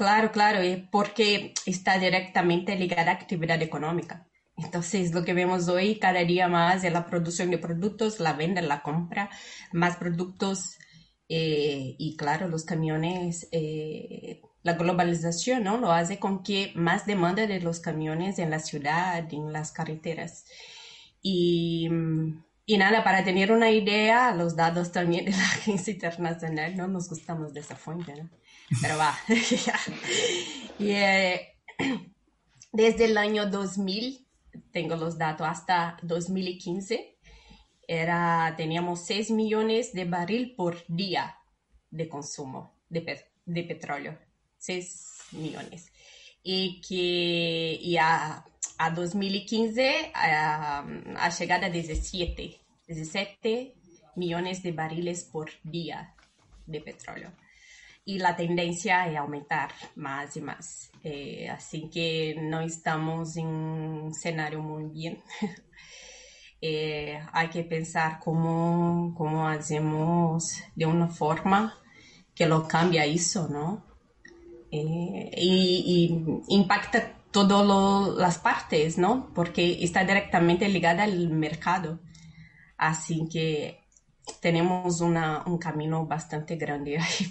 Claro, 0.00 0.32
claro, 0.32 0.60
porque 0.90 1.52
está 1.66 1.98
directamente 1.98 2.74
ligada 2.74 3.10
a 3.10 3.14
actividad 3.16 3.60
económica. 3.60 4.26
Entonces, 4.56 5.12
lo 5.12 5.26
que 5.26 5.34
vemos 5.34 5.68
hoy 5.68 5.98
cada 5.98 6.20
día 6.24 6.48
más 6.48 6.84
es 6.84 6.92
la 6.94 7.04
producción 7.04 7.50
de 7.50 7.58
productos, 7.58 8.18
la 8.18 8.32
venta, 8.32 8.62
la 8.62 8.82
compra, 8.82 9.28
más 9.72 9.98
productos 9.98 10.78
eh, 11.28 11.96
y 11.98 12.16
claro, 12.16 12.48
los 12.48 12.64
camiones, 12.64 13.46
eh, 13.52 14.40
la 14.62 14.72
globalización, 14.72 15.64
¿no? 15.64 15.76
Lo 15.76 15.92
hace 15.92 16.18
con 16.18 16.42
que 16.42 16.72
más 16.74 17.04
demanda 17.04 17.46
de 17.46 17.60
los 17.60 17.80
camiones 17.80 18.38
en 18.38 18.48
la 18.48 18.60
ciudad, 18.60 19.30
en 19.30 19.52
las 19.52 19.70
carreteras. 19.70 20.46
Y, 21.20 21.90
y 22.64 22.78
nada, 22.78 23.04
para 23.04 23.22
tener 23.22 23.52
una 23.52 23.70
idea, 23.70 24.32
los 24.34 24.56
datos 24.56 24.92
también 24.92 25.26
de 25.26 25.32
la 25.32 25.38
Agencia 25.52 25.92
Internacional, 25.92 26.74
no 26.74 26.88
nos 26.88 27.10
gustamos 27.10 27.52
de 27.52 27.60
esa 27.60 27.76
fuente, 27.76 28.14
¿no? 28.16 28.30
Pero 28.80 28.98
va. 28.98 29.18
eh, 30.78 31.56
desde 32.72 33.04
el 33.06 33.16
año 33.18 33.46
2000, 33.46 34.26
tengo 34.70 34.96
los 34.96 35.18
datos, 35.18 35.46
hasta 35.46 35.96
2015, 36.02 37.18
era, 37.86 38.54
teníamos 38.56 39.04
6 39.06 39.32
millones 39.32 39.92
de 39.92 40.04
barril 40.04 40.54
por 40.54 40.84
día 40.86 41.36
de 41.90 42.08
consumo 42.08 42.76
de, 42.88 43.26
de 43.44 43.62
petróleo. 43.64 44.16
6 44.58 45.18
millones. 45.32 45.92
Y 46.42 46.80
que 46.80 47.78
y 47.80 47.96
a, 47.96 48.44
a 48.78 48.90
2015 48.90 50.12
a, 50.14 50.86
a 51.16 51.30
llegada 51.30 51.68
17, 51.68 52.60
17 52.86 53.74
millones 54.16 54.62
de 54.62 54.72
barriles 54.72 55.24
por 55.24 55.50
día 55.64 56.14
de 56.66 56.80
petróleo 56.80 57.32
y 58.04 58.18
la 58.18 58.36
tendencia 58.36 59.06
es 59.06 59.16
aumentar 59.16 59.70
más 59.96 60.36
y 60.36 60.40
más. 60.40 60.90
Eh, 61.02 61.48
así 61.48 61.88
que 61.90 62.36
no 62.40 62.60
estamos 62.60 63.36
en 63.36 63.46
un 63.46 64.10
escenario 64.10 64.60
muy 64.60 64.86
bien. 64.86 65.22
eh, 66.60 67.22
hay 67.32 67.48
que 67.48 67.64
pensar 67.64 68.18
cómo, 68.18 69.14
cómo 69.16 69.48
hacemos 69.48 70.62
de 70.74 70.86
una 70.86 71.08
forma 71.08 71.78
que 72.34 72.46
lo 72.46 72.66
cambia 72.66 73.04
eso, 73.04 73.48
¿no? 73.48 73.84
Eh, 74.70 75.30
y, 75.36 76.24
impacta 76.48 77.16
todas 77.30 78.16
las 78.16 78.38
partes, 78.38 78.98
¿no? 78.98 79.32
Porque 79.34 79.84
está 79.84 80.04
directamente 80.04 80.68
ligada 80.68 81.04
al 81.04 81.30
mercado. 81.30 82.00
Así 82.76 83.28
que 83.30 83.80
tenemos 84.40 85.00
una, 85.00 85.44
un 85.46 85.58
camino 85.58 86.06
bastante 86.06 86.56
grande 86.56 86.98
ahí 86.98 87.29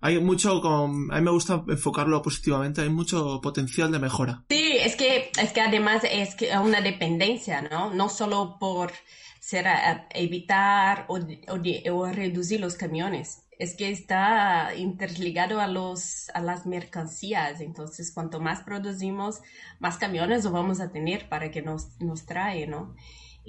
hay 0.00 0.20
mucho, 0.20 0.60
con, 0.60 1.12
a 1.12 1.16
mí 1.16 1.22
me 1.22 1.30
gusta 1.30 1.64
enfocarlo 1.66 2.22
positivamente, 2.22 2.82
hay 2.82 2.88
mucho 2.88 3.40
potencial 3.40 3.90
de 3.90 3.98
mejora. 3.98 4.44
Sí, 4.48 4.76
es 4.80 4.96
que, 4.96 5.30
es 5.40 5.52
que 5.52 5.60
además 5.60 6.02
es 6.10 6.34
que 6.34 6.56
una 6.56 6.80
dependencia, 6.80 7.62
¿no? 7.62 7.92
No 7.92 8.08
solo 8.08 8.58
por 8.60 8.92
ser 9.40 9.66
evitar 10.10 11.06
o, 11.08 11.16
o, 11.16 11.94
o, 11.94 12.06
reducir 12.06 12.60
los 12.60 12.74
camiones, 12.74 13.42
es 13.58 13.74
que 13.74 13.90
está 13.90 14.72
interligado 14.76 15.60
a, 15.60 15.66
los, 15.66 16.30
a 16.34 16.40
las 16.40 16.66
mercancías. 16.66 17.60
Entonces, 17.60 18.12
cuanto 18.12 18.40
más 18.40 18.62
producimos, 18.62 19.40
más 19.80 19.96
camiones 19.96 20.48
vamos 20.50 20.80
a 20.80 20.92
tener 20.92 21.28
para 21.28 21.50
que 21.50 21.62
nos, 21.62 22.00
nos 22.00 22.24
trae, 22.24 22.66
¿no? 22.66 22.94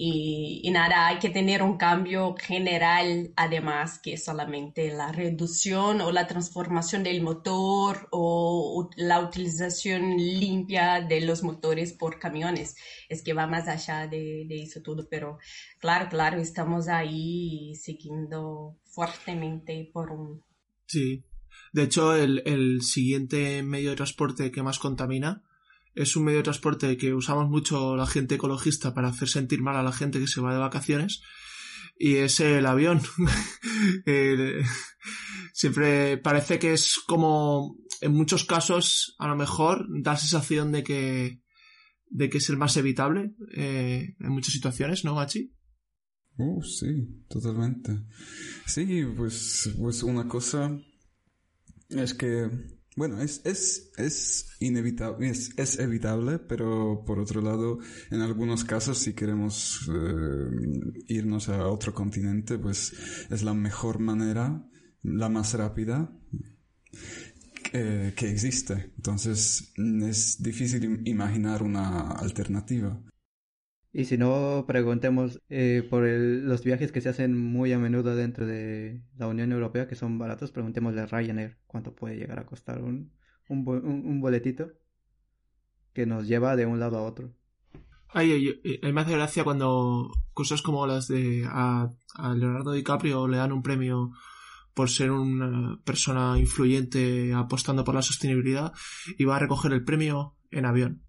Y, 0.02 0.72
nada, 0.72 1.08
hay 1.08 1.20
que 1.20 1.30
tener 1.30 1.62
un 1.62 1.76
cambio 1.76 2.34
general, 2.39 3.34
además 3.36 4.00
que 4.00 4.16
solamente 4.16 4.95
la 4.95 5.12
reducción 5.12 6.00
o 6.00 6.14
la 6.14 6.26
transformación 6.26 7.04
del 7.04 7.22
motor 7.22 8.08
o 8.12 8.89
la 8.95 9.20
utilización 9.20 10.16
limpia 10.16 11.02
de 11.02 11.20
los 11.20 11.43
motores 11.43 11.91
por 11.91 12.18
camiones. 12.18 12.78
Es 13.10 13.22
que 13.22 13.34
va 13.34 13.45
más 13.45 13.68
allá 13.68 14.08
de, 14.08 14.45
de 14.47 14.64
eso 14.64 14.82
todo, 14.82 15.06
pero 15.10 15.38
claro, 15.80 16.08
claro, 16.08 16.39
estamos 16.39 16.88
ahí 16.88 17.76
siguiendo 17.76 18.78
fuertemente 18.86 19.89
por 19.91 20.12
un... 20.12 20.41
Sí, 20.86 21.26
de 21.74 21.84
hecho, 21.84 22.16
el, 22.16 22.41
el 22.45 22.84
siguiente 22.84 23.64
medio 23.64 23.89
de 23.89 23.97
transporte 23.97 24.50
que 24.50 24.64
más 24.64 24.80
contamina 24.80 25.43
es 26.00 26.16
un 26.16 26.24
medio 26.24 26.38
de 26.38 26.43
transporte 26.43 26.95
que 26.95 27.14
usamos 27.14 27.50
mucho 27.50 27.97
la 27.97 28.08
gente 28.08 28.36
ecologista 28.36 28.93
para 28.93 29.10
hacer 29.10 29.28
sentir 29.28 29.62
mal 29.62 29.76
a 29.76 29.84
la 29.84 29.91
gente 29.91 30.20
que 30.20 30.28
se 30.28 30.39
va 30.39 30.54
de 30.54 30.60
vacaciones 30.60 31.22
y 31.97 32.16
es 32.16 32.39
el 32.39 32.66
avión. 32.66 33.02
siempre 35.54 36.18
parece 36.18 36.58
que 36.58 36.72
es 36.72 36.97
como 37.06 37.76
en 38.00 38.14
muchos 38.14 38.45
casos 38.45 39.16
a 39.20 39.28
lo 39.28 39.36
mejor 39.36 39.86
da 40.02 40.16
sensación 40.16 40.72
de 40.72 40.84
que 40.84 41.41
de 42.10 42.30
que 42.30 42.38
es 42.38 42.50
el 42.50 42.58
más 42.58 42.78
evitable 42.78 43.36
eh, 43.54 44.16
en 44.20 44.32
muchas 44.32 44.54
situaciones, 44.54 45.04
¿no, 45.04 45.16
Gachi? 45.16 45.54
Uh, 46.38 46.64
sí, 46.64 47.26
totalmente. 47.28 47.91
Sí, 48.66 49.04
pues, 49.16 49.70
pues 49.78 50.02
una 50.02 50.28
cosa 50.28 50.80
es 51.89 52.14
que 52.14 52.78
bueno, 53.00 53.22
es, 53.22 53.39
es, 53.45 53.91
es 53.95 54.50
inevitable, 54.60 55.30
es, 55.30 55.80
evitable, 55.80 56.38
pero 56.38 57.06
por 57.06 57.18
otro 57.18 57.41
lado, 57.41 57.80
en 58.12 58.20
algunos 58.20 58.66
casos, 58.66 58.97
si 58.97 59.14
queremos 59.14 59.89
eh, 59.89 61.04
irnos 61.08 61.47
a 61.47 61.66
otro 61.68 61.93
continente, 61.93 62.58
pues 62.58 62.93
es 63.30 63.41
la 63.41 63.54
mejor 63.54 64.00
manera, 64.00 64.68
la 65.02 65.30
más 65.30 65.54
rápida 65.54 66.12
que, 67.72 68.14
que 68.18 68.32
existe. 68.32 68.91
Entonces, 68.97 69.72
es 69.78 70.43
difícil 70.43 71.02
imaginar 71.06 71.64
una 71.64 72.12
alternativa. 72.12 73.02
Y 73.91 74.05
si 74.05 74.17
no, 74.17 74.65
preguntemos 74.67 75.41
eh, 75.49 75.85
por 75.89 76.05
el, 76.05 76.47
los 76.47 76.63
viajes 76.63 76.91
que 76.91 77.01
se 77.01 77.09
hacen 77.09 77.35
muy 77.35 77.73
a 77.73 77.79
menudo 77.79 78.15
dentro 78.15 78.45
de 78.45 79.01
la 79.17 79.27
Unión 79.27 79.51
Europea, 79.51 79.87
que 79.87 79.95
son 79.95 80.19
baratos, 80.19 80.51
preguntémosle 80.51 81.01
a 81.01 81.05
Ryanair 81.07 81.57
cuánto 81.65 81.95
puede 81.95 82.17
llegar 82.17 82.39
a 82.39 82.45
costar 82.45 82.83
un, 82.83 83.11
boletito 84.21 84.71
que 85.93 86.05
nos 86.05 86.27
lleva 86.27 86.55
de 86.55 86.67
un 86.67 86.79
lado 86.79 86.99
a 86.99 87.01
otro. 87.01 87.33
Ay, 88.09 88.61
me 88.81 89.01
hace 89.01 89.13
gracia 89.13 89.43
cuando 89.43 90.11
cosas 90.33 90.61
como 90.61 90.85
las 90.85 91.07
de 91.07 91.47
a, 91.47 91.89
Leonardo 92.35 92.73
DiCaprio 92.73 93.27
le 93.27 93.37
dan 93.37 93.51
un 93.51 93.63
premio 93.63 94.11
por 94.75 94.89
ser 94.89 95.11
una 95.11 95.79
persona 95.83 96.37
influyente 96.37 97.33
apostando 97.33 97.83
por 97.83 97.95
la 97.95 98.03
sostenibilidad 98.03 98.71
y 99.17 99.25
va 99.25 99.37
a 99.37 99.39
recoger 99.39 99.73
el 99.73 99.83
premio 99.83 100.35
en 100.51 100.65
avión. 100.65 101.09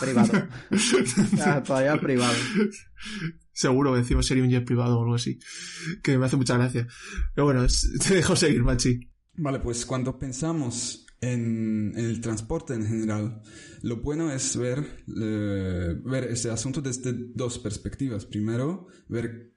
Privado. 0.00 0.48
Todavía 1.64 2.00
privado. 2.00 2.34
Seguro 3.52 3.92
que 3.92 4.00
encima 4.00 4.22
sería 4.22 4.42
un 4.42 4.50
jet 4.50 4.64
privado 4.64 4.98
o 4.98 5.02
algo 5.02 5.14
así. 5.14 5.38
Que 6.02 6.18
me 6.18 6.26
hace 6.26 6.36
mucha 6.36 6.56
gracia. 6.56 6.86
Pero 7.34 7.44
bueno, 7.44 7.66
te 8.06 8.14
dejo 8.14 8.36
seguir, 8.36 8.62
Machi. 8.62 9.00
Vale, 9.36 9.60
pues 9.60 9.86
cuando 9.86 10.18
pensamos 10.18 11.06
en, 11.20 11.92
el 11.96 12.20
transporte 12.20 12.74
en 12.74 12.86
general, 12.86 13.42
lo 13.82 13.96
bueno 14.02 14.30
es 14.30 14.56
ver, 14.56 15.04
eh, 15.20 15.94
ver 16.04 16.24
ese 16.24 16.50
asunto 16.50 16.80
desde 16.80 17.12
dos 17.34 17.58
perspectivas. 17.58 18.26
Primero, 18.26 18.88
ver 19.08 19.54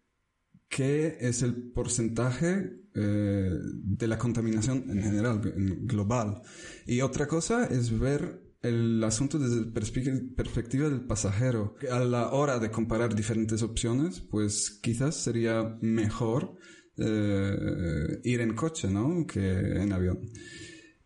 qué 0.69 1.17
es 1.19 1.41
el 1.41 1.71
porcentaje 1.71 2.71
eh, 2.93 3.51
de 3.61 4.07
la 4.07 4.17
contaminación 4.17 4.89
en 4.89 5.01
general, 5.01 5.41
global. 5.83 6.41
Y 6.85 7.01
otra 7.01 7.27
cosa 7.27 7.65
es 7.65 7.97
ver 7.97 8.46
el 8.61 9.03
asunto 9.03 9.37
desde 9.39 9.65
la 9.65 9.71
perspectiva 9.71 10.89
del 10.89 11.01
pasajero. 11.01 11.75
A 11.91 11.99
la 11.99 12.31
hora 12.31 12.59
de 12.59 12.71
comparar 12.71 13.15
diferentes 13.15 13.61
opciones, 13.61 14.21
pues 14.21 14.79
quizás 14.81 15.15
sería 15.15 15.77
mejor 15.81 16.57
eh, 16.97 18.19
ir 18.23 18.41
en 18.41 18.55
coche, 18.55 18.89
¿no? 18.89 19.25
Que 19.27 19.81
en 19.81 19.93
avión. 19.93 20.19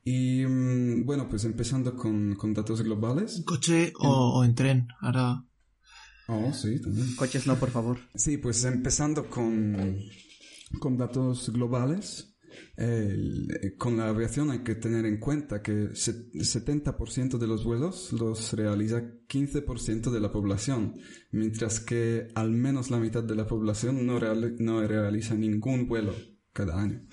Y 0.04 0.46
mm, 0.46 1.06
bueno, 1.06 1.28
pues 1.30 1.46
empezando 1.46 1.96
con, 1.96 2.36
con 2.36 2.54
datos 2.54 2.82
globales. 2.82 3.44
¿Coche 3.46 3.94
o, 4.00 4.44
en 4.44 4.56
tren? 4.56 4.88
Ahora. 5.02 5.46
Oh, 6.28 6.54
sí, 6.54 6.80
también. 6.82 7.16
Coches 7.16 7.46
no, 7.46 7.58
por 7.58 7.72
favor. 7.72 8.00
Sí, 8.16 8.38
pues 8.38 8.64
empezando 8.64 9.30
con, 9.30 10.00
con 10.80 10.98
datos 10.98 11.52
globales. 11.52 12.31
Eh, 12.78 13.76
con 13.78 13.98
la 13.98 14.10
aviación 14.10 14.52
hay 14.52 14.60
que 14.60 14.76
tener 14.76 15.06
en 15.06 15.20
cuenta 15.20 15.62
que 15.62 15.92
70% 15.92 17.38
de 17.38 17.48
los 17.48 17.64
vuelos 17.64 18.14
los 18.14 18.54
realiza 18.54 19.04
15% 19.28 20.12
de 20.12 20.20
la 20.20 20.32
población, 20.32 20.96
mientras 21.32 21.80
que 21.80 22.28
al 22.36 22.52
menos 22.52 22.90
la 22.92 23.00
mitad 23.00 23.24
de 23.24 23.36
la 23.36 23.48
población 23.48 24.06
no, 24.06 24.20
realiza 24.20 25.36
ningún 25.36 25.88
vuelo 25.88 26.14
cada 26.54 26.82
año. 26.82 27.06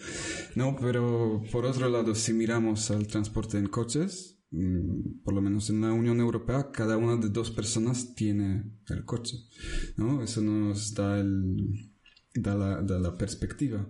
No, 0.54 0.76
pero 0.80 1.42
por 1.52 1.64
otro 1.64 1.88
lado, 1.88 2.14
si 2.14 2.32
miramos 2.32 2.90
al 2.90 3.06
transporte 3.06 3.58
en 3.58 3.68
coches, 3.68 4.40
mm, 4.50 5.22
por 5.22 5.34
lo 5.34 5.40
menos 5.40 5.70
en 5.70 5.80
la 5.80 5.92
Unión 5.92 6.18
Europea, 6.20 6.70
cada 6.72 6.96
una 6.96 7.16
de 7.16 7.28
dos 7.28 7.50
personas 7.50 8.14
tiene 8.14 8.64
el 8.88 9.04
coche. 9.04 9.36
¿no? 9.96 10.22
Eso 10.22 10.40
nos 10.40 10.94
da 10.94 11.20
el, 11.20 11.92
da 12.34 12.54
la, 12.54 13.16
perspectiva. 13.16 13.88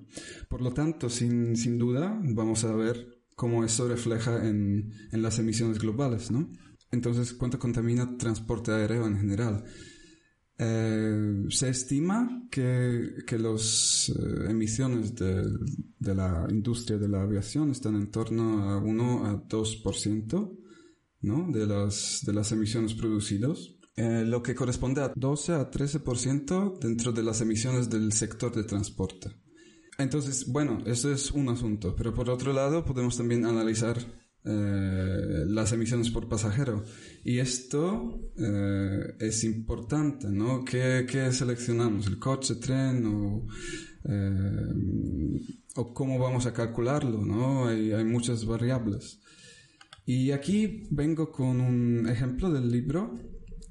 Por 0.49 0.63
lo 0.63 0.73
tanto, 0.73 1.09
sin, 1.11 1.57
sin, 1.57 1.79
duda, 1.79 2.19
vamos 2.23 2.65
a 2.65 2.75
ver 2.75 3.23
cómo 3.35 3.65
eso 3.65 3.89
refleja 3.89 4.47
en, 4.47 4.93
en 5.13 5.23
las 5.23 5.39
emisiones 5.39 5.79
globales, 5.79 6.31
¿no? 6.31 6.51
Entonces, 6.91 7.35
¿cuánto 7.35 7.59
contamina 7.59 8.17
transporte 8.17 8.73
aéreo 8.73 9.07
en 9.07 9.19
general? 9.19 9.65
Eh, 10.61 11.45
se 11.51 11.69
estima 11.69 12.49
que, 12.51 13.15
que 13.25 13.39
las 13.39 14.09
eh, 14.09 14.51
emisiones 14.51 15.15
de, 15.15 15.45
de, 16.01 16.15
la 16.17 16.49
industria 16.51 16.99
de 16.99 17.09
la 17.09 17.23
aviación 17.23 17.71
están 17.71 17.95
en 17.95 18.11
torno 18.11 18.69
a 18.69 18.79
1 18.79 19.27
a 19.27 19.49
2% 19.49 20.59
¿no? 21.21 21.53
de, 21.53 21.65
las, 21.65 22.23
de 22.27 22.33
las 22.33 22.51
emisiones 22.51 22.95
producidas 22.95 23.78
eh, 24.01 24.25
lo 24.25 24.45
que 24.45 24.55
corresponde 24.55 25.01
a 25.01 25.13
12 25.13 25.55
a 25.55 25.73
13% 25.73 26.79
dentro 26.79 27.11
de 27.11 27.25
las 27.25 27.41
emisiones 27.41 27.91
del 27.91 28.13
sector 28.13 28.55
de 28.55 28.63
transporte. 28.63 29.29
Entonces, 29.99 30.47
bueno, 30.47 30.79
eso 30.87 31.13
es 31.13 31.33
un 31.33 31.49
asunto, 31.49 31.97
pero 31.97 32.15
por 32.15 32.31
otro 32.31 32.53
lado 32.53 32.85
podemos 32.85 33.17
también 33.17 33.45
analizar 33.45 33.99
eh, 34.45 35.45
las 35.49 35.73
emisiones 35.73 36.11
por 36.11 36.29
pasajero. 36.29 36.85
Y 37.25 37.39
esto 37.41 38.31
eh, 38.37 39.17
es 39.19 39.43
importante, 39.43 40.29
¿no? 40.29 40.65
¿Qué, 40.65 41.05
¿Qué, 41.11 41.33
seleccionamos? 41.33 42.07
¿El 42.07 42.21
coche, 42.21 42.55
tren 42.55 43.05
o, 43.05 43.49
o 45.75 45.93
cómo 45.93 46.21
vamos 46.21 46.47
a 46.47 46.53
calcularlo? 46.53 47.27
¿no? 47.27 47.67
Hay, 47.67 47.91
hay 47.91 48.05
muchas 48.05 48.47
variables. 48.47 49.19
Y 50.07 50.31
aquí 50.31 50.85
vengo 50.93 51.33
con 51.33 51.61
un 51.61 52.09
ejemplo 52.09 52.49
del 52.53 52.71
libro 52.71 53.19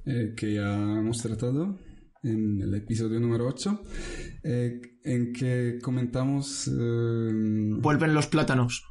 eh, 0.08 0.34
que 0.38 0.54
ya 0.54 0.74
hemos 0.74 1.22
tratado 1.22 1.78
en 2.24 2.62
el 2.62 2.74
episodio 2.76 3.20
número 3.20 3.46
8, 3.46 3.82
eh, 4.44 4.82
en 5.04 5.34
que 5.34 5.80
comentamos... 5.84 6.68
Eh, 6.68 7.30
Vuelven 7.82 8.14
los 8.14 8.28
plátanos. 8.28 8.86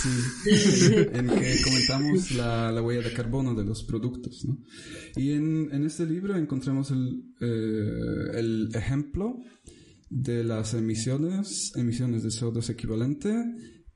Sí, 0.00 0.08
en 1.12 1.26
que 1.26 1.56
comentamos 1.64 2.30
la, 2.32 2.70
la, 2.70 2.80
huella 2.82 3.02
de 3.02 3.12
carbono 3.12 3.52
de 3.54 3.64
los 3.64 3.82
productos. 3.82 4.44
¿no? 4.44 4.58
Y 5.16 5.32
en, 5.32 5.68
en 5.72 5.84
este 5.84 6.06
libro 6.06 6.36
encontramos 6.36 6.92
el, 6.92 7.24
el 7.40 8.68
ejemplo 8.74 9.40
de 10.08 10.44
las 10.44 10.74
emisiones, 10.74 11.72
emisiones 11.74 12.22
de 12.22 12.28
CO2 12.28 12.70
equivalente 12.70 13.34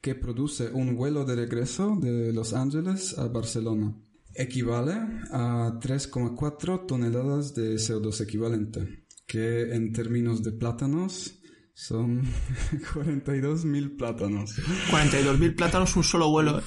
que 0.01 0.17
produce 0.17 0.71
un 0.73 0.97
vuelo 0.97 1.25
de 1.25 1.37
regreso 1.37 1.97
de 2.01 2.33
Los 2.33 2.53
Ángeles 2.53 3.17
a 3.17 3.29
Barcelona 3.29 3.97
equivale 4.37 4.93
a 5.33 5.79
3,4 5.81 6.87
toneladas 6.87 7.55
de 7.55 7.75
CO2 7.75 8.21
equivalente, 8.23 9.07
que 9.27 9.75
en 9.75 9.93
términos 9.93 10.43
de 10.43 10.53
plátanos 10.53 11.41
son 11.75 12.23
42.000 12.95 13.97
plátanos. 13.97 14.57
42.000 14.91 15.55
plátanos 15.57 15.97
un 15.97 16.05
solo 16.05 16.31
vuelo. 16.31 16.63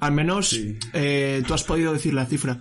Al 0.00 0.12
menos 0.12 0.58
eh, 0.92 1.42
tú 1.46 1.54
has 1.54 1.62
podido 1.64 1.92
decir 1.92 2.14
la 2.14 2.26
cifra. 2.26 2.58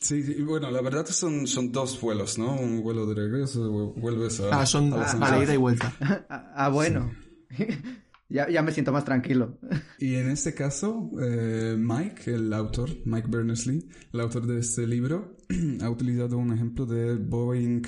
Sí, 0.00 0.42
bueno, 0.42 0.70
la 0.70 0.80
verdad 0.82 1.06
son, 1.06 1.46
son 1.46 1.70
dos 1.70 2.00
vuelos, 2.00 2.38
¿no? 2.38 2.54
Un 2.54 2.82
vuelo 2.82 3.06
de 3.06 3.14
regreso, 3.14 3.92
vuelves 3.96 4.40
a... 4.40 4.60
Ah, 4.60 4.66
son 4.66 4.92
a, 4.92 5.42
ida 5.42 5.54
y 5.54 5.56
vuelta. 5.56 5.94
ah, 6.28 6.68
bueno. 6.68 7.12
Ya, 8.28 8.50
ya 8.50 8.60
me 8.62 8.72
siento 8.72 8.92
más 8.92 9.04
tranquilo. 9.04 9.58
Y 9.98 10.14
en 10.14 10.28
este 10.28 10.52
caso, 10.52 11.10
eh, 11.20 11.76
Mike, 11.78 12.34
el 12.34 12.52
autor, 12.52 12.90
Mike 13.04 13.28
Berners-Lee, 13.30 13.88
el 14.12 14.20
autor 14.20 14.46
de 14.46 14.58
este 14.58 14.86
libro, 14.86 15.36
ha 15.80 15.88
utilizado 15.88 16.36
un 16.36 16.52
ejemplo 16.52 16.84
de 16.86 17.14
Boeing 17.14 17.82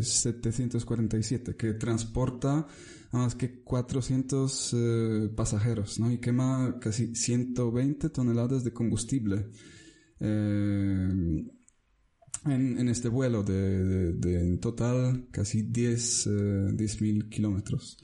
747 0.00 1.50
eh, 1.50 1.56
que 1.56 1.74
transporta 1.74 2.66
más 3.12 3.34
que 3.34 3.62
400 3.62 4.74
eh, 4.74 5.30
pasajeros 5.36 6.00
¿no? 6.00 6.10
y 6.10 6.18
quema 6.18 6.78
casi 6.80 7.14
120 7.14 8.08
toneladas 8.08 8.64
de 8.64 8.72
combustible. 8.72 9.50
En, 10.18 11.50
en, 12.46 12.88
este 12.88 13.08
vuelo 13.08 13.42
de, 13.42 14.14
de, 14.14 14.40
en 14.40 14.58
total 14.58 15.28
casi 15.30 15.62
10 15.62 16.28
mil 17.00 17.28
kilómetros. 17.28 17.98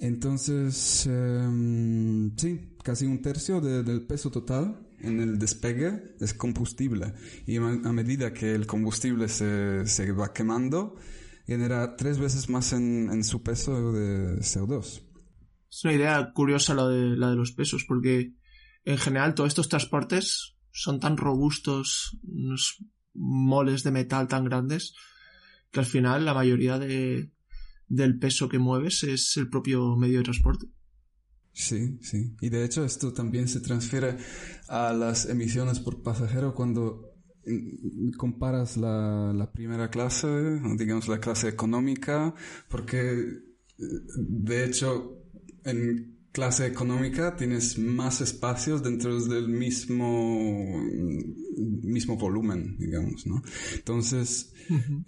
Entonces, 0.00 1.06
em, 1.06 2.34
sí, 2.36 2.74
casi 2.82 3.04
un 3.04 3.20
tercio 3.20 3.60
del 3.60 4.06
peso 4.06 4.30
total 4.30 4.88
en 5.00 5.20
el 5.20 5.38
despegue 5.38 6.14
es 6.20 6.32
combustible. 6.32 7.12
Y 7.46 7.56
a, 7.58 7.60
medida 7.60 8.32
que 8.32 8.54
el 8.54 8.66
combustible 8.66 9.28
se, 9.28 9.86
se, 9.86 10.12
va 10.12 10.32
quemando, 10.32 10.96
genera 11.46 11.96
tres 11.96 12.18
veces 12.18 12.48
más 12.48 12.72
en, 12.72 13.10
en, 13.12 13.22
su 13.24 13.42
peso 13.42 13.92
de 13.92 14.38
CO2. 14.38 15.02
Es 15.70 15.84
una 15.84 15.92
idea 15.92 16.32
curiosa 16.32 16.74
la 16.74 16.88
de, 16.88 17.16
la 17.16 17.30
de 17.30 17.36
los 17.36 17.52
pesos, 17.52 17.84
porque 17.86 18.32
en 18.84 18.98
general 18.98 19.34
todos 19.34 19.48
estos 19.48 19.68
transportes 19.68 20.56
son 20.72 20.98
tan 20.98 21.18
robustos, 21.18 22.16
unos 22.22 22.78
moles 23.12 23.82
de 23.82 23.90
metal 23.90 24.28
tan 24.28 24.44
grandes, 24.44 24.94
que 25.70 25.80
al 25.80 25.86
final 25.86 26.24
la 26.24 26.32
mayoría 26.32 26.78
de, 26.78 27.30
del 27.90 28.18
peso 28.18 28.48
que 28.48 28.58
mueves 28.58 29.02
es 29.02 29.36
el 29.36 29.50
propio 29.50 29.96
medio 29.96 30.18
de 30.18 30.24
transporte. 30.24 30.66
Sí, 31.52 31.98
sí. 32.00 32.34
Y 32.40 32.48
de 32.48 32.64
hecho 32.64 32.84
esto 32.84 33.12
también 33.12 33.48
se 33.48 33.60
transfiere 33.60 34.16
a 34.68 34.92
las 34.92 35.28
emisiones 35.28 35.80
por 35.80 36.02
pasajero 36.02 36.54
cuando 36.54 37.12
mm, 37.44 38.12
comparas 38.12 38.76
la, 38.76 39.32
la 39.34 39.52
primera 39.52 39.90
clase, 39.90 40.28
digamos 40.78 41.08
la 41.08 41.20
clase 41.20 41.48
económica, 41.48 42.32
porque 42.68 43.42
de 43.76 44.64
hecho 44.64 45.18
en 45.64 46.19
clase 46.32 46.66
económica 46.66 47.36
tienes 47.36 47.78
más 47.78 48.20
espacios 48.20 48.82
dentro 48.82 49.20
del 49.20 49.48
mismo, 49.48 50.80
mismo 51.82 52.16
volumen, 52.16 52.76
digamos, 52.78 53.26
¿no? 53.26 53.42
Entonces, 53.74 54.52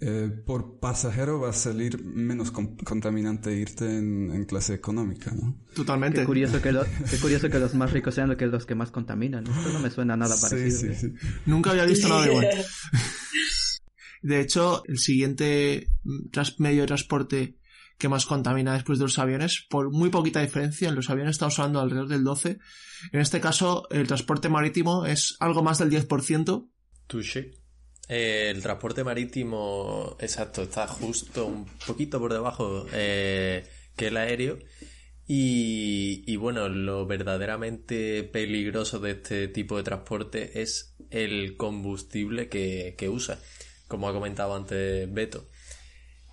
eh, 0.01 0.29
por 0.45 0.79
pasajero 0.79 1.39
va 1.39 1.51
a 1.51 1.53
salir 1.53 2.03
menos 2.03 2.51
contaminante 2.51 3.55
irte 3.55 3.85
en, 3.85 4.43
clase 4.45 4.73
económica, 4.73 5.31
¿no? 5.31 5.57
Totalmente. 5.73 6.21
Qué 6.21 6.25
curioso, 6.25 6.61
que 6.61 6.73
curioso 7.21 7.49
que 7.49 7.59
los 7.59 7.73
más 7.75 7.91
ricos 7.91 8.15
sean 8.15 8.35
los 8.37 8.65
que 8.65 8.75
más 8.75 8.91
contaminan. 8.91 9.47
Esto 9.47 9.71
no 9.71 9.79
me 9.79 9.89
suena 9.89 10.17
nada 10.17 10.35
parecido. 10.39 10.93
Sí, 10.93 11.07
sí, 11.07 11.13
Nunca 11.45 11.71
había 11.71 11.85
visto 11.85 12.09
nada 12.09 12.27
igual. 12.27 12.47
De 14.21 14.39
hecho, 14.39 14.83
el 14.87 14.99
siguiente 14.99 15.89
medio 16.57 16.81
de 16.81 16.87
transporte 16.87 17.57
que 17.97 18.09
más 18.09 18.25
contamina 18.25 18.73
después 18.73 18.99
de 18.99 19.05
los 19.05 19.19
aviones, 19.19 19.65
por 19.69 19.91
muy 19.91 20.09
poquita 20.09 20.41
diferencia. 20.41 20.89
En 20.89 20.95
los 20.95 21.09
aviones 21.09 21.31
estamos 21.31 21.57
hablando 21.59 21.79
alrededor 21.79 22.07
del 22.07 22.23
12. 22.23 22.59
En 23.11 23.19
este 23.19 23.39
caso, 23.39 23.87
el 23.91 24.07
transporte 24.07 24.49
marítimo 24.49 25.05
es 25.05 25.35
algo 25.39 25.63
más 25.63 25.79
del 25.79 25.89
10%. 25.89 26.69
Touché. 27.07 27.51
Eh, 28.09 28.49
el 28.49 28.61
transporte 28.61 29.03
marítimo, 29.03 30.17
exacto, 30.19 30.63
está 30.63 30.87
justo 30.87 31.45
un 31.45 31.65
poquito 31.87 32.19
por 32.19 32.33
debajo 32.33 32.85
eh, 32.91 33.65
que 33.95 34.07
el 34.07 34.17
aéreo. 34.17 34.59
Y, 35.25 36.35
bueno, 36.35 36.67
lo 36.67 37.07
verdaderamente 37.07 38.23
peligroso 38.23 38.99
de 38.99 39.11
este 39.11 39.47
tipo 39.47 39.77
de 39.77 39.83
transporte 39.83 40.61
es 40.61 40.95
el 41.11 41.55
combustible 41.55 42.49
que, 42.49 43.09
usa, 43.09 43.39
como 43.87 44.09
ha 44.09 44.13
comentado 44.13 44.53
antes 44.53 45.11
Beto. 45.11 45.47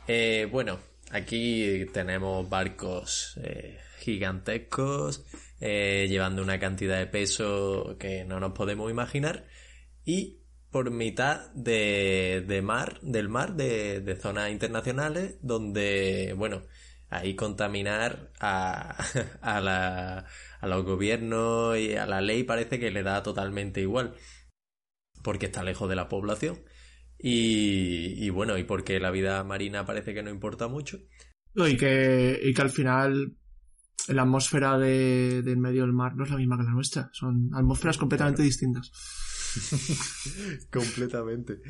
Eh, 0.08 0.48
bueno, 0.50 0.80
Aquí 1.10 1.86
tenemos 1.92 2.48
barcos 2.48 3.38
eh, 3.42 3.80
gigantescos, 3.98 5.26
eh, 5.60 6.06
llevando 6.08 6.40
una 6.40 6.60
cantidad 6.60 6.98
de 6.98 7.06
peso 7.08 7.96
que 7.98 8.24
no 8.24 8.38
nos 8.38 8.52
podemos 8.52 8.88
imaginar, 8.92 9.44
y 10.04 10.40
por 10.70 10.92
mitad 10.92 11.50
de, 11.52 12.60
mar, 12.62 13.00
del 13.02 13.28
mar, 13.28 13.54
de, 13.54 14.16
zonas 14.20 14.52
internacionales, 14.52 15.34
donde, 15.42 16.32
bueno, 16.36 16.62
ahí 17.08 17.34
contaminar 17.34 18.30
a, 18.40 20.24
los 20.62 20.84
gobiernos 20.84 21.76
y 21.76 21.96
a 21.96 22.06
la 22.06 22.20
ley 22.20 22.44
parece 22.44 22.78
que 22.78 22.92
le 22.92 23.02
da 23.02 23.24
totalmente 23.24 23.80
igual, 23.80 24.14
porque 25.24 25.46
está 25.46 25.64
lejos 25.64 25.88
de 25.88 25.96
la 25.96 26.08
población. 26.08 26.60
Y, 27.22 28.30
bueno, 28.30 28.56
y 28.56 28.64
porque 28.64 28.98
la 28.98 29.10
vida 29.10 29.44
marina 29.44 29.84
parece 29.84 30.14
que 30.14 30.22
no 30.22 30.30
importa 30.30 30.68
mucho. 30.68 30.98
y, 31.54 31.76
que, 31.76 32.40
y 32.42 32.54
que 32.54 32.62
al 32.62 32.70
final 32.70 33.36
la 34.08 34.22
atmósfera 34.22 34.78
de, 34.78 35.42
del 35.42 35.58
medio 35.58 35.82
del 35.82 35.92
mar 35.92 36.16
no 36.16 36.24
es 36.24 36.30
la 36.30 36.36
misma 36.36 36.56
que 36.56 36.64
la 36.64 36.70
nuestra. 36.70 37.10
Son 37.12 37.50
atmósferas 37.54 37.98
completamente 37.98 38.42
distintas. 38.42 38.90
completamente. 40.72 41.60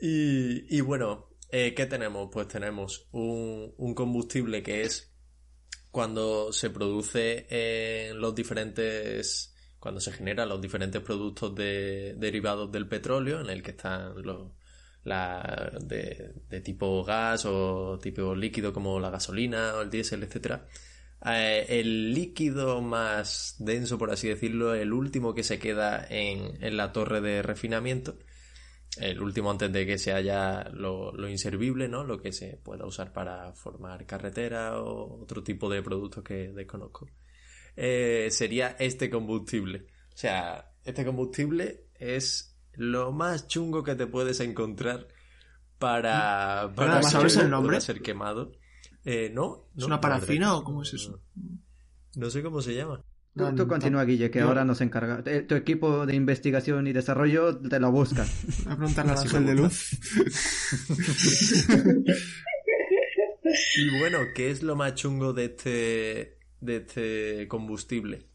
Y, 0.00 0.76
y 0.76 0.80
bueno, 0.80 1.28
eh, 1.50 1.74
¿qué 1.74 1.86
tenemos? 1.86 2.30
Pues 2.32 2.48
tenemos 2.48 3.08
un, 3.12 3.74
un, 3.76 3.94
combustible 3.94 4.62
que 4.62 4.82
es 4.82 5.14
cuando 5.90 6.52
se 6.52 6.70
produce 6.70 7.46
en 7.50 8.20
los 8.20 8.34
diferentes 8.34 9.54
cuando 9.78 10.00
se 10.00 10.12
generan 10.12 10.48
los 10.48 10.62
diferentes 10.62 11.02
productos 11.02 11.54
de, 11.54 12.14
derivados 12.16 12.72
del 12.72 12.88
petróleo 12.88 13.42
en 13.42 13.50
el 13.50 13.62
que 13.62 13.72
están 13.72 14.14
los, 14.22 14.52
la, 15.04 15.72
de, 15.80 16.60
tipo 16.62 17.04
gas 17.04 17.44
o 17.46 17.98
tipo 18.02 18.34
líquido 18.34 18.72
como 18.72 18.98
la 19.00 19.10
gasolina 19.10 19.74
o 19.76 19.82
el 19.82 19.90
diésel, 19.90 20.22
etcétera. 20.24 20.66
Eh, 21.26 21.66
el 21.68 22.12
líquido 22.12 22.82
más 22.82 23.56
denso, 23.58 23.98
por 23.98 24.10
así 24.10 24.28
decirlo, 24.28 24.74
el 24.74 24.92
último 24.92 25.34
que 25.34 25.42
se 25.42 25.58
queda 25.58 26.06
en, 26.08 26.62
en, 26.62 26.76
la 26.76 26.92
torre 26.92 27.20
de 27.20 27.42
refinamiento, 27.42 28.18
el 28.98 29.20
último 29.22 29.50
antes 29.50 29.72
de 29.72 29.86
que 29.86 29.98
se 29.98 30.12
haya 30.12 30.68
lo, 30.70 31.12
lo, 31.12 31.28
inservible, 31.28 31.88
¿no? 31.88 32.04
Lo 32.04 32.20
que 32.20 32.32
se 32.32 32.58
pueda 32.62 32.86
usar 32.86 33.12
para 33.12 33.52
formar 33.54 34.06
carretera 34.06 34.80
o 34.80 35.22
otro 35.22 35.42
tipo 35.42 35.70
de 35.70 35.82
productos 35.82 36.22
que 36.24 36.48
desconozco. 36.52 37.08
Eh, 37.76 38.28
sería 38.30 38.76
este 38.78 39.10
combustible. 39.10 39.86
O 40.14 40.16
sea, 40.16 40.72
este 40.84 41.04
combustible 41.04 41.86
es 41.94 42.53
lo 42.76 43.12
más 43.12 43.46
chungo 43.46 43.82
que 43.82 43.94
te 43.94 44.06
puedes 44.06 44.40
encontrar 44.40 45.08
para, 45.78 46.72
para, 46.74 47.02
¿Sabes 47.02 47.36
el 47.36 47.50
nombre? 47.50 47.80
ser 47.80 48.00
quemado. 48.02 48.52
Eh, 49.04 49.30
no, 49.32 49.68
¿Es 49.76 49.84
una 49.84 50.00
parafina 50.00 50.56
o 50.56 50.64
cómo 50.64 50.82
es 50.82 50.94
eso? 50.94 51.20
No, 52.16 52.30
sé 52.30 52.42
cómo 52.42 52.62
se 52.62 52.74
llama. 52.74 53.02
Tú, 53.34 53.66
continúa, 53.66 54.04
Guille, 54.04 54.30
que 54.30 54.40
ahora 54.40 54.64
nos 54.64 54.80
encarga. 54.80 55.22
Eh, 55.26 55.42
tu 55.42 55.56
equipo 55.56 56.06
de 56.06 56.14
investigación 56.14 56.86
y 56.86 56.92
desarrollo 56.92 57.58
te 57.58 57.80
lo 57.80 57.90
busca. 57.90 58.22
A 58.68 58.76
preguntarle 58.76 59.12
a 59.12 59.20
Ángel 59.20 59.46
de 59.46 59.54
Luz. 59.56 59.90
y 63.76 63.98
bueno, 63.98 64.18
¿qué 64.34 64.50
es 64.50 64.62
lo 64.62 64.76
más 64.76 64.94
chungo 64.94 65.32
de 65.32 65.46
este, 65.46 66.38
de 66.60 66.76
este 66.76 67.48
combustible? 67.48 68.28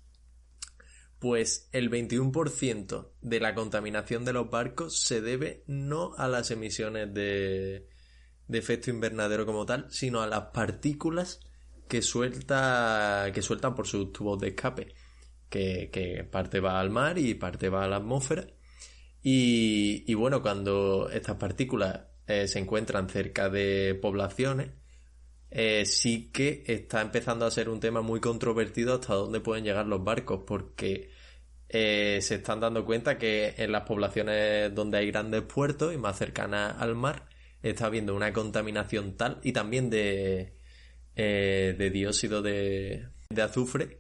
Pues 1.20 1.70
el 1.74 1.92
21% 1.92 3.12
de 3.22 3.40
la 3.42 3.54
contaminación 3.54 4.24
de 4.24 4.34
los 4.34 4.50
barcos 4.50 5.02
se 5.02 5.22
debe 5.22 5.64
no 5.68 6.14
a 6.18 6.30
las 6.30 6.50
emisiones 6.50 7.14
de, 7.14 7.88
efecto 8.50 8.90
invernadero 8.90 9.46
como 9.46 9.66
tal, 9.66 9.88
sino 9.90 10.22
a 10.22 10.28
las 10.28 10.46
partículas 10.54 11.42
que 11.90 12.02
suelta 12.02 13.32
que 13.34 13.42
sueltan 13.42 13.76
por 13.76 13.88
sus 13.88 14.14
tubos 14.14 14.40
de 14.40 14.50
escape, 14.50 14.94
que, 15.50 16.28
parte 16.32 16.62
va 16.62 16.80
al 16.80 16.90
mar 16.90 17.18
y 17.18 17.34
parte 17.34 17.70
va 17.70 17.84
a 17.84 17.88
la 17.88 17.98
atmósfera. 17.98 18.48
Y, 19.22 20.14
bueno, 20.14 20.42
cuando 20.42 21.10
estas 21.10 21.36
partículas 21.36 22.02
eh, 22.28 22.48
se 22.48 22.60
encuentran 22.60 23.10
cerca 23.10 23.50
de 23.50 24.00
poblaciones, 24.02 24.72
eh, 25.52 25.86
sí 25.86 26.32
que 26.32 26.64
está 26.68 27.02
empezando 27.02 27.46
a 27.46 27.52
ser 27.52 27.70
un 27.70 27.80
tema 27.80 28.02
muy 28.02 28.20
controvertido 28.20 28.96
hasta 28.96 29.16
dónde 29.16 29.40
pueden 29.42 29.64
llegar 29.64 29.86
los 29.88 30.04
barcos, 30.04 30.44
porque 30.46 31.10
eh, 31.70 32.20
se 32.22 32.36
están 32.36 32.60
dando 32.60 32.86
cuenta 32.86 33.18
que 33.18 33.56
en 33.58 33.72
las 33.72 33.84
poblaciones 33.84 34.74
donde 34.74 35.00
hay 35.00 35.08
grandes 35.12 35.44
puertos 35.44 35.94
y 35.94 35.98
más 35.98 36.18
cercanas 36.18 36.76
al 36.80 36.96
mar, 36.96 37.28
está 37.64 37.88
habiendo 37.88 38.16
una 38.16 38.34
contaminación 38.34 39.18
tal 39.18 39.40
y 39.44 39.52
también 39.54 39.90
de, 39.90 40.56
eh, 41.16 41.76
de 41.78 41.90
dióxido 41.90 42.42
de, 42.42 43.10
de 43.30 43.42
azufre 43.42 43.99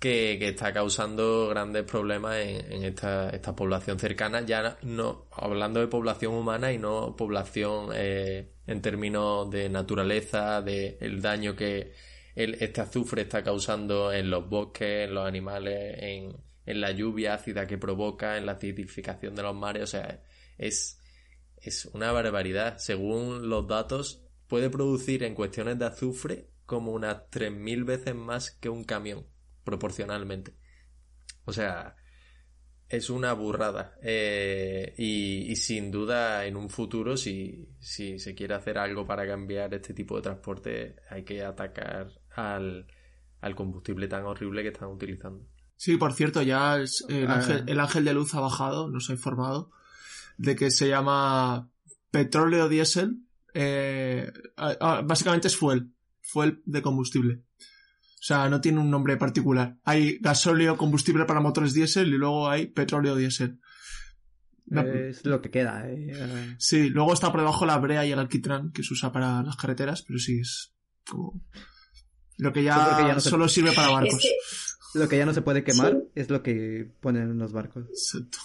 que, 0.00 0.48
está 0.48 0.72
causando 0.72 1.48
grandes 1.48 1.84
problemas 1.84 2.36
en, 2.38 2.84
esta, 2.84 3.30
esta, 3.30 3.54
población 3.54 3.98
cercana, 3.98 4.40
ya 4.40 4.78
no 4.82 5.26
hablando 5.32 5.80
de 5.80 5.88
población 5.88 6.34
humana 6.34 6.72
y 6.72 6.78
no 6.78 7.14
población 7.16 7.90
eh, 7.94 8.50
en 8.66 8.82
términos 8.82 9.50
de 9.50 9.68
naturaleza, 9.68 10.62
de 10.62 10.96
el 11.00 11.20
daño 11.20 11.54
que 11.54 11.92
este 12.34 12.80
azufre 12.80 13.22
está 13.22 13.42
causando 13.44 14.12
en 14.12 14.30
los 14.30 14.48
bosques, 14.48 15.08
en 15.08 15.14
los 15.14 15.28
animales, 15.28 15.98
en, 15.98 16.34
en 16.64 16.80
la 16.80 16.92
lluvia 16.92 17.34
ácida 17.34 17.66
que 17.66 17.76
provoca, 17.76 18.38
en 18.38 18.46
la 18.46 18.52
acidificación 18.52 19.34
de 19.34 19.42
los 19.42 19.54
mares, 19.54 19.82
o 19.82 19.86
sea, 19.86 20.22
es, 20.56 20.98
es 21.58 21.84
una 21.86 22.10
barbaridad. 22.12 22.78
Según 22.78 23.50
los 23.50 23.68
datos, 23.68 24.24
puede 24.48 24.70
producir 24.70 25.24
en 25.24 25.34
cuestiones 25.34 25.78
de 25.78 25.86
azufre 25.86 26.46
como 26.64 26.92
unas 26.92 27.28
3.000 27.30 27.84
veces 27.84 28.14
más 28.14 28.52
que 28.52 28.70
un 28.70 28.84
camión 28.84 29.26
proporcionalmente. 29.64 30.54
O 31.44 31.52
sea, 31.52 31.96
es 32.88 33.08
una 33.08 33.32
burrada. 33.32 33.96
Eh, 34.02 34.94
y, 34.98 35.54
sin 35.56 35.90
duda, 35.90 36.44
en 36.44 36.56
un 36.56 36.68
futuro, 36.68 37.16
si, 37.16 37.68
si 37.78 38.18
se 38.18 38.34
quiere 38.34 38.54
hacer 38.54 38.78
algo 38.78 39.06
para 39.06 39.26
cambiar 39.26 39.72
este 39.74 39.94
tipo 39.94 40.16
de 40.16 40.22
transporte, 40.22 40.96
hay 41.08 41.24
que 41.24 41.42
atacar 41.44 42.10
al, 42.34 42.86
al 43.40 43.54
combustible 43.54 44.08
tan 44.08 44.24
horrible 44.24 44.62
que 44.62 44.68
están 44.68 44.88
utilizando. 44.88 45.46
Sí, 45.76 45.96
por 45.96 46.12
cierto, 46.12 46.42
ya 46.42 46.76
el, 46.76 47.26
ah. 47.28 47.34
ángel, 47.36 47.64
el 47.66 47.80
ángel 47.80 48.04
de 48.04 48.12
luz 48.12 48.34
ha 48.34 48.40
bajado, 48.40 48.90
nos 48.90 49.08
ha 49.08 49.12
informado, 49.12 49.70
de 50.36 50.56
que 50.56 50.70
se 50.70 50.88
llama 50.88 51.70
petróleo 52.10 52.68
diésel. 52.68 53.22
Eh, 53.54 54.30
básicamente 55.04 55.48
es 55.48 55.56
fuel, 55.56 55.92
fuel 56.22 56.60
de 56.66 56.82
combustible. 56.82 57.42
O 58.20 58.22
sea, 58.22 58.50
no 58.50 58.60
tiene 58.60 58.80
un 58.80 58.90
nombre 58.90 59.16
particular. 59.16 59.78
Hay 59.82 60.18
gasóleo 60.18 60.76
combustible 60.76 61.24
para 61.24 61.40
motores 61.40 61.72
diésel 61.72 62.08
y 62.08 62.18
luego 62.18 62.50
hay 62.50 62.66
petróleo 62.66 63.16
diésel. 63.16 63.58
Es 64.70 65.24
lo 65.24 65.40
que 65.40 65.50
queda. 65.50 65.90
¿eh? 65.90 66.54
Sí, 66.58 66.90
luego 66.90 67.14
está 67.14 67.32
por 67.32 67.40
debajo 67.40 67.64
la 67.64 67.78
brea 67.78 68.04
y 68.04 68.12
el 68.12 68.18
alquitrán 68.18 68.72
que 68.72 68.82
se 68.82 68.92
usa 68.92 69.10
para 69.10 69.42
las 69.42 69.56
carreteras, 69.56 70.02
pero 70.02 70.18
sí 70.18 70.38
es 70.38 70.74
como 71.08 71.42
lo 72.36 72.52
que 72.52 72.62
ya, 72.62 73.18
solo 73.20 73.48
sirve 73.48 73.72
para 73.72 73.88
barcos. 73.88 74.22
Lo 74.94 75.08
que 75.08 75.16
ya 75.16 75.24
no 75.24 75.32
se 75.32 75.42
puede 75.42 75.64
quemar 75.64 76.02
es 76.14 76.28
lo 76.28 76.42
que 76.42 76.92
ponen 77.00 77.30
en 77.30 77.38
los 77.38 77.52
barcos. 77.52 77.86
Exacto. 77.88 78.38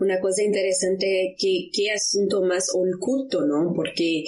Una 0.00 0.18
cosa 0.18 0.42
interesante 0.42 1.34
que 1.38 1.70
qué 1.72 1.92
asunto 1.92 2.42
más 2.42 2.70
oculto, 2.74 3.46
¿no? 3.46 3.72
Porque 3.74 4.24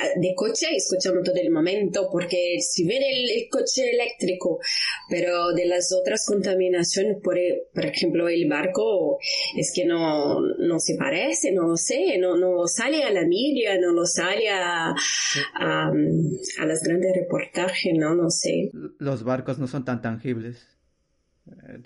ah, 0.00 0.08
de 0.16 0.34
coche 0.34 0.66
escuchamos 0.76 1.24
todo 1.24 1.36
el 1.36 1.50
momento, 1.50 2.08
porque 2.10 2.58
si 2.60 2.86
ven 2.86 3.02
el, 3.02 3.48
coche 3.50 3.90
eléctrico, 3.90 4.60
pero 5.08 5.52
de 5.52 5.66
las 5.66 5.92
otras 5.92 6.24
contaminaciones, 6.26 7.18
por, 7.22 7.38
e, 7.38 7.68
por 7.74 7.86
ejemplo, 7.86 8.28
el 8.28 8.48
barco, 8.48 9.18
es 9.56 9.72
que 9.74 9.84
no, 9.84 10.40
no 10.40 10.78
se 10.78 10.96
parece, 10.96 11.52
no 11.52 11.66
lo 11.66 11.76
sé, 11.76 12.18
no, 12.18 12.36
no 12.36 12.66
sale 12.66 13.02
a 13.04 13.10
la 13.10 13.22
media, 13.22 13.78
no 13.80 13.92
lo 13.92 14.06
sale 14.06 14.48
a, 14.48 14.90
a, 14.90 15.90
a 15.90 16.66
las 16.66 16.82
grandes 16.82 17.12
reportajes, 17.14 17.94
¿no? 17.94 18.14
No 18.14 18.30
sé. 18.30 18.70
Los 18.98 19.24
barcos 19.24 19.58
no 19.58 19.66
son 19.66 19.84
tan 19.84 20.00
tangibles. 20.02 20.77
Eh, 21.68 21.82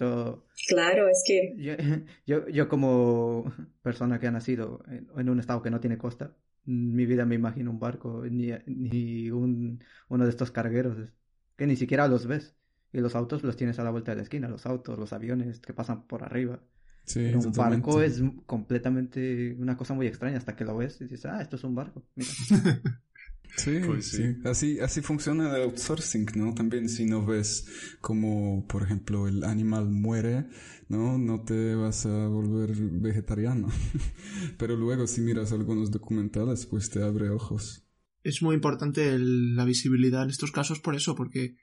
claro, 0.69 1.09
es 1.09 1.23
que... 1.27 1.55
Yo, 2.27 2.49
yo, 2.49 2.69
como 2.69 3.53
persona 3.83 4.19
que 4.19 4.27
ha 4.27 4.31
nacido 4.31 4.85
en, 4.89 5.29
un 5.29 5.41
estado 5.41 5.63
que 5.63 5.71
no 5.71 5.81
tiene 5.81 5.99
costa, 5.99 6.37
mi 6.65 7.07
vida 7.07 7.25
me 7.25 7.35
imagino 7.35 7.71
un 7.71 7.81
barco, 7.81 8.25
ni, 8.31 8.53
ni 8.67 9.31
un, 9.31 9.83
uno 10.09 10.25
de 10.25 10.31
estos 10.31 10.51
cargueros, 10.51 10.97
que 11.57 11.67
ni 11.67 11.77
siquiera 11.77 12.09
los 12.09 12.27
ves. 12.27 12.55
Y 12.93 13.01
los 13.01 13.15
autos 13.15 13.43
los 13.43 13.57
tienes 13.57 13.79
a 13.79 13.85
la 13.85 13.91
vuelta 13.91 14.13
de 14.13 14.17
la 14.17 14.23
esquina, 14.23 14.49
los 14.49 14.67
autos, 14.67 14.99
los 14.99 15.15
aviones 15.15 15.61
que 15.61 15.73
pasan 15.73 16.07
por 16.07 16.23
arriba. 16.23 16.61
un 17.17 17.53
barco 17.53 18.03
es 18.03 18.23
completamente 18.45 19.57
una 19.59 19.79
cosa 19.79 19.95
muy 19.95 20.07
extraña 20.07 20.37
hasta 20.37 20.55
que 20.55 20.65
lo 20.65 20.77
ves 20.77 21.01
y 21.01 21.05
dices, 21.05 21.25
ah, 21.25 21.41
esto 21.41 21.57
es 21.57 21.65
un 21.65 21.75
barco. 21.75 22.03
Mira. 22.15 22.31
Sí, 23.57 23.80
pues 23.86 24.09
sí. 24.09 24.36
Así, 24.44 24.80
así 24.80 25.00
funciona 25.03 25.55
el 25.57 25.62
outsourcing, 25.62 26.26
¿no? 26.36 26.55
También 26.55 26.88
si 26.88 27.05
no 27.05 27.24
ves 27.24 27.66
como, 28.00 28.66
por 28.66 28.82
ejemplo, 28.82 29.28
el 29.28 29.44
animal 29.44 29.88
muere, 29.88 30.46
¿no? 30.88 31.18
No 31.18 31.42
te 31.42 31.74
vas 31.74 32.07
a 32.07 32.26
volver 32.28 32.74
vegetariano. 32.74 33.68
Pero 34.59 34.76
luego 34.76 35.07
si 35.07 35.20
miras 35.20 35.53
algunos 35.53 35.90
documentales, 35.90 36.66
pues 36.66 36.90
te 36.90 37.03
abre 37.03 37.30
ojos. 37.30 37.84
Es 38.22 38.42
muy 38.42 38.55
importante 38.55 39.18
la 39.18 39.64
visibilidad 39.64 40.22
en 40.22 40.30
estos 40.30 40.53
casos 40.53 40.80
por 40.80 40.94
eso, 40.94 41.16
porque 41.16 41.57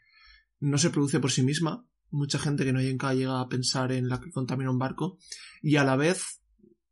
no 0.59 0.77
se 0.77 0.89
produce 0.89 1.19
por 1.19 1.31
sí 1.31 1.41
misma. 1.41 1.85
Mucha 2.11 2.39
gente 2.39 2.65
que 2.65 2.73
no 2.73 2.81
llega 2.81 3.39
a 3.39 3.47
pensar 3.47 3.91
en 3.91 4.09
la 4.09 4.19
que 4.19 4.31
contamina 4.31 4.71
un 4.71 4.79
barco. 4.79 5.17
Y 5.61 5.77
a 5.77 5.83
la 5.83 5.95
vez, 5.95 6.41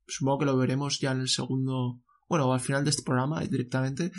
supongo 0.07 0.39
que 0.39 0.45
lo 0.45 0.57
veremos 0.57 0.99
ya 0.99 1.11
en 1.11 1.21
el 1.21 1.27
segundo, 1.27 2.01
bueno, 2.29 2.53
al 2.53 2.59
final 2.59 2.83
de 2.83 2.91
este 2.91 3.03
programa 3.03 3.41
directamente, 3.41 4.11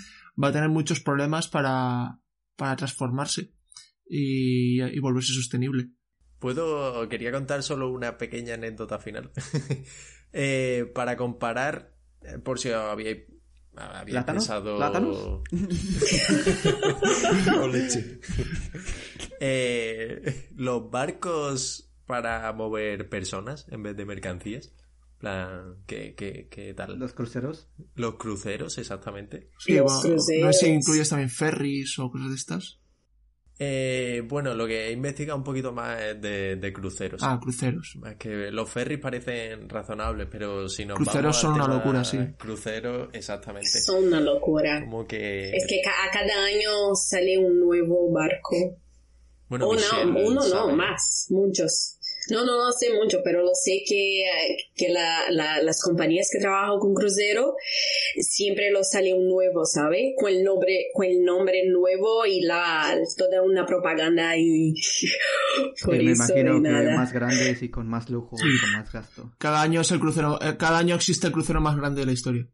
va 0.42 0.48
a 0.48 0.52
tener 0.52 0.68
muchos 0.68 1.00
problemas 1.00 1.48
para, 1.48 2.20
para 2.56 2.76
transformarse 2.76 3.52
y, 4.06 4.82
y 4.82 4.98
volverse 5.00 5.32
sostenible. 5.32 5.90
Puedo, 6.38 7.08
quería 7.08 7.32
contar 7.32 7.62
solo 7.62 7.90
una 7.90 8.16
pequeña 8.16 8.54
anécdota 8.54 8.98
final. 8.98 9.30
eh, 10.32 10.90
para 10.94 11.16
comparar, 11.16 11.94
eh, 12.22 12.38
por 12.38 12.58
si 12.58 12.70
había 12.70 13.16
había 13.78 14.24
pensado. 14.26 14.76
¿Plátanos? 14.76 15.16
o 17.60 17.66
leche. 17.68 18.20
Eh, 19.40 20.48
los 20.56 20.90
barcos 20.90 21.92
para 22.06 22.52
mover 22.52 23.08
personas 23.08 23.68
en 23.70 23.84
vez 23.84 23.96
de 23.96 24.04
mercancías 24.04 24.74
plan, 25.18 25.76
¿qué, 25.86 26.14
qué, 26.14 26.48
qué 26.50 26.74
tal? 26.74 26.98
¿Los 26.98 27.12
cruceros? 27.12 27.68
Los 27.94 28.14
cruceros, 28.16 28.78
exactamente. 28.78 29.50
Sí, 29.58 29.78
bueno, 29.78 30.00
no 30.04 30.52
sé 30.52 30.52
si 30.52 30.66
incluyes 30.68 31.08
también 31.08 31.30
ferries 31.30 31.98
o 31.98 32.10
cosas 32.10 32.28
de 32.28 32.34
estas. 32.34 32.80
Eh, 33.60 34.22
bueno, 34.24 34.54
lo 34.54 34.68
que 34.68 34.86
he 34.86 34.92
investigado 34.92 35.36
un 35.36 35.42
poquito 35.42 35.72
más 35.72 36.00
es 36.00 36.20
de, 36.20 36.72
cruceros. 36.72 37.20
Ah, 37.24 37.40
cruceros. 37.42 37.98
Es 38.06 38.16
que 38.16 38.52
los 38.52 38.70
ferries 38.70 39.00
parecen 39.00 39.68
razonables, 39.68 40.28
pero 40.30 40.68
si 40.68 40.84
no. 40.84 40.94
Cruceros 40.94 41.36
son 41.36 41.54
una 41.54 41.66
locura, 41.66 42.04
sí. 42.04 42.18
Cruceros, 42.38 43.08
exactamente. 43.12 43.68
Son 43.68 44.04
una 44.04 44.20
locura. 44.20 44.80
Como 44.80 45.06
que. 45.06 45.50
Es 45.50 45.66
que 45.66 45.80
a 45.80 46.10
cada 46.12 46.44
año 46.44 46.94
sale 46.94 47.36
un 47.36 47.58
nuevo 47.58 48.12
barco. 48.12 48.78
Bueno, 49.48 49.70
uno 49.70 50.48
no, 50.48 50.76
más, 50.76 51.26
muchos. 51.30 51.97
No, 52.30 52.44
no, 52.44 52.64
no 52.64 52.72
sé 52.72 52.92
mucho, 52.92 53.20
pero 53.24 53.42
lo 53.42 53.54
sé 53.54 53.82
que, 53.86 54.24
que 54.74 54.88
la, 54.90 55.30
las 55.30 55.82
compañías 55.82 56.28
que 56.30 56.38
trabajan 56.38 56.78
con 56.78 56.94
crucero 56.94 57.54
siempre 58.18 58.70
lo 58.70 58.84
sale 58.84 59.14
un 59.14 59.28
nuevo, 59.28 59.64
¿sabe? 59.64 60.14
Con 60.16 60.30
el 60.30 60.44
nombre, 60.44 60.88
con 60.92 61.06
el 61.06 61.24
nombre 61.24 61.62
nuevo 61.66 62.26
y 62.26 62.42
la, 62.42 62.94
toda 63.16 63.42
una 63.42 63.64
propaganda 63.64 64.36
y 64.36 64.74
me 65.86 66.02
imagino 66.02 66.62
que 66.62 66.96
más 66.96 67.12
grandes 67.12 67.62
y 67.62 67.70
con 67.70 67.88
más 67.88 68.10
lujo 68.10 68.36
y 68.36 68.60
con 68.60 68.72
más 68.72 68.92
gasto. 68.92 69.32
Cada 69.38 69.62
año 69.62 69.80
es 69.80 69.90
el 69.90 70.00
crucero, 70.00 70.38
eh, 70.42 70.56
cada 70.58 70.78
año 70.78 70.94
existe 70.94 71.26
el 71.26 71.32
crucero 71.32 71.60
más 71.60 71.76
grande 71.76 72.00
de 72.00 72.06
la 72.06 72.12
historia. 72.12 72.46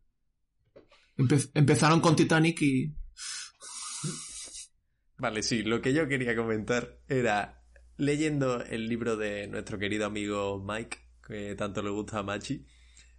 empezaron 1.55 2.01
con 2.01 2.15
Titanic 2.15 2.63
y... 2.63 2.95
Vale, 5.17 5.43
sí, 5.43 5.63
lo 5.63 5.81
que 5.81 5.93
yo 5.93 6.07
quería 6.07 6.37
comentar 6.37 6.99
era 7.09 7.64
leyendo 7.97 8.63
el 8.63 8.89
libro 8.89 9.17
de 9.17 9.47
nuestro 9.47 9.79
querido 9.79 10.07
amigo 10.07 10.63
Mike, 10.67 10.99
que 11.27 11.55
tanto 11.55 11.83
le 11.83 11.91
gusta 11.91 12.19
a 12.19 12.23
Machi, 12.23 12.65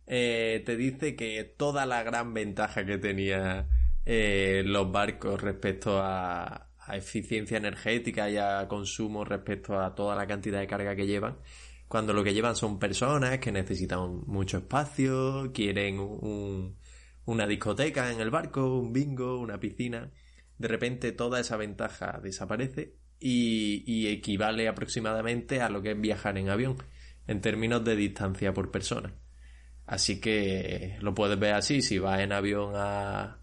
eh, 0.08 0.62
te 0.66 0.76
dice 0.78 1.16
que 1.16 1.44
toda 1.44 1.86
la 1.86 2.04
gran 2.04 2.34
ventaja 2.34 2.86
que 2.86 2.98
tenía 2.98 3.68
eh, 4.06 4.64
los 4.66 4.92
barcos 4.92 5.42
respecto 5.42 6.00
a, 6.02 6.62
eficiencia 6.88 7.58
energética 7.58 8.30
y 8.30 8.38
a 8.38 8.68
consumo 8.68 9.26
respecto 9.26 9.80
a 9.80 9.96
toda 9.96 10.16
la 10.16 10.28
cantidad 10.28 10.60
de 10.60 10.68
carga 10.68 10.96
que 10.96 11.08
llevan, 11.08 11.40
cuando 11.88 12.14
lo 12.14 12.24
que 12.24 12.34
llevan 12.34 12.56
son 12.56 12.78
personas 12.78 13.40
que 13.40 13.52
necesitan 13.52 14.22
mucho 14.28 14.58
espacio, 14.60 15.52
quieren 15.52 15.98
una 17.26 17.48
discoteca 17.48 18.12
en 18.12 18.22
el 18.22 18.30
barco, 18.30 18.80
un 18.80 18.94
bingo, 18.94 19.40
una 19.40 19.60
piscina, 19.60 20.12
de 20.60 20.68
repente 20.68 21.12
toda 21.12 21.40
esa 21.40 21.58
ventaja 21.58 22.20
desaparece 22.22 22.98
y, 23.28 24.08
equivale 24.08 24.68
aproximadamente 24.68 25.60
a 25.62 25.70
lo 25.70 25.82
que 25.82 25.92
es 25.92 26.00
viajar 26.00 26.38
en 26.38 26.50
avión 26.50 26.78
en 27.28 27.42
términos 27.42 27.84
de 27.84 27.96
distancia 27.96 28.54
por 28.54 28.70
persona. 28.70 29.16
Así 29.88 30.20
que 30.20 30.98
lo 31.02 31.16
puedes 31.16 31.40
ver 31.40 31.56
así, 31.56 31.82
si 31.82 31.98
vas 31.98 32.20
en 32.20 32.32
avión 32.32 32.74
a, 32.76 33.40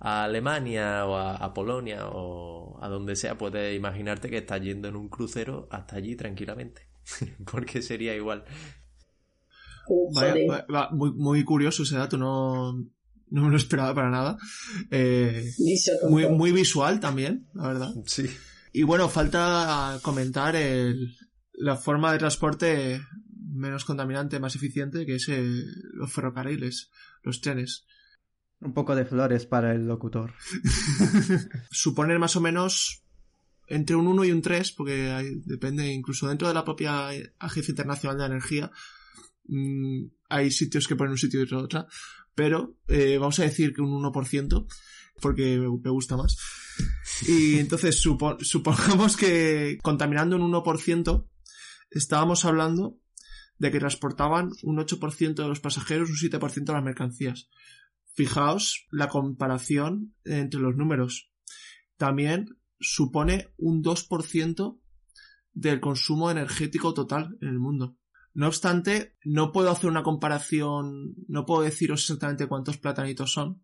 a 0.00 0.24
Alemania 0.24 1.06
o 1.06 1.16
a, 1.16 1.54
Polonia 1.54 2.08
o 2.08 2.82
a 2.82 2.88
donde 2.88 3.14
sea, 3.14 3.38
puedes 3.38 3.76
imaginarte 3.76 4.28
que 4.28 4.38
estás 4.38 4.60
yendo 4.60 4.88
en 4.88 4.96
un 4.96 5.08
crucero 5.08 5.68
hasta 5.70 5.96
allí 5.96 6.16
tranquilamente, 6.16 6.88
porque 7.50 7.80
sería 7.80 8.16
igual. 8.16 8.44
muy, 10.90 11.12
muy 11.12 11.44
curioso 11.44 11.84
ese 11.84 11.96
dato, 11.96 12.16
no, 12.16 12.72
no 12.72 13.42
me 13.42 13.50
lo 13.50 13.56
esperaba 13.56 13.94
para 13.94 14.10
nada. 14.10 14.36
Eh, 14.90 15.48
muy, 16.08 16.28
muy 16.28 16.50
visual 16.50 16.98
también, 16.98 17.46
la 17.54 17.68
verdad. 17.68 17.94
Sí. 18.06 18.28
Y 18.72 18.84
bueno, 18.84 19.08
falta 19.08 19.98
comentar 20.02 20.56
el, 20.56 21.14
la 21.52 21.76
forma 21.76 22.12
de 22.12 22.18
transporte 22.18 23.00
menos 23.52 23.84
contaminante, 23.84 24.40
más 24.40 24.56
eficiente, 24.56 25.04
que 25.04 25.16
es 25.16 25.28
los 25.28 26.12
ferrocarriles, 26.12 26.90
los 27.22 27.40
trenes. 27.40 27.84
Un 28.60 28.74
poco 28.74 28.94
de 28.94 29.04
flores 29.04 29.46
para 29.46 29.72
el 29.74 29.86
locutor. 29.86 30.34
Suponer 31.70 32.18
más 32.18 32.36
o 32.36 32.40
menos 32.40 33.02
entre 33.66 33.96
un 33.96 34.06
1 34.06 34.24
y 34.24 34.32
un 34.32 34.42
3, 34.42 34.72
porque 34.72 35.40
depende 35.44 35.86
incluso 35.92 36.28
dentro 36.28 36.48
de 36.48 36.54
la 36.54 36.64
propia 36.64 37.08
Agencia 37.38 37.72
Internacional 37.72 38.18
de 38.18 38.26
Energía, 38.26 38.70
mm, 39.46 40.04
hay 40.28 40.50
sitios 40.50 40.86
que 40.86 40.96
ponen 40.96 41.12
un 41.12 41.18
sitio 41.18 41.40
y 41.40 41.44
otro 41.44 41.60
otra, 41.60 41.86
pero 42.34 42.76
eh, 42.88 43.18
vamos 43.18 43.38
a 43.38 43.44
decir 43.44 43.74
que 43.74 43.82
un 43.82 43.92
1%, 43.92 44.66
porque 45.20 45.58
me 45.58 45.90
gusta 45.90 46.16
más. 46.16 46.36
Y 47.26 47.58
entonces 47.58 48.00
supongamos 48.00 49.16
que 49.16 49.78
contaminando 49.82 50.36
un 50.36 50.52
1%, 50.52 51.28
estábamos 51.90 52.44
hablando 52.44 52.98
de 53.58 53.70
que 53.70 53.78
transportaban 53.78 54.50
un 54.62 54.78
8% 54.78 55.34
de 55.34 55.48
los 55.48 55.60
pasajeros, 55.60 56.10
un 56.10 56.16
7% 56.16 56.64
de 56.64 56.72
las 56.72 56.82
mercancías. 56.82 57.48
Fijaos 58.14 58.86
la 58.90 59.08
comparación 59.08 60.14
entre 60.24 60.60
los 60.60 60.76
números. 60.76 61.30
También 61.96 62.58
supone 62.80 63.52
un 63.56 63.82
2% 63.82 64.80
del 65.52 65.80
consumo 65.80 66.30
energético 66.30 66.94
total 66.94 67.36
en 67.40 67.48
el 67.48 67.58
mundo. 67.58 67.96
No 68.34 68.46
obstante, 68.46 69.16
no 69.24 69.52
puedo 69.52 69.70
hacer 69.70 69.90
una 69.90 70.02
comparación, 70.02 71.14
no 71.28 71.44
puedo 71.44 71.62
deciros 71.62 72.00
exactamente 72.00 72.46
cuántos 72.46 72.78
platanitos 72.78 73.32
son, 73.32 73.62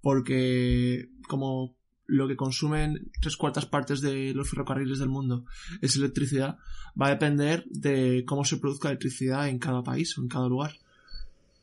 porque 0.00 1.10
como 1.28 1.76
lo 2.10 2.26
que 2.28 2.36
consumen 2.36 3.10
tres 3.20 3.36
cuartas 3.36 3.66
partes 3.66 4.00
de 4.00 4.34
los 4.34 4.50
ferrocarriles 4.50 4.98
del 4.98 5.08
mundo 5.08 5.44
es 5.80 5.96
electricidad, 5.96 6.58
va 7.00 7.06
a 7.06 7.10
depender 7.10 7.64
de 7.70 8.24
cómo 8.26 8.44
se 8.44 8.58
produzca 8.58 8.88
electricidad 8.88 9.48
en 9.48 9.58
cada 9.58 9.82
país 9.82 10.16
o 10.18 10.22
en 10.22 10.28
cada 10.28 10.48
lugar. 10.48 10.72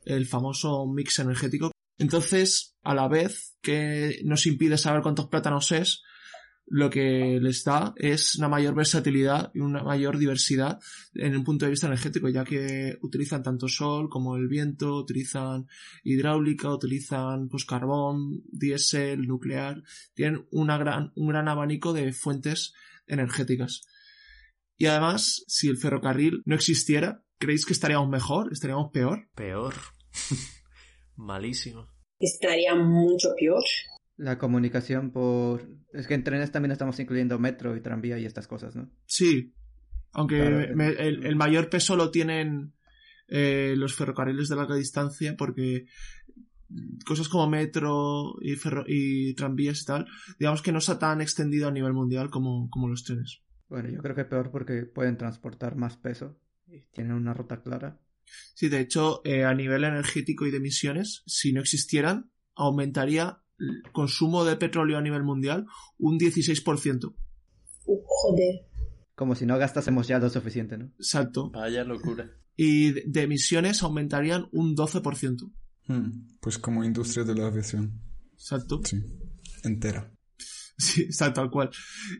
El 0.06 0.26
famoso 0.26 0.86
mix 0.88 1.20
energético. 1.20 1.72
Entonces, 1.98 2.76
a 2.84 2.94
la 2.94 3.08
vez 3.08 3.56
que 3.62 4.22
nos 4.24 4.46
impide 4.46 4.78
saber 4.78 5.02
cuántos 5.02 5.28
plátanos 5.28 5.72
es, 5.72 6.04
lo 6.70 6.90
que 6.90 7.40
les 7.42 7.64
da 7.64 7.94
es 7.96 8.36
una 8.36 8.50
mayor 8.50 8.76
versatilidad 8.76 9.52
y 9.54 9.60
una 9.60 9.84
mayor 9.84 10.18
diversidad 10.18 10.80
en 11.14 11.38
un 11.38 11.44
punto 11.44 11.66
de 11.66 11.72
vista 11.72 11.88
energético, 11.88 12.28
ya 12.28 12.44
que 12.44 12.98
utilizan 13.02 13.42
tanto 13.42 13.68
sol 13.70 14.10
como 14.10 14.36
el 14.36 14.48
viento, 14.50 14.98
utilizan 14.98 15.68
hidráulica, 16.04 16.70
utilizan 16.70 17.48
pues 17.48 17.64
carbón, 17.64 18.44
diésel, 18.52 19.28
nuclear, 19.28 19.82
tienen 20.14 20.46
una 20.52 20.78
gran, 20.78 21.14
un 21.16 21.30
gran 21.30 21.48
abanico 21.48 21.94
de 21.94 22.12
fuentes 22.12 22.74
energéticas. 23.08 23.84
Y 24.76 24.88
además, 24.88 25.44
si 25.48 25.70
el 25.70 25.78
ferrocarril 25.78 26.44
no 26.46 26.56
existiera, 26.56 27.24
¿creéis 27.40 27.66
que 27.66 27.74
estaríamos 27.74 28.10
mejor? 28.10 28.52
¿Estaríamos 28.52 28.92
peor? 28.92 29.30
Peor. 29.36 29.74
Malísimo. 31.16 31.88
Estaría 32.20 32.76
mucho 32.76 33.30
peor. 33.40 33.64
La 34.18 34.38
comunicación 34.38 35.12
por... 35.12 35.68
Es 35.94 36.08
que 36.08 36.16
en 36.16 36.24
trenes 36.24 36.52
también 36.52 36.72
estamos 36.72 37.00
incluyendo 37.00 37.40
metro 37.40 37.76
y 37.76 37.82
tranvía 37.82 38.18
y 38.20 38.26
estas 38.26 38.48
cosas, 38.48 38.76
¿no? 38.76 38.90
Sí. 39.06 39.54
Aunque 40.14 40.38
Claro, 40.38 40.76
me- 40.76 40.88
el, 40.90 41.26
el 41.26 41.36
mayor 41.36 41.70
peso 41.70 41.96
lo 41.96 42.10
tienen 42.12 42.74
eh, 43.28 43.76
los 43.78 43.94
ferrocarriles 43.96 44.50
de 44.50 44.56
larga 44.56 44.76
distancia 44.76 45.36
porque 45.38 45.86
cosas 47.06 47.30
como 47.30 47.48
metro 47.50 48.36
y, 48.42 48.56
ferro 48.56 48.84
y 48.88 49.34
tranvías 49.36 49.82
y 49.82 49.86
tal, 49.86 50.08
digamos 50.40 50.62
que 50.62 50.72
no 50.72 50.80
está 50.80 51.00
tan 51.00 51.22
extendido 51.22 51.68
a 51.68 51.72
nivel 51.72 51.94
mundial 51.94 52.30
como, 52.30 52.70
como 52.70 52.88
los 52.88 53.04
trenes. 53.04 53.42
Bueno, 53.70 53.90
yo 53.90 54.02
creo 54.02 54.16
que 54.16 54.26
peor 54.26 54.52
porque 54.52 54.84
pueden 54.84 55.18
transportar 55.18 55.76
más 55.76 55.98
peso 55.98 56.40
y 56.68 56.82
tienen 56.94 57.14
una 57.14 57.34
ruta 57.34 57.62
clara. 57.62 58.00
Sí, 58.56 58.68
de 58.68 58.80
hecho, 58.82 59.22
eh, 59.24 59.46
a 59.46 59.54
nivel 59.54 59.84
energético 59.84 60.46
y 60.46 60.52
de 60.52 60.58
emisiones, 60.58 61.24
si 61.26 61.54
no 61.54 61.62
existieran, 61.62 62.32
aumentaría 62.56 63.42
consumo 63.92 64.46
de 64.46 64.56
petróleo 64.56 64.98
a 64.98 65.02
nivel 65.02 65.24
mundial 65.24 65.66
un 65.98 66.18
16%. 66.20 67.14
Uh, 67.86 68.02
joder. 68.06 68.66
Como 69.16 69.34
si 69.36 69.46
no 69.46 69.58
gastásemos 69.58 70.08
ya 70.08 70.20
lo 70.20 70.30
suficiente, 70.30 70.78
¿no? 70.78 70.92
Exacto. 71.00 71.50
Vaya 71.52 71.84
locura. 71.84 72.30
Y 72.56 72.92
de- 72.92 73.04
de 73.08 73.22
emisiones 73.24 73.82
aumentarían 73.84 74.48
un 74.52 74.76
12%. 74.76 75.52
Hmm, 75.88 76.28
Pues 76.40 76.58
como 76.58 76.84
industria 76.84 77.24
de 77.24 77.34
la 77.36 77.48
aviación. 77.48 78.00
Exacto. 78.34 78.82
Sí. 78.84 79.02
Entera. 79.64 80.14
Sí, 80.78 81.04
está 81.10 81.34
tal 81.34 81.50
cual. 81.50 81.70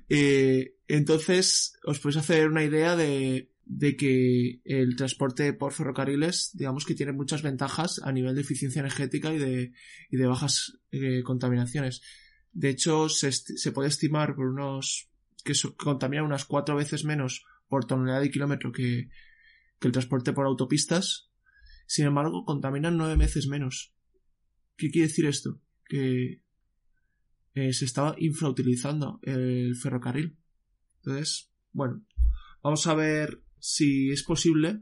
Eh, 0.10 0.76
entonces, 0.88 1.74
os 1.86 2.00
podéis 2.00 2.18
hacer 2.18 2.48
una 2.50 2.64
idea 2.64 2.96
de, 2.96 3.52
de 3.70 3.98
que 3.98 4.62
el 4.64 4.96
transporte 4.96 5.52
por 5.52 5.74
ferrocarriles, 5.74 6.52
digamos 6.54 6.86
que 6.86 6.96
tiene 6.96 7.12
muchas 7.12 7.42
ventajas 7.42 8.00
a 8.04 8.12
nivel 8.12 8.34
de 8.36 8.42
eficiencia 8.42 8.80
energética 8.80 9.34
y 9.34 9.38
de, 9.38 9.74
y 10.10 10.18
de 10.18 10.26
bajas 10.26 10.80
eh, 10.92 11.22
contaminaciones. 11.24 12.02
De 12.54 12.70
hecho, 12.70 13.10
se, 13.10 13.32
se 13.32 13.72
puede 13.72 13.90
estimar 13.90 14.36
por 14.36 14.48
unos 14.48 15.10
que 15.44 15.54
contaminan 15.76 16.26
unas 16.26 16.46
cuatro 16.46 16.76
veces 16.76 17.04
menos 17.04 17.46
por 17.68 17.86
tonelada 17.86 18.22
de 18.22 18.32
kilómetro 18.32 18.72
que, 18.72 19.10
que 19.80 19.88
el 19.88 19.92
transporte 19.92 20.34
por 20.34 20.46
autopistas. 20.46 21.30
Sin 21.86 22.06
embargo, 22.06 22.46
contaminan 22.46 22.98
nueve 22.98 23.16
veces 23.16 23.48
menos. 23.48 23.94
¿Qué 24.76 24.90
quiere 24.90 25.08
decir 25.08 25.26
esto? 25.26 25.62
Que 25.86 26.42
eh, 27.54 27.74
se 27.74 27.86
estaba 27.86 28.16
infrautilizando 28.18 29.20
el 29.24 29.76
ferrocarril. 29.76 30.38
Entonces, 30.98 31.52
bueno, 31.72 32.06
vamos 32.62 32.88
a 32.88 32.94
ver 32.94 33.42
si 33.60 34.12
es 34.12 34.24
posible 34.24 34.82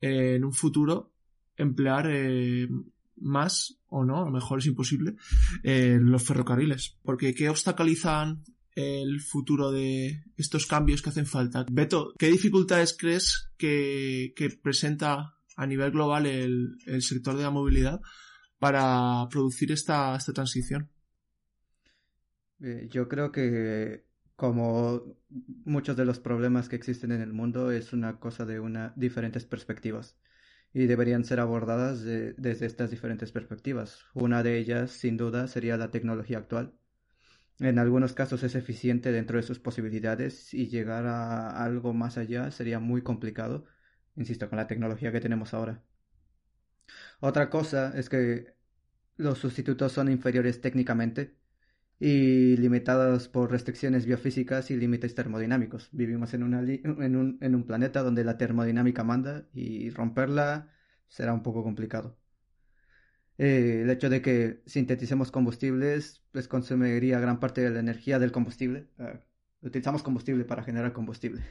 eh, 0.00 0.36
en 0.36 0.44
un 0.44 0.52
futuro 0.52 1.12
emplear 1.56 2.06
eh, 2.10 2.68
más 3.16 3.78
o 3.88 4.04
no, 4.04 4.22
a 4.22 4.24
lo 4.24 4.30
mejor 4.30 4.60
es 4.60 4.66
imposible, 4.66 5.16
eh, 5.62 5.98
los 6.00 6.22
ferrocarriles. 6.22 6.98
Porque 7.02 7.34
¿qué 7.34 7.48
obstaculizan 7.48 8.44
el 8.74 9.20
futuro 9.20 9.70
de 9.70 10.24
estos 10.36 10.66
cambios 10.66 11.02
que 11.02 11.10
hacen 11.10 11.26
falta? 11.26 11.66
Beto, 11.70 12.14
¿qué 12.18 12.30
dificultades 12.30 12.96
crees 12.98 13.50
que, 13.56 14.32
que 14.36 14.50
presenta 14.50 15.34
a 15.56 15.66
nivel 15.66 15.90
global 15.90 16.26
el, 16.26 16.78
el 16.86 17.02
sector 17.02 17.36
de 17.36 17.42
la 17.42 17.50
movilidad 17.50 18.00
para 18.58 19.28
producir 19.30 19.72
esta, 19.72 20.16
esta 20.16 20.32
transición? 20.32 20.90
Eh, 22.60 22.88
yo 22.90 23.08
creo 23.08 23.32
que 23.32 24.04
como 24.40 25.16
muchos 25.66 25.96
de 25.96 26.04
los 26.06 26.18
problemas 26.20 26.68
que 26.68 26.76
existen 26.76 27.12
en 27.12 27.20
el 27.22 27.32
mundo 27.32 27.70
es 27.72 27.92
una 27.92 28.18
cosa 28.20 28.46
de 28.46 28.60
una 28.60 28.92
diferentes 28.96 29.44
perspectivas 29.46 30.16
y 30.74 30.86
deberían 30.86 31.24
ser 31.24 31.40
abordadas 31.40 32.02
de- 32.02 32.34
desde 32.34 32.66
estas 32.66 32.90
diferentes 32.90 33.32
perspectivas. 33.32 34.00
Una 34.14 34.42
de 34.42 34.58
ellas, 34.58 34.90
sin 34.92 35.16
duda, 35.18 35.48
sería 35.48 35.76
la 35.78 35.90
tecnología 35.92 36.38
actual. 36.38 36.74
En 37.60 37.78
algunos 37.78 38.14
casos 38.14 38.42
es 38.44 38.54
eficiente 38.56 39.12
dentro 39.12 39.38
de 39.38 39.44
sus 39.44 39.60
posibilidades 39.60 40.54
y 40.54 40.68
llegar 40.68 41.06
a 41.06 41.64
algo 41.64 41.94
más 41.94 42.18
allá 42.18 42.50
sería 42.52 42.80
muy 42.80 43.02
complicado, 43.02 43.66
insisto, 44.16 44.48
con 44.50 44.58
la 44.58 44.68
tecnología 44.68 45.12
que 45.12 45.20
tenemos 45.20 45.54
ahora. 45.54 45.82
Otra 47.20 47.50
cosa 47.50 47.92
es 47.96 48.08
que 48.08 48.54
los 49.18 49.38
sustitutos 49.38 49.92
son 49.92 50.10
inferiores 50.10 50.60
técnicamente 50.62 51.36
y 52.00 52.56
limitados 52.58 53.28
por 53.28 53.52
restricciones 53.52 54.06
biofísicas 54.06 54.70
y 54.72 54.76
límites 54.78 55.14
termodinámicos. 55.16 55.90
Vivimos 55.92 56.34
en, 56.34 56.44
una 56.44 56.62
li- 56.62 56.82
en, 56.84 57.16
un, 57.16 57.38
en 57.42 57.54
un 57.56 57.64
planeta 57.66 58.02
donde 58.02 58.24
la 58.24 58.38
termodinámica 58.38 59.04
manda 59.04 59.48
y 59.54 59.90
romperla 59.90 60.70
será 61.08 61.34
un 61.34 61.42
poco 61.44 61.62
complicado. 61.64 62.18
Eh, 63.38 63.80
el 63.84 63.90
hecho 63.90 64.10
de 64.10 64.20
que 64.22 64.62
sinteticemos 64.66 65.30
combustibles 65.30 66.22
pues 66.32 66.46
consumiría 66.48 67.20
gran 67.20 67.40
parte 67.40 67.62
de 67.62 67.70
la 67.70 67.80
energía 67.80 68.18
del 68.18 68.32
combustible. 68.32 68.88
Ah, 68.98 69.20
utilizamos 69.62 70.02
combustible 70.02 70.44
para 70.44 70.62
generar 70.62 70.92
combustible. 70.92 71.42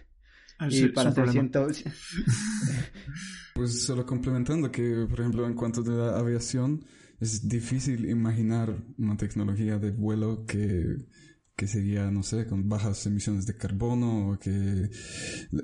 Es- 0.60 0.82
Y 0.82 0.89
para 0.89 1.10
hacer 1.10 1.26
problema. 1.26 1.32
ciento... 1.32 1.68
Pues 3.54 3.84
solo 3.84 4.06
complementando 4.06 4.72
que, 4.72 5.06
por 5.10 5.20
ejemplo, 5.20 5.45
en 5.45 5.54
cuanto 5.54 5.84
de 5.84 5.91
la 5.97 6.18
aviación, 6.18 6.86
es 7.20 7.47
difícil 7.47 8.09
imaginar 8.09 8.76
una 8.97 9.17
tecnología 9.17 9.78
de 9.80 9.91
vuelo 9.91 10.45
que, 10.45 10.97
que 11.55 11.67
sería, 11.67 12.09
no 12.11 12.24
sé, 12.24 12.45
con 12.47 12.70
bajas 12.70 13.05
emisiones 13.05 13.45
de 13.45 13.57
carbono 13.57 14.30
o 14.32 14.39
que 14.39 14.89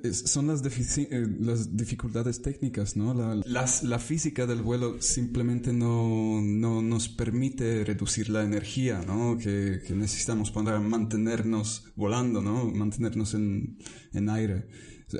es- 0.03 0.23
son 0.29 0.47
las, 0.47 0.61
eh, 0.65 1.27
las 1.39 1.75
dificultades 1.77 2.41
técnicas, 2.41 2.97
¿no? 2.97 3.13
La, 3.13 3.35
las- 3.45 3.83
la 3.83 3.99
física 3.99 4.45
del 4.45 4.61
vuelo 4.61 5.01
simplemente 5.01 5.71
no, 5.71 6.41
no 6.41 6.81
nos 6.81 7.07
permite 7.07 7.83
reducir 7.85 8.29
la 8.29 8.43
energía, 8.43 9.03
¿no? 9.07 9.37
Que, 9.37 9.79
que 9.87 9.95
necesitamos 9.95 10.51
para 10.51 10.79
mantenernos 10.81 11.85
volando, 11.95 12.41
¿no? 12.41 12.65
Mantenernos 12.65 13.33
en, 13.33 13.77
en 14.13 14.29
aire. 14.29 14.67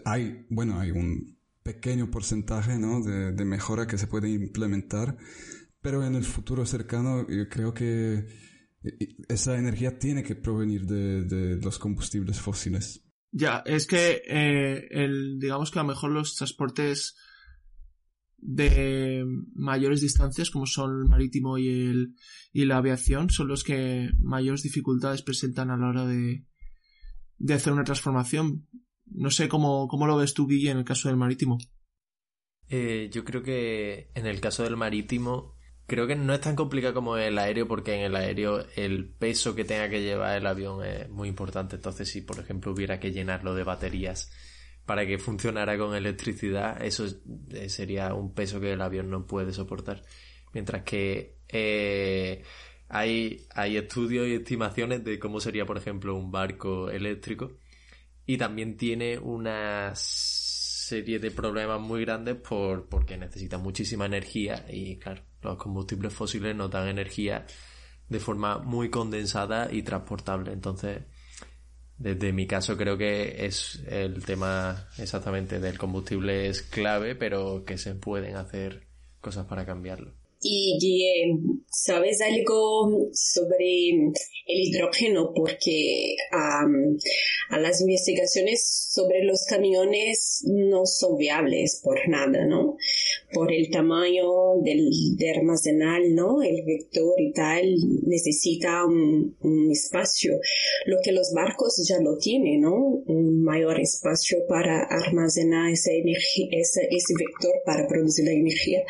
Hay, 0.03 0.45
bueno, 0.49 0.79
hay 0.79 0.91
un 0.91 1.37
pequeño 1.63 2.11
porcentaje, 2.11 2.77
¿no? 2.77 3.01
De, 3.01 3.31
de 3.31 3.45
mejora 3.45 3.87
que 3.87 3.97
se 3.97 4.07
puede 4.07 4.29
implementar, 4.29 5.17
pero 5.85 6.03
en 6.03 6.15
el 6.15 6.23
futuro 6.23 6.65
cercano 6.65 7.27
yo 7.29 7.47
creo 7.47 7.71
que 7.71 8.25
eh, 8.83 9.15
esa 9.29 9.55
energía 9.55 9.99
tiene 9.99 10.23
que 10.23 10.35
provenir 10.35 10.87
de, 10.87 11.25
de 11.25 11.61
los 11.61 11.77
combustibles 11.77 12.41
fósiles. 12.41 13.05
Ya, 13.31 13.61
es 13.67 13.85
que 13.85 14.23
eh, 14.27 14.87
el, 14.89 15.37
digamos 15.37 15.69
que 15.69 15.77
a 15.77 15.83
lo 15.83 15.89
mejor 15.89 16.09
los 16.09 16.33
transportes 16.33 17.15
de 18.37 19.23
mayores 19.53 20.01
distancias, 20.01 20.49
como 20.49 20.65
son 20.65 21.03
el 21.03 21.07
marítimo 21.07 21.59
y, 21.59 21.67
el, 21.69 22.15
y 22.51 22.65
la 22.65 22.77
aviación, 22.77 23.29
son 23.29 23.47
los 23.47 23.63
que 23.63 24.09
mayores 24.17 24.63
dificultades 24.63 25.21
presentan 25.21 25.69
a 25.69 25.77
la 25.77 25.89
hora 25.89 26.07
de, 26.07 26.47
de 27.37 27.53
hacer 27.53 27.73
una 27.73 27.83
transformación. 27.83 28.67
No 29.05 29.29
sé 29.29 29.47
cómo, 29.47 29.87
cómo 29.87 30.07
lo 30.07 30.17
ves 30.17 30.33
tú, 30.33 30.47
Guille, 30.47 30.71
en 30.71 30.79
el 30.79 30.83
caso 30.83 31.09
del 31.09 31.17
marítimo. 31.17 31.59
Eh, 32.69 33.11
yo 33.13 33.23
creo 33.23 33.43
que 33.43 34.09
en 34.15 34.25
el 34.25 34.41
caso 34.41 34.63
del 34.63 34.77
marítimo, 34.77 35.54
creo 35.87 36.07
que 36.07 36.15
no 36.15 36.33
es 36.33 36.41
tan 36.41 36.55
complicado 36.55 36.93
como 36.93 37.17
el 37.17 37.37
aéreo, 37.37 37.67
porque 37.67 37.95
en 37.95 38.01
el 38.01 38.15
aéreo 38.15 38.65
el 38.75 39.07
peso 39.07 39.55
que 39.55 39.65
tenga 39.65 39.89
que 39.89 40.01
llevar 40.01 40.37
el 40.37 40.47
avión 40.47 40.83
es 40.83 41.09
muy 41.09 41.29
importante. 41.29 41.75
Entonces, 41.75 42.09
si 42.09 42.21
por 42.21 42.39
ejemplo 42.39 42.71
hubiera 42.71 42.99
que 42.99 43.11
llenarlo 43.11 43.55
de 43.55 43.63
baterías 43.63 44.31
para 44.85 45.05
que 45.05 45.17
funcionara 45.17 45.77
con 45.77 45.95
electricidad, 45.95 46.81
eso 46.83 47.05
eh, 47.51 47.69
sería 47.69 48.13
un 48.13 48.33
peso 48.33 48.59
que 48.59 48.73
el 48.73 48.81
avión 48.81 49.09
no 49.09 49.25
puede 49.25 49.53
soportar. 49.53 50.03
Mientras 50.53 50.83
que 50.83 51.37
eh, 51.49 52.43
hay, 52.87 53.47
hay 53.53 53.77
estudios 53.77 54.27
y 54.27 54.35
estimaciones 54.35 55.03
de 55.03 55.19
cómo 55.19 55.39
sería, 55.39 55.65
por 55.65 55.77
ejemplo, 55.77 56.15
un 56.15 56.31
barco 56.31 56.89
eléctrico. 56.89 57.57
Y 58.27 58.37
también 58.37 58.77
tiene 58.77 59.19
una 59.19 59.93
serie 60.85 61.17
de 61.17 61.31
problemas 61.31 61.81
muy 61.81 62.05
grandes 62.05 62.35
por, 62.35 62.87
porque 62.87 63.17
necesita 63.17 63.57
muchísima 63.57 64.05
energía 64.05 64.65
y 64.69 64.97
claro, 64.97 65.23
los 65.41 65.57
combustibles 65.57 66.13
fósiles 66.13 66.55
nos 66.55 66.69
dan 66.69 66.87
energía 66.87 67.47
de 68.07 68.19
forma 68.19 68.59
muy 68.59 68.91
condensada 68.91 69.67
y 69.71 69.81
transportable. 69.81 70.53
Entonces, 70.53 71.01
desde 71.97 72.31
mi 72.33 72.45
caso 72.45 72.77
creo 72.77 72.99
que 72.99 73.47
es 73.47 73.83
el 73.87 74.23
tema 74.23 74.87
exactamente 74.99 75.59
del 75.59 75.79
combustible 75.79 76.49
es 76.49 76.61
clave, 76.61 77.15
pero 77.15 77.65
que 77.65 77.79
se 77.79 77.95
pueden 77.95 78.35
hacer 78.35 78.87
cosas 79.21 79.47
para 79.47 79.65
cambiarlo. 79.65 80.13
Y 80.47 80.77
sabes 81.71 82.21
algo 82.21 83.09
sobre 83.13 83.89
el 84.47 84.67
hidrógeno 84.67 85.31
porque 85.33 86.15
a 86.31 87.57
las 87.57 87.81
investigaciones 87.81 88.85
sobre 88.93 89.23
los 89.23 89.43
camiones 89.45 90.43
no 90.45 90.85
son 90.85 91.17
viables 91.17 91.81
por 91.83 91.97
nada, 92.07 92.45
¿no? 92.45 92.77
Por 93.33 93.51
el 93.51 93.69
tamaño 93.71 94.61
del, 94.63 94.87
de 95.17 95.31
almacenar, 95.31 96.01
¿no? 96.09 96.43
El 96.43 96.63
vector 96.63 97.19
y 97.19 97.33
tal 97.33 97.65
necesita 98.05 98.85
un, 98.85 99.35
espacio, 99.71 100.39
lo 100.85 100.97
que 101.03 101.11
los 101.11 101.33
barcos 101.33 101.83
ya 101.87 101.99
lo 101.99 102.17
tienen, 102.17 102.61
¿no? 102.61 102.75
Un 102.75 103.43
mayor 103.43 103.79
espacio 103.79 104.37
para 104.47 104.83
almacenar 104.83 105.71
esa 105.71 105.91
energía, 105.91 106.47
ese, 106.51 106.87
ese 106.91 107.13
vector 107.17 107.53
para 107.65 107.87
producir 107.87 108.25
la 108.25 108.31
energía. 108.31 108.83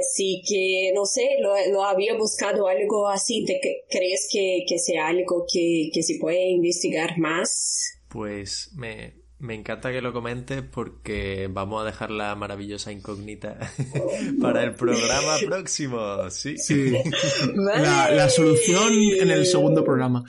Así 0.00 0.42
que, 0.46 0.92
no 0.94 1.04
sé, 1.04 1.36
lo, 1.40 1.54
lo 1.72 1.84
había 1.84 2.16
buscado 2.16 2.68
algo 2.68 3.08
así. 3.08 3.44
¿Te 3.44 3.60
crees 3.90 4.28
que, 4.30 4.64
que 4.66 4.78
sea 4.78 5.08
algo 5.08 5.46
que, 5.50 5.90
que, 5.92 6.02
se 6.02 6.18
puede 6.20 6.50
investigar 6.50 7.18
más? 7.18 8.00
Pues 8.08 8.70
me, 8.74 9.22
me 9.42 9.54
encanta 9.54 9.90
que 9.90 10.00
lo 10.00 10.12
comentes 10.12 10.62
porque 10.62 11.48
vamos 11.50 11.82
a 11.82 11.84
dejar 11.84 12.12
la 12.12 12.36
maravillosa 12.36 12.92
incógnita 12.92 13.58
para 14.40 14.62
el 14.62 14.74
programa 14.74 15.36
próximo. 15.46 16.30
Sí. 16.30 16.56
sí. 16.58 16.92
La, 17.54 18.10
la, 18.10 18.28
solución 18.28 18.92
en 18.92 19.30
el 19.30 19.46
segundo 19.46 19.84
programa. 19.84 20.24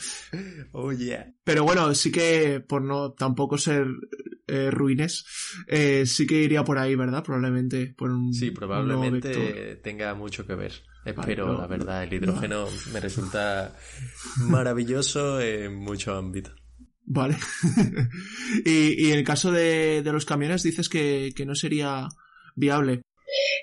Oh, 0.71 0.91
yeah. 0.91 1.31
Pero 1.43 1.63
bueno, 1.63 1.93
sí 1.93 2.11
que 2.11 2.59
por 2.59 2.81
no 2.81 3.11
tampoco 3.11 3.57
ser 3.57 3.85
eh, 4.47 4.71
ruines, 4.71 5.25
eh, 5.67 6.05
sí 6.05 6.27
que 6.27 6.41
iría 6.41 6.63
por 6.63 6.77
ahí, 6.77 6.95
¿verdad? 6.95 7.23
Probablemente 7.23 7.93
por 7.97 8.11
un. 8.11 8.33
Sí, 8.33 8.51
probablemente 8.51 9.77
tenga 9.77 10.13
mucho 10.15 10.45
que 10.45 10.55
ver. 10.55 10.73
Espero, 11.05 11.57
la 11.57 11.67
verdad. 11.67 12.03
El 12.03 12.13
hidrógeno 12.13 12.67
me 12.93 12.99
resulta 12.99 13.75
maravilloso 14.37 15.41
en 15.41 15.75
muchos 15.75 16.17
ámbitos. 16.17 16.53
Vale. 17.05 17.35
y, 18.65 19.07
y, 19.07 19.11
en 19.11 19.19
el 19.19 19.25
caso 19.25 19.51
de, 19.51 20.01
de 20.01 20.11
los 20.13 20.25
camiones 20.25 20.63
dices 20.63 20.87
que, 20.87 21.33
que, 21.35 21.45
no 21.45 21.55
sería 21.55 22.07
viable. 22.55 23.01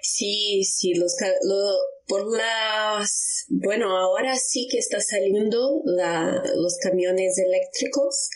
Sí, 0.02 0.62
sí, 0.64 0.94
los, 0.94 1.14
lo, 1.46 1.76
por 2.06 2.36
las... 2.36 3.46
Bueno, 3.48 3.96
ahora 3.96 4.36
sí 4.36 4.68
que 4.70 4.78
está 4.78 5.00
saliendo 5.00 5.80
la, 5.84 6.42
los 6.56 6.76
camiones 6.82 7.38
eléctricos. 7.38 8.28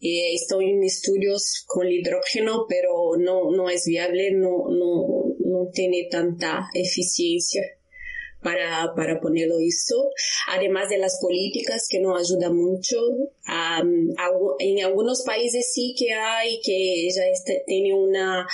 Y 0.00 0.34
estoy 0.34 0.70
en 0.70 0.84
estudios 0.84 1.64
con 1.66 1.88
hidrógeno, 1.88 2.66
pero 2.68 3.16
no, 3.18 3.50
no 3.50 3.68
es 3.68 3.84
viable, 3.86 4.30
no, 4.32 4.68
no, 4.68 5.34
no 5.38 5.70
tiene 5.72 6.08
tanta 6.10 6.68
eficiencia 6.74 7.77
para, 8.42 8.94
para 8.94 9.20
ponerlo 9.20 9.58
eso, 9.58 10.10
además 10.48 10.88
de 10.88 10.98
las 10.98 11.18
políticas 11.20 11.88
que 11.90 12.00
no 12.00 12.16
ayudan 12.16 12.56
mucho. 12.56 12.96
en 14.58 14.84
algunos 14.84 15.22
países 15.22 15.70
sí 15.72 15.94
que 15.98 16.12
hay, 16.12 16.60
que 16.62 17.08
ya 17.14 17.22
este, 17.26 17.64
tiene 17.66 17.94
una, 17.94 18.46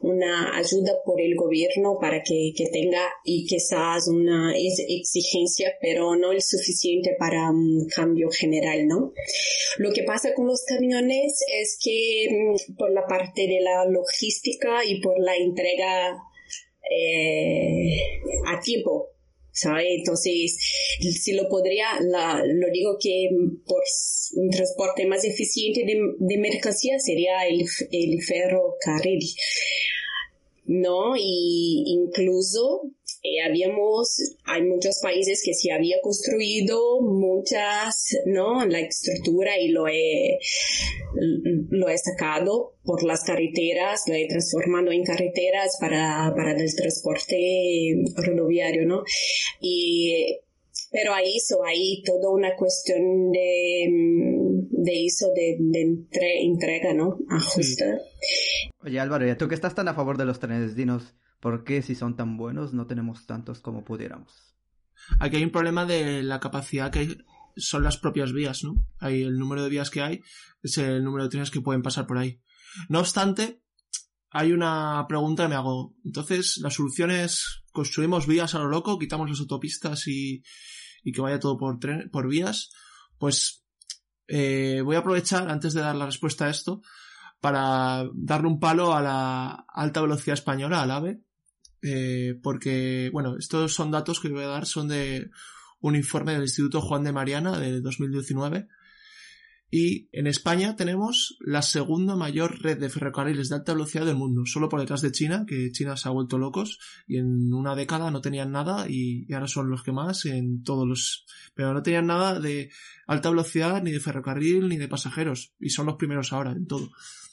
una 0.00 0.56
ayuda 0.56 0.98
por 1.04 1.20
el 1.20 1.34
gobierno 1.36 1.98
para 2.00 2.22
que, 2.22 2.52
que 2.54 2.66
tenga 2.66 3.02
y 3.24 3.46
quizás 3.46 4.08
una 4.08 4.52
exigencia, 4.56 5.72
pero 5.80 6.16
no 6.16 6.32
el 6.32 6.42
suficiente 6.42 7.16
para 7.18 7.50
un 7.50 7.86
cambio 7.94 8.28
general, 8.30 8.86
¿no? 8.86 9.12
Lo 9.78 9.92
que 9.92 10.02
pasa 10.02 10.34
con 10.34 10.46
los 10.46 10.64
camiones 10.64 11.44
es 11.60 11.78
que 11.82 12.28
mm, 12.30 12.76
por 12.76 12.92
la 12.92 13.06
parte 13.06 13.46
de 13.46 13.60
la 13.60 13.84
logística 13.86 14.84
y 14.84 15.00
por 15.00 15.18
la 15.18 15.36
entrega 15.36 16.18
eh, 16.90 18.20
a 18.46 18.60
tiempo 18.60 19.10
entonces, 19.52 20.56
si 21.00 21.32
lo 21.32 21.48
podría, 21.48 21.86
lo 22.00 22.70
digo 22.72 22.96
que 23.00 23.28
por 23.66 23.82
un 24.34 24.50
transporte 24.50 25.06
más 25.06 25.24
eficiente 25.24 25.84
de, 25.84 25.98
de 26.18 26.38
mercancía 26.38 26.98
sería 26.98 27.46
el, 27.46 27.66
el 27.90 28.22
ferrocarril. 28.22 29.26
¿no? 30.66 31.16
Y 31.16 31.84
incluso 31.86 32.82
eh, 33.22 33.42
habíamos, 33.42 34.16
hay 34.44 34.62
muchos 34.62 34.98
países 35.02 35.42
que 35.44 35.52
se 35.52 35.72
había 35.72 35.96
construido 36.02 37.02
muchas, 37.02 38.16
¿no? 38.24 38.64
La 38.64 38.80
estructura 38.80 39.58
y 39.58 39.68
lo 39.68 39.88
he, 39.88 40.38
lo 41.68 41.88
he 41.90 41.98
sacado 41.98 42.76
por 42.82 43.02
las 43.04 43.24
carreteras, 43.24 44.04
lo 44.06 44.14
he 44.14 44.26
transformado 44.26 44.90
en 44.90 45.04
carreteras 45.04 45.76
para, 45.78 46.32
para 46.34 46.52
el 46.52 46.74
transporte 46.74 47.94
rodoviario, 48.16 48.86
¿no? 48.86 49.02
Y, 49.60 50.40
pero 50.90 51.12
ahí 51.12 51.34
hizo 51.36 51.62
ahí 51.62 52.02
toda 52.02 52.30
una 52.30 52.56
cuestión 52.56 53.30
de, 53.32 53.86
de 54.70 55.04
eso, 55.04 55.26
de, 55.34 55.56
de 55.58 56.00
entrega, 56.42 56.94
¿no? 56.94 57.18
Ajusta. 57.28 57.98
Oye 58.82 58.98
Álvaro, 58.98 59.30
¿y 59.30 59.36
tú 59.36 59.46
que 59.46 59.54
estás 59.54 59.74
tan 59.74 59.88
a 59.88 59.94
favor 59.94 60.16
de 60.16 60.24
los 60.24 60.40
trenes, 60.40 60.74
dinos, 60.74 61.14
¿por 61.40 61.64
qué 61.64 61.82
si 61.82 61.94
son 61.94 62.16
tan 62.16 62.36
buenos 62.36 62.72
no 62.72 62.86
tenemos 62.86 63.26
tantos 63.26 63.60
como 63.60 63.84
pudiéramos? 63.84 64.54
Aquí 65.18 65.36
hay 65.36 65.44
un 65.44 65.50
problema 65.50 65.86
de 65.86 66.22
la 66.22 66.40
capacidad 66.40 66.90
que 66.90 67.24
son 67.56 67.82
las 67.82 67.96
propias 67.96 68.32
vías, 68.32 68.62
¿no? 68.64 68.74
Hay 68.98 69.22
el 69.22 69.38
número 69.38 69.62
de 69.62 69.70
vías 69.70 69.90
que 69.90 70.02
hay, 70.02 70.22
es 70.62 70.78
el 70.78 71.02
número 71.02 71.24
de 71.24 71.30
trenes 71.30 71.50
que 71.50 71.60
pueden 71.60 71.82
pasar 71.82 72.06
por 72.06 72.18
ahí. 72.18 72.40
No 72.88 73.00
obstante, 73.00 73.62
hay 74.30 74.52
una 74.52 75.04
pregunta 75.08 75.44
que 75.44 75.48
me 75.48 75.54
hago. 75.56 75.96
Entonces, 76.04 76.58
la 76.58 76.70
solución 76.70 77.10
es 77.10 77.64
construimos 77.72 78.26
vías 78.26 78.54
a 78.54 78.58
lo 78.58 78.68
loco, 78.68 78.98
quitamos 78.98 79.28
las 79.28 79.40
autopistas 79.40 80.06
y, 80.06 80.42
y 81.02 81.12
que 81.12 81.20
vaya 81.20 81.40
todo 81.40 81.58
por, 81.58 81.78
tren, 81.78 82.10
por 82.10 82.28
vías. 82.28 82.70
Pues 83.18 83.64
eh, 84.28 84.82
voy 84.84 84.96
a 84.96 85.00
aprovechar, 85.00 85.50
antes 85.50 85.74
de 85.74 85.80
dar 85.80 85.96
la 85.96 86.06
respuesta 86.06 86.46
a 86.46 86.50
esto, 86.50 86.82
para 87.40 88.04
darle 88.14 88.48
un 88.48 88.60
palo 88.60 88.94
a 88.94 89.00
la 89.00 89.64
alta 89.68 90.00
velocidad 90.02 90.34
española, 90.34 90.82
al 90.82 90.90
AVE, 90.90 91.22
eh, 91.82 92.38
porque, 92.42 93.10
bueno, 93.12 93.36
estos 93.38 93.74
son 93.74 93.90
datos 93.90 94.20
que 94.20 94.28
voy 94.28 94.44
a 94.44 94.48
dar, 94.48 94.66
son 94.66 94.88
de 94.88 95.30
un 95.80 95.96
informe 95.96 96.32
del 96.32 96.42
Instituto 96.42 96.80
Juan 96.80 97.04
de 97.04 97.12
Mariana 97.12 97.58
de 97.58 97.80
2019. 97.80 98.68
Y 99.72 100.08
en 100.10 100.26
España 100.26 100.74
tenemos 100.74 101.36
la 101.38 101.62
segunda 101.62 102.16
mayor 102.16 102.60
red 102.60 102.78
de 102.78 102.90
ferrocarriles 102.90 103.48
de 103.48 103.54
alta 103.54 103.72
velocidad 103.72 104.04
del 104.04 104.16
mundo, 104.16 104.42
solo 104.44 104.68
por 104.68 104.80
detrás 104.80 105.00
de 105.00 105.12
China, 105.12 105.44
que 105.46 105.70
China 105.70 105.96
se 105.96 106.08
ha 106.08 106.12
vuelto 106.12 106.38
locos 106.38 106.80
y 107.06 107.18
en 107.18 107.54
una 107.54 107.76
década 107.76 108.10
no 108.10 108.20
tenían 108.20 108.50
nada 108.50 108.86
y, 108.88 109.26
y 109.28 109.32
ahora 109.32 109.46
son 109.46 109.70
los 109.70 109.84
que 109.84 109.92
más 109.92 110.24
en 110.24 110.64
todos 110.64 110.88
los... 110.88 111.24
Pero 111.54 111.72
no 111.72 111.84
tenían 111.84 112.08
nada 112.08 112.40
de 112.40 112.70
alta 113.06 113.30
velocidad, 113.30 113.80
ni 113.80 113.92
de 113.92 114.00
ferrocarril, 114.00 114.68
ni 114.68 114.76
de 114.76 114.88
pasajeros 114.88 115.54
y 115.60 115.70
son 115.70 115.86
los 115.86 115.94
primeros 115.94 116.32
ahora 116.32 116.50
en 116.50 116.66
todo 116.66 116.90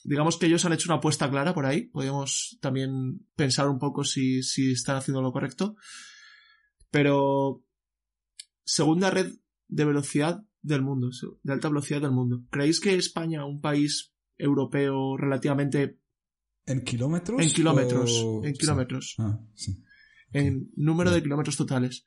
digamos 0.08 0.38
que 0.38 0.46
ellos 0.46 0.64
han 0.64 0.72
hecho 0.72 0.88
una 0.90 1.00
apuesta 1.00 1.30
clara 1.30 1.54
por 1.54 1.66
ahí. 1.66 1.84
Podemos 1.84 2.58
también 2.62 3.28
pensar 3.36 3.68
un 3.68 3.78
poco 3.78 4.06
si, 4.06 4.42
si 4.42 4.72
están 4.72 4.96
haciendo 4.96 5.22
lo 5.22 5.34
correcto. 5.34 5.76
Pero 6.90 7.66
segunda 8.64 9.12
red 9.12 9.34
de 9.68 9.84
velocidad 9.86 10.46
del 10.62 10.82
mundo, 10.82 11.10
de 11.44 11.54
alta 11.54 11.68
velocidad 11.68 12.00
del 12.00 12.12
mundo. 12.12 12.46
¿Creéis 12.50 12.80
que 12.80 12.96
España, 12.96 13.46
un 13.46 13.60
país 13.60 14.14
europeo 14.38 15.18
relativamente... 15.18 16.00
¿En 16.66 16.86
kilómetros? 16.86 17.42
En 17.42 17.50
kilómetros. 17.50 18.26
En 18.44 18.54
kilómetros. 18.54 19.16
Ah, 19.20 19.42
sí. 19.56 19.84
En 20.32 20.72
número 20.78 21.12
de 21.12 21.22
kilómetros 21.22 21.58
totales. 21.58 22.06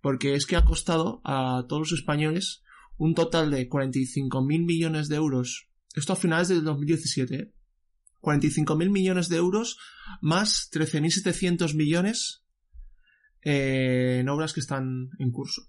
Porque 0.00 0.34
es 0.34 0.46
que 0.46 0.56
ha 0.56 0.64
costado 0.64 1.20
a 1.24 1.64
todos 1.68 1.90
los 1.90 2.00
españoles 2.00 2.64
un 2.98 3.14
total 3.14 3.52
de 3.52 3.68
45.000 3.68 4.66
millones 4.66 5.08
de 5.08 5.16
euros 5.16 5.65
esto 5.96 6.12
a 6.12 6.16
finales 6.16 6.48
del 6.48 6.62
2017. 6.62 7.52
45.000 8.20 8.90
millones 8.90 9.28
de 9.28 9.36
euros 9.36 9.78
más 10.20 10.68
13.700 10.72 11.74
millones 11.74 12.44
eh, 13.42 14.18
en 14.20 14.28
obras 14.28 14.52
que 14.52 14.60
están 14.60 15.10
en 15.18 15.30
curso. 15.30 15.68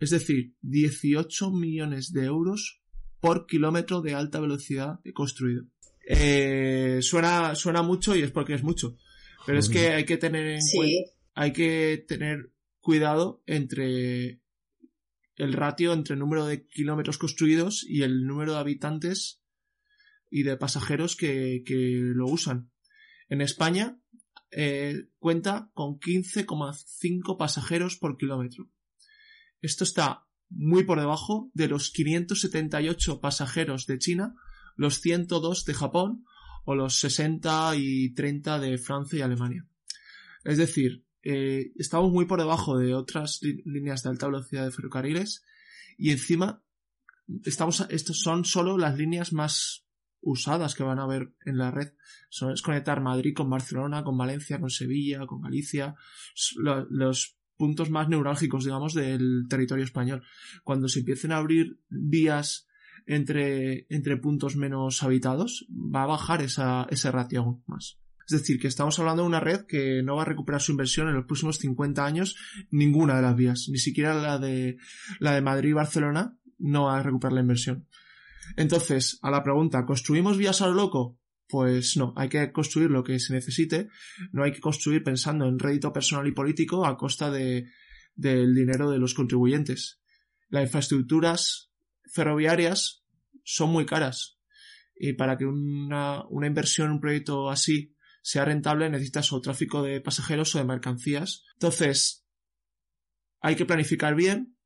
Es 0.00 0.10
decir, 0.10 0.54
18 0.62 1.50
millones 1.50 2.12
de 2.12 2.24
euros 2.24 2.82
por 3.20 3.46
kilómetro 3.46 4.02
de 4.02 4.14
alta 4.14 4.40
velocidad 4.40 5.00
construido. 5.14 5.64
Eh, 6.06 6.98
suena, 7.00 7.54
suena 7.54 7.82
mucho 7.82 8.14
y 8.14 8.22
es 8.22 8.30
porque 8.30 8.54
es 8.54 8.62
mucho. 8.62 8.96
Pero 9.46 9.58
es 9.58 9.68
que 9.68 9.90
hay 9.90 10.04
que 10.04 10.16
tener 10.16 10.46
en 10.46 10.60
cuenta, 10.74 11.10
hay 11.34 11.52
que 11.52 12.04
tener 12.06 12.52
cuidado 12.80 13.42
entre 13.46 14.40
el 15.36 15.52
ratio 15.52 15.92
entre 15.92 16.14
el 16.14 16.20
número 16.20 16.46
de 16.46 16.66
kilómetros 16.66 17.18
construidos 17.18 17.84
y 17.88 18.02
el 18.02 18.26
número 18.26 18.52
de 18.52 18.58
habitantes 18.58 19.42
y 20.30 20.42
de 20.42 20.56
pasajeros 20.56 21.16
que, 21.16 21.62
lo 22.14 22.26
usan. 22.26 22.70
En 23.28 23.40
España 23.40 24.00
eh, 24.50 25.08
cuenta 25.18 25.70
con 25.74 25.98
15,5 25.98 27.36
pasajeros 27.36 27.96
por 27.96 28.16
kilómetro. 28.16 28.70
Esto 29.60 29.84
está 29.84 30.26
muy 30.50 30.84
por 30.84 31.00
debajo 31.00 31.50
de 31.54 31.68
los 31.68 31.90
578 31.90 33.20
pasajeros 33.20 33.86
de 33.86 33.98
China, 33.98 34.34
los 34.76 35.00
102 35.00 35.64
de 35.64 35.74
Japón 35.74 36.24
o 36.64 36.74
los 36.74 36.98
60 36.98 37.76
y 37.76 38.14
30 38.14 38.58
de 38.58 38.78
Francia 38.78 39.18
y 39.18 39.22
Alemania. 39.22 39.66
Es 40.44 40.58
decir, 40.58 41.03
eh, 41.24 41.72
estamos 41.76 42.12
muy 42.12 42.26
por 42.26 42.38
debajo 42.38 42.78
de 42.78 42.94
otras 42.94 43.40
líneas 43.64 44.02
de 44.02 44.10
alta 44.10 44.26
velocidad 44.26 44.64
de 44.64 44.70
ferrocarriles 44.70 45.42
y 45.96 46.10
encima 46.10 46.62
estamos, 47.44 47.86
estos 47.90 48.20
son 48.20 48.44
solo 48.44 48.76
las 48.78 48.96
líneas 48.98 49.32
más 49.32 49.86
usadas 50.20 50.74
que 50.74 50.82
van 50.82 50.98
a 50.98 51.04
haber 51.04 51.34
en 51.44 51.58
la 51.58 51.70
red. 51.70 51.92
Son, 52.28 52.52
es 52.52 52.62
conectar 52.62 53.00
Madrid 53.00 53.34
con 53.34 53.50
Barcelona, 53.50 54.04
con 54.04 54.16
Valencia, 54.16 54.58
con 54.58 54.70
Sevilla, 54.70 55.26
con 55.26 55.40
Galicia, 55.40 55.94
los 56.56 57.38
puntos 57.56 57.90
más 57.90 58.08
neurálgicos, 58.08 58.64
digamos, 58.64 58.94
del 58.94 59.46
territorio 59.48 59.84
español. 59.84 60.22
Cuando 60.62 60.88
se 60.88 61.00
empiecen 61.00 61.32
a 61.32 61.38
abrir 61.38 61.78
vías 61.88 62.66
entre, 63.06 63.86
entre 63.90 64.16
puntos 64.16 64.56
menos 64.56 65.02
habitados, 65.02 65.66
va 65.70 66.02
a 66.02 66.06
bajar 66.06 66.42
esa, 66.42 66.86
ese 66.90 67.10
ratio 67.10 67.40
aún 67.40 67.62
más. 67.66 67.98
Es 68.26 68.40
decir, 68.40 68.58
que 68.58 68.68
estamos 68.68 68.98
hablando 68.98 69.22
de 69.22 69.28
una 69.28 69.40
red 69.40 69.66
que 69.66 70.02
no 70.02 70.16
va 70.16 70.22
a 70.22 70.26
recuperar 70.26 70.60
su 70.60 70.72
inversión 70.72 71.08
en 71.08 71.14
los 71.14 71.26
próximos 71.26 71.58
50 71.58 72.04
años 72.04 72.36
ninguna 72.70 73.16
de 73.16 73.22
las 73.22 73.36
vías, 73.36 73.66
ni 73.70 73.78
siquiera 73.78 74.14
la 74.14 74.38
de, 74.38 74.78
la 75.20 75.34
de 75.34 75.42
Madrid 75.42 75.70
y 75.70 75.74
Barcelona 75.74 76.38
no 76.58 76.84
va 76.84 76.98
a 76.98 77.02
recuperar 77.02 77.34
la 77.34 77.40
inversión. 77.40 77.86
Entonces, 78.56 79.18
a 79.22 79.30
la 79.30 79.42
pregunta, 79.42 79.84
¿construimos 79.84 80.38
vías 80.38 80.62
a 80.62 80.68
lo 80.68 80.74
loco? 80.74 81.18
Pues 81.48 81.96
no, 81.96 82.14
hay 82.16 82.28
que 82.28 82.52
construir 82.52 82.90
lo 82.90 83.04
que 83.04 83.18
se 83.18 83.34
necesite, 83.34 83.88
no 84.32 84.44
hay 84.44 84.52
que 84.52 84.60
construir 84.60 85.02
pensando 85.02 85.46
en 85.46 85.58
rédito 85.58 85.92
personal 85.92 86.26
y 86.26 86.32
político 86.32 86.86
a 86.86 86.96
costa 86.96 87.30
de, 87.30 87.66
del 88.14 88.54
dinero 88.54 88.90
de 88.90 88.98
los 88.98 89.14
contribuyentes. 89.14 90.00
Las 90.48 90.64
infraestructuras 90.64 91.70
ferroviarias 92.12 93.04
son 93.44 93.70
muy 93.70 93.84
caras 93.84 94.38
y 94.96 95.14
para 95.14 95.36
que 95.36 95.44
una, 95.44 96.26
una 96.28 96.46
inversión, 96.46 96.92
un 96.92 97.00
proyecto 97.00 97.50
así 97.50 97.93
sea 98.24 98.46
rentable 98.46 98.88
necesitas 98.88 99.32
o 99.34 99.40
tráfico 99.42 99.82
de 99.82 100.00
pasajeros 100.00 100.54
o 100.54 100.58
de 100.58 100.64
mercancías. 100.64 101.44
Entonces, 101.52 102.24
hay 103.40 103.54
que 103.54 103.66
planificar 103.66 104.14
bien, 104.14 104.56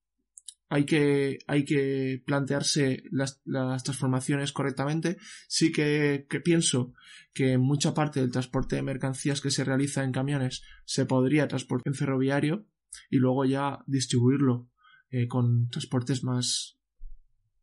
hay 0.68 0.84
que, 0.84 1.40
hay 1.48 1.64
que 1.64 2.22
plantearse 2.24 3.02
las, 3.10 3.42
transformaciones 3.82 4.52
correctamente. 4.52 5.16
Sí 5.48 5.72
que, 5.72 6.26
que, 6.30 6.38
pienso 6.38 6.94
que 7.34 7.58
mucha 7.58 7.94
parte 7.94 8.20
del 8.20 8.30
transporte 8.30 8.76
de 8.76 8.82
mercancías 8.82 9.40
que 9.40 9.50
se 9.50 9.64
realiza 9.64 10.04
en 10.04 10.12
camiones 10.12 10.62
se 10.84 11.04
podría 11.04 11.48
transportar 11.48 11.90
en 11.90 11.98
ferroviario 11.98 12.64
y 13.10 13.16
luego 13.16 13.44
ya 13.44 13.80
distribuirlo 13.88 14.70
eh, 15.10 15.26
con 15.26 15.68
transportes 15.68 16.22
más, 16.22 16.77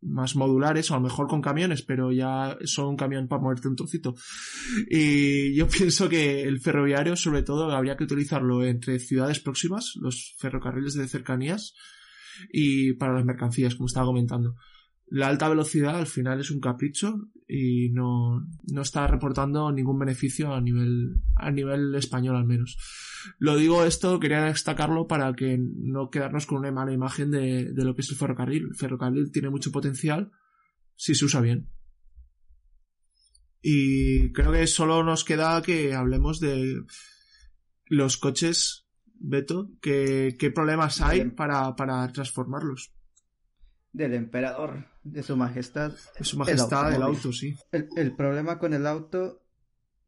más 0.06 0.36
modulares, 0.36 0.90
o 0.90 0.94
a 0.94 0.98
lo 0.98 1.04
mejor 1.04 1.28
con 1.28 1.42
camiones, 1.42 1.82
pero 1.82 2.12
ya 2.12 2.58
son 2.66 2.88
un 2.88 2.98
camión 2.98 3.28
para 3.28 3.42
moverte 3.42 3.68
un 3.68 3.76
trocito. 3.76 4.16
Y 4.90 5.56
yo 5.56 5.68
pienso 5.70 6.10
que 6.10 6.44
el 6.44 6.60
ferroviario, 6.60 7.16
sobre 7.16 7.44
todo, 7.44 7.72
habría 7.72 7.98
que 7.98 8.04
utilizarlo 8.04 8.64
entre 8.64 9.00
ciudades 9.00 9.40
próximas, 9.40 9.94
los 9.96 10.36
ferrocarriles 10.38 10.94
de 10.94 11.08
cercanías, 11.08 11.74
y 12.52 12.94
para 12.94 13.14
las 13.14 13.26
mercancías, 13.26 13.76
como 13.76 13.88
estaba 13.88 14.06
comentando. 14.06 14.56
La 15.08 15.28
alta 15.28 15.50
velocidad 15.50 15.98
al 15.98 16.08
final 16.08 16.40
es 16.40 16.50
un 16.50 16.60
capricho 16.60 17.30
y 17.48 17.90
no, 17.90 18.48
no 18.72 18.82
está 18.82 19.06
reportando 19.08 19.72
ningún 19.72 20.00
beneficio 20.00 20.54
a 20.54 20.62
nivel, 20.62 21.18
a 21.36 21.52
nivel 21.52 21.94
español 21.96 22.36
al 22.36 22.46
menos. 22.46 22.78
Lo 23.38 23.56
digo 23.56 23.86
esto, 23.86 24.20
quería 24.20 24.46
destacarlo 24.46 25.08
para 25.08 25.34
que 25.34 25.58
no 25.60 26.10
quedarnos 26.10 26.48
con 26.48 26.60
una 26.60 26.72
mala 26.72 26.92
imagen 26.92 27.30
de, 27.30 27.72
de 27.72 27.86
lo 27.86 27.96
que 27.96 28.02
es 28.02 28.10
el 28.10 28.18
ferrocarril. 28.18 28.70
El 28.70 28.76
ferrocarril 28.76 29.32
tiene 29.32 29.50
mucho 29.50 29.72
potencial 29.72 30.32
si 30.96 31.14
se 31.14 31.26
usa 31.26 31.42
bien. 31.42 31.70
Y 33.62 34.32
creo 34.32 34.52
que 34.52 34.66
solo 34.68 35.04
nos 35.04 35.24
queda 35.24 35.62
que 35.62 35.94
hablemos 35.94 36.40
de 36.40 36.84
los 37.88 38.18
coches, 38.18 38.88
Beto, 39.18 39.72
que, 39.82 40.36
qué 40.38 40.52
problemas 40.52 41.02
hay 41.02 41.30
para, 41.30 41.76
para 41.76 42.12
transformarlos 42.12 42.95
del 43.96 44.14
emperador, 44.14 44.86
de 45.04 45.24
su 45.24 45.38
majestad. 45.38 45.94
Su 46.20 46.38
majestad, 46.38 46.94
el 46.94 47.02
auto, 47.02 47.32
sí. 47.32 47.56
El, 47.72 47.88
el, 47.96 48.14
problema 48.14 48.60
con 48.60 48.74
el 48.74 48.86
auto 48.86 49.42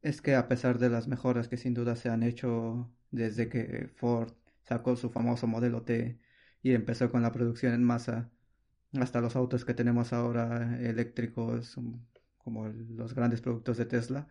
es 0.02 0.20
que 0.20 0.34
a 0.34 0.46
pesar 0.46 0.78
de 0.78 0.90
las 0.90 1.08
mejoras 1.08 1.48
que 1.48 1.56
sin 1.56 1.72
duda 1.72 1.96
se 1.96 2.10
han 2.10 2.22
hecho 2.22 2.92
desde 3.10 3.48
que 3.48 3.90
Ford 3.96 4.32
sacó 4.64 4.94
su 4.94 5.08
famoso 5.08 5.46
modelo 5.46 5.82
T 5.82 6.20
y 6.62 6.74
empezó 6.74 7.10
con 7.10 7.22
la 7.22 7.32
producción 7.32 7.72
en 7.72 7.82
masa, 7.82 8.30
hasta 8.92 9.22
los 9.22 9.36
autos 9.36 9.64
que 9.64 9.74
tenemos 9.74 10.12
ahora 10.12 10.78
eléctricos, 10.80 11.76
como 12.36 12.68
los 12.68 13.14
grandes 13.14 13.40
productos 13.40 13.78
de 13.78 13.86
Tesla, 13.86 14.28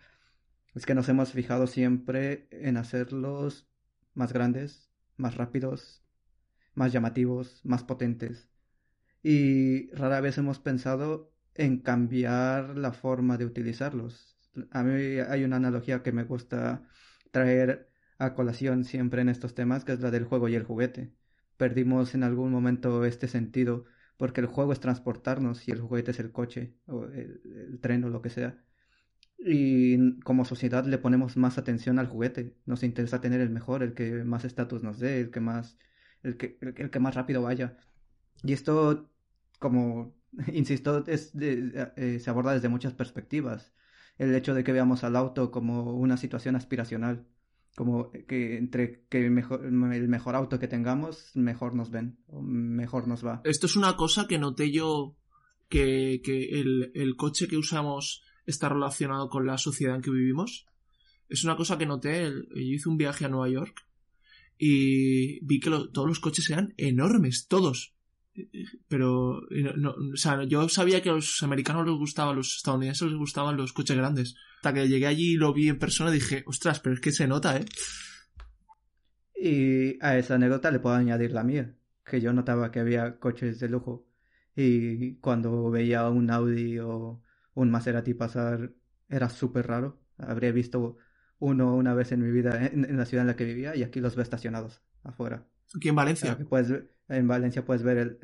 es 0.76 0.86
que 0.86 0.94
nos 0.94 1.10
hemos 1.10 1.32
fijado 1.32 1.66
siempre 1.66 2.48
en 2.52 2.78
hacerlos 2.78 3.68
más 4.14 4.34
grandes, 4.34 4.92
más 5.16 5.36
rápidos, 5.36 6.04
más 6.76 6.94
llamativos, 6.94 7.62
más 7.64 7.84
potentes 7.84 8.50
y 9.30 9.90
rara 9.92 10.22
vez 10.22 10.38
hemos 10.38 10.60
pensado 10.60 11.34
en 11.54 11.80
cambiar 11.80 12.78
la 12.78 12.94
forma 12.94 13.38
de 13.38 13.44
utilizarlos. 13.44 14.38
A 14.72 14.84
mí 14.84 15.20
hay 15.20 15.44
una 15.44 15.58
analogía 15.58 16.02
que 16.02 16.14
me 16.14 16.24
gusta 16.24 16.88
traer 17.32 17.90
a 18.20 18.36
colación 18.36 18.86
siempre 18.86 19.22
en 19.22 19.28
estos 19.28 19.54
temas, 19.54 19.84
que 19.84 19.92
es 19.92 20.00
la 20.00 20.12
del 20.12 20.24
juego 20.24 20.48
y 20.48 20.56
el 20.56 20.64
juguete. 20.64 21.14
Perdimos 21.58 22.16
en 22.16 22.24
algún 22.24 22.54
momento 22.54 23.04
este 23.04 23.28
sentido 23.28 23.84
porque 24.16 24.40
el 24.40 24.48
juego 24.48 24.72
es 24.72 24.80
transportarnos 24.80 25.68
y 25.68 25.72
el 25.72 25.82
juguete 25.82 26.12
es 26.12 26.20
el 26.22 26.32
coche 26.32 26.78
o 26.86 27.04
el, 27.08 27.80
tren 27.82 28.06
o 28.06 28.10
lo 28.10 28.22
que 28.22 28.30
sea. 28.30 28.64
Y 29.40 30.22
como 30.22 30.46
sociedad 30.46 30.86
le 30.86 31.00
ponemos 31.00 31.36
más 31.36 31.58
atención 31.58 32.00
al 32.00 32.08
juguete. 32.08 32.56
Nos 32.66 32.82
interesa 32.82 33.20
tener 33.20 33.42
el 33.42 33.50
mejor, 33.50 33.84
el 33.84 33.94
que 33.94 34.24
más 34.24 34.46
estatus 34.46 34.84
nos 34.84 35.00
dé, 35.00 35.20
el 35.20 35.32
que 35.32 35.42
más, 35.42 35.78
el 36.24 36.38
que, 36.38 36.58
el 36.62 36.90
que 36.90 37.00
más 37.00 37.16
rápido 37.16 37.42
vaya. 37.42 37.78
Y 38.44 38.54
esto, 38.54 39.10
como 39.60 40.18
insisto, 40.54 41.04
es 41.08 41.32
eh, 41.40 42.20
se 42.20 42.30
aborda 42.30 42.54
desde 42.54 42.70
muchas 42.70 42.94
perspectivas. 42.94 43.74
El 44.18 44.34
hecho 44.34 44.54
de 44.54 44.64
que 44.64 44.72
veamos 44.72 45.04
al 45.04 45.16
auto 45.16 45.52
como 45.52 45.94
una 45.94 46.18
situación 46.18 46.56
aspiracional, 46.56 47.28
como 47.76 48.12
que 48.12 48.58
entre 48.58 49.06
que 49.10 49.30
mejor, 49.30 49.66
el 49.66 50.08
mejor 50.08 50.36
auto 50.36 50.60
que 50.60 50.68
tengamos, 50.68 51.32
mejor 51.36 51.76
nos 51.76 51.92
ven, 51.92 52.18
mejor 52.42 53.08
nos 53.08 53.24
va. 53.24 53.42
Esto 53.44 53.68
es 53.68 53.76
una 53.76 53.96
cosa 53.96 54.28
que 54.28 54.40
noté 54.40 54.72
yo, 54.72 55.16
que, 55.70 56.22
que 56.24 56.60
el, 56.60 56.92
el 56.96 57.16
coche 57.16 57.48
que 57.48 57.58
usamos 57.58 58.24
está 58.48 58.70
relacionado 58.70 59.30
con 59.30 59.46
la 59.46 59.60
sociedad 59.60 59.96
en 59.96 60.02
que 60.02 60.10
vivimos. 60.10 60.66
Es 61.30 61.44
una 61.44 61.56
cosa 61.56 61.78
que 61.78 61.86
noté, 61.86 62.32
yo 62.32 62.56
hice 62.56 62.90
un 62.90 62.98
viaje 62.98 63.26
a 63.26 63.30
Nueva 63.30 63.50
York 63.50 63.86
y 64.58 65.46
vi 65.46 65.60
que 65.60 65.70
todos 65.70 66.08
los 66.08 66.20
coches 66.20 66.50
eran 66.50 66.74
enormes, 66.78 67.48
todos 67.48 67.97
pero 68.88 69.42
no, 69.78 69.96
o 70.14 70.18
sea, 70.18 70.44
yo 70.44 70.70
sabía 70.70 71.02
que 71.02 71.10
a 71.10 71.14
los 71.14 71.42
americanos 71.44 71.86
les 71.86 71.96
gustaban, 71.96 72.34
a 72.34 72.38
los 72.38 72.58
estadounidenses 72.58 73.10
les 73.10 73.18
gustaban 73.18 73.58
los 73.58 73.74
coches 73.74 73.98
grandes. 73.98 74.36
Hasta 74.58 74.74
que 74.74 74.88
llegué 74.88 75.08
allí 75.08 75.34
y 75.34 75.38
lo 75.38 75.54
vi 75.54 75.70
en 75.70 75.80
persona 75.80 76.12
dije, 76.12 76.44
ostras, 76.46 76.80
pero 76.80 76.96
es 76.96 77.02
que 77.02 77.12
se 77.12 77.28
nota, 77.28 77.58
¿eh? 77.58 77.66
Y 79.40 80.04
a 80.04 80.18
esa 80.18 80.36
anécdota 80.36 80.72
le 80.72 80.80
puedo 80.80 80.96
añadir 80.96 81.32
la 81.32 81.44
mía, 81.44 81.76
que 82.06 82.22
yo 82.22 82.34
notaba 82.34 82.72
que 82.72 82.80
había 82.80 83.20
coches 83.20 83.60
de 83.60 83.70
lujo 83.70 84.08
y 84.56 85.18
cuando 85.18 85.70
veía 85.70 86.10
un 86.10 86.32
Audi 86.32 86.80
o 86.80 87.22
un 87.54 87.70
Maserati 87.70 88.16
pasar 88.16 88.74
era 89.08 89.30
súper 89.30 89.68
raro. 89.68 90.02
Habría 90.18 90.52
visto 90.52 90.98
uno 91.38 91.76
una 91.76 91.94
vez 91.94 92.12
en 92.12 92.24
mi 92.24 92.32
vida 92.32 92.66
en, 92.66 92.98
la 92.98 93.06
ciudad 93.06 93.22
en 93.22 93.28
la 93.28 93.36
que 93.36 93.46
vivía 93.46 93.76
y 93.76 93.84
aquí 93.84 94.00
los 94.00 94.16
ve 94.16 94.24
estacionados 94.24 94.82
afuera. 95.04 95.46
Aquí 95.76 95.90
en 95.90 95.96
Valencia. 95.96 96.36
puedes, 96.50 96.86
en 97.10 97.28
Valencia 97.28 97.64
puedes 97.64 97.84
ver 97.84 97.98
el, 97.98 98.20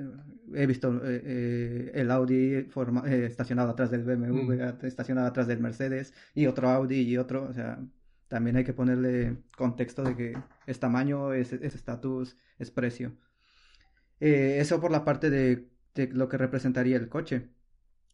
he 0.53 0.65
visto 0.67 0.93
eh, 1.05 1.21
eh, 1.23 1.91
el 1.93 2.11
Audi 2.11 2.63
forma, 2.63 3.03
eh, 3.09 3.25
estacionado 3.25 3.71
atrás 3.71 3.91
del 3.91 4.03
BMW, 4.03 4.53
mm. 4.53 4.85
estacionado 4.85 5.27
atrás 5.27 5.47
del 5.47 5.59
Mercedes 5.59 6.13
y 6.33 6.47
otro 6.47 6.69
Audi 6.69 7.01
y 7.01 7.17
otro, 7.17 7.47
o 7.49 7.53
sea, 7.53 7.79
también 8.27 8.57
hay 8.57 8.63
que 8.63 8.73
ponerle 8.73 9.37
contexto 9.55 10.03
de 10.03 10.15
que 10.15 10.37
es 10.65 10.79
tamaño, 10.79 11.33
es 11.33 11.53
estatus, 11.53 12.35
es, 12.57 12.71
precio. 12.71 13.15
eso 14.19 14.81
por 14.81 14.91
la 14.91 15.05
parte 15.05 15.29
de, 15.29 15.69
de, 15.95 16.07
lo 16.07 16.29
que 16.29 16.37
representaría 16.37 16.97
el 16.97 17.09
coche. 17.09 17.49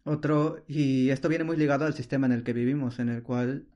Otro, 0.03 0.63
y 0.67 1.09
esto 1.09 1.29
viene 1.29 1.43
muy 1.43 1.57
ligado 1.57 1.85
al 1.85 1.93
sistema 1.93 2.25
en 2.25 2.33
el 2.33 2.43
que 2.43 2.53
vivimos, 2.53 2.99
en 2.99 3.09
el 3.09 3.23
cual 3.23 3.67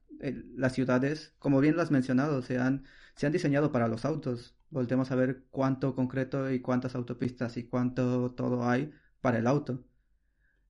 las 0.55 0.73
ciudades, 0.73 1.33
como 1.39 1.59
bien 1.59 1.75
lo 1.75 1.81
has 1.81 1.91
mencionado, 1.91 2.41
se 2.41 2.57
han, 2.57 2.85
se 3.15 3.25
han 3.25 3.33
diseñado 3.33 3.71
para 3.71 3.87
los 3.87 4.05
autos 4.05 4.55
volvemos 4.73 5.11
a 5.11 5.15
ver 5.15 5.45
cuánto 5.51 5.95
concreto 5.95 6.51
y 6.51 6.59
cuántas 6.59 6.95
autopistas 6.95 7.57
y 7.57 7.67
cuánto 7.67 8.31
todo 8.31 8.67
hay 8.67 8.91
para 9.21 9.37
el 9.37 9.47
auto. 9.47 9.85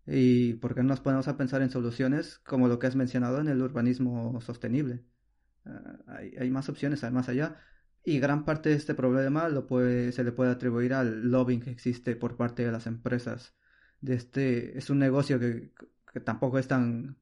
Y 0.06 0.56
por 0.56 0.76
qué 0.76 0.82
no 0.82 0.90
nos 0.90 1.00
ponemos 1.00 1.28
a 1.30 1.38
pensar 1.38 1.62
en 1.62 1.72
soluciones 1.72 2.40
como 2.40 2.68
lo 2.68 2.78
que 2.78 2.88
has 2.88 2.96
mencionado 2.96 3.40
en 3.40 3.48
el 3.48 3.62
urbanismo 3.62 4.40
sostenible. 4.42 5.06
Ah, 5.66 6.20
hay, 6.40 6.52
más 6.52 6.68
opciones, 6.70 7.10
más 7.12 7.30
allá. 7.30 7.58
Y 8.04 8.20
gran 8.20 8.44
parte 8.44 8.70
de 8.70 8.76
este 8.76 8.94
problema 8.94 9.48
lo 9.48 9.66
puede, 9.66 10.12
se 10.12 10.26
le 10.26 10.34
puede 10.34 10.52
atribuir 10.52 10.94
al 10.94 11.32
lobbying 11.32 11.62
que 11.62 11.72
existe 11.72 12.18
por 12.18 12.36
parte 12.36 12.66
de 12.66 12.72
las 12.74 12.86
empresas. 12.86 13.56
De 14.02 14.16
este, 14.16 14.78
es 14.78 14.90
un 14.90 15.00
negocio 15.00 15.40
que, 15.40 15.74
que 16.12 16.20
tampoco 16.20 16.60
es 16.60 16.68
tan, 16.68 17.18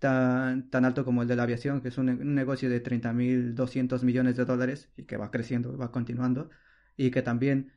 tan, 0.00 0.70
tan 0.70 0.84
alto 0.84 1.04
como 1.04 1.22
el 1.22 1.28
de 1.28 1.36
la 1.36 1.44
aviación, 1.44 1.80
que 1.80 1.88
es 1.88 1.98
un, 1.98 2.34
negocio 2.34 2.68
de 2.68 2.82
30.200 2.82 4.02
millones 4.02 4.36
de 4.36 4.44
dólares 4.46 4.90
y 4.96 5.04
que 5.04 5.16
va 5.16 5.30
creciendo, 5.30 5.76
va 5.76 5.92
continuando, 5.92 6.50
y 6.96 7.10
que 7.10 7.22
también 7.22 7.72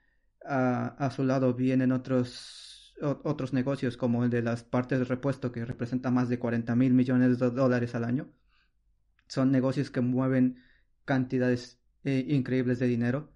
a, 0.46 1.10
su 1.16 1.24
lado 1.24 1.54
vienen 1.54 1.92
otros, 1.92 2.96
otros 3.02 3.54
negocios 3.54 3.98
como 3.98 4.24
el 4.24 4.30
de 4.30 4.42
las 4.42 4.64
partes 4.64 5.00
de 5.00 5.06
repuesto, 5.06 5.52
que 5.52 5.66
representa 5.66 6.12
más 6.12 6.30
de 6.30 6.40
40.000 6.40 6.76
millones 6.94 7.40
de 7.40 7.52
dólares 7.52 7.94
al 7.96 8.06
año. 8.06 8.32
Son 9.28 9.52
negocios 9.52 9.92
que 9.92 10.02
mueven 10.02 10.64
cantidades 11.06 11.80
eh, 12.04 12.26
increíbles 12.30 12.80
de 12.80 12.88
dinero. 12.88 13.34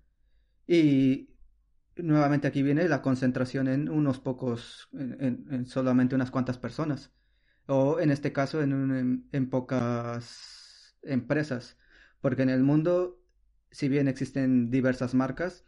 Y 0.68 1.30
nuevamente 1.98 2.48
aquí 2.48 2.64
viene 2.64 2.88
la 2.88 3.02
concentración 3.02 3.68
en 3.68 3.90
unos 3.90 4.20
pocos, 4.20 4.90
en 4.94 5.66
solamente 5.66 6.16
unas 6.16 6.32
cuantas 6.32 6.58
personas 6.58 7.12
o 7.68 8.00
en 8.00 8.12
este 8.12 8.34
caso 8.34 8.62
en, 8.62 9.28
en, 9.32 9.50
pocas 9.50 10.98
empresas, 11.04 11.78
porque 12.22 12.44
en 12.44 12.50
el 12.50 12.64
mundo, 12.64 13.22
si 13.72 13.90
bien 13.90 14.08
existen 14.08 14.72
diversas 14.72 15.14
marcas, 15.14 15.66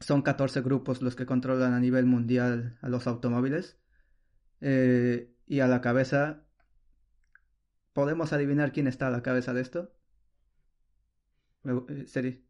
son 0.00 0.22
14 0.22 0.60
grupos 0.60 1.02
los 1.02 1.16
que 1.16 1.26
controlan 1.26 1.72
a 1.72 1.80
nivel 1.80 2.04
mundial 2.06 2.78
a 2.82 2.88
los 2.88 3.06
automóviles 3.06 3.78
eh, 4.60 5.32
y 5.46 5.60
a 5.60 5.68
la 5.68 5.80
cabeza, 5.80 6.44
¿podemos 7.92 8.32
adivinar 8.32 8.72
quién 8.72 8.88
está 8.88 9.06
a 9.06 9.10
la 9.10 9.22
cabeza 9.22 9.54
de 9.54 9.62
esto? 9.62 9.94
Eh, 11.64 12.04
Seri. 12.06 12.44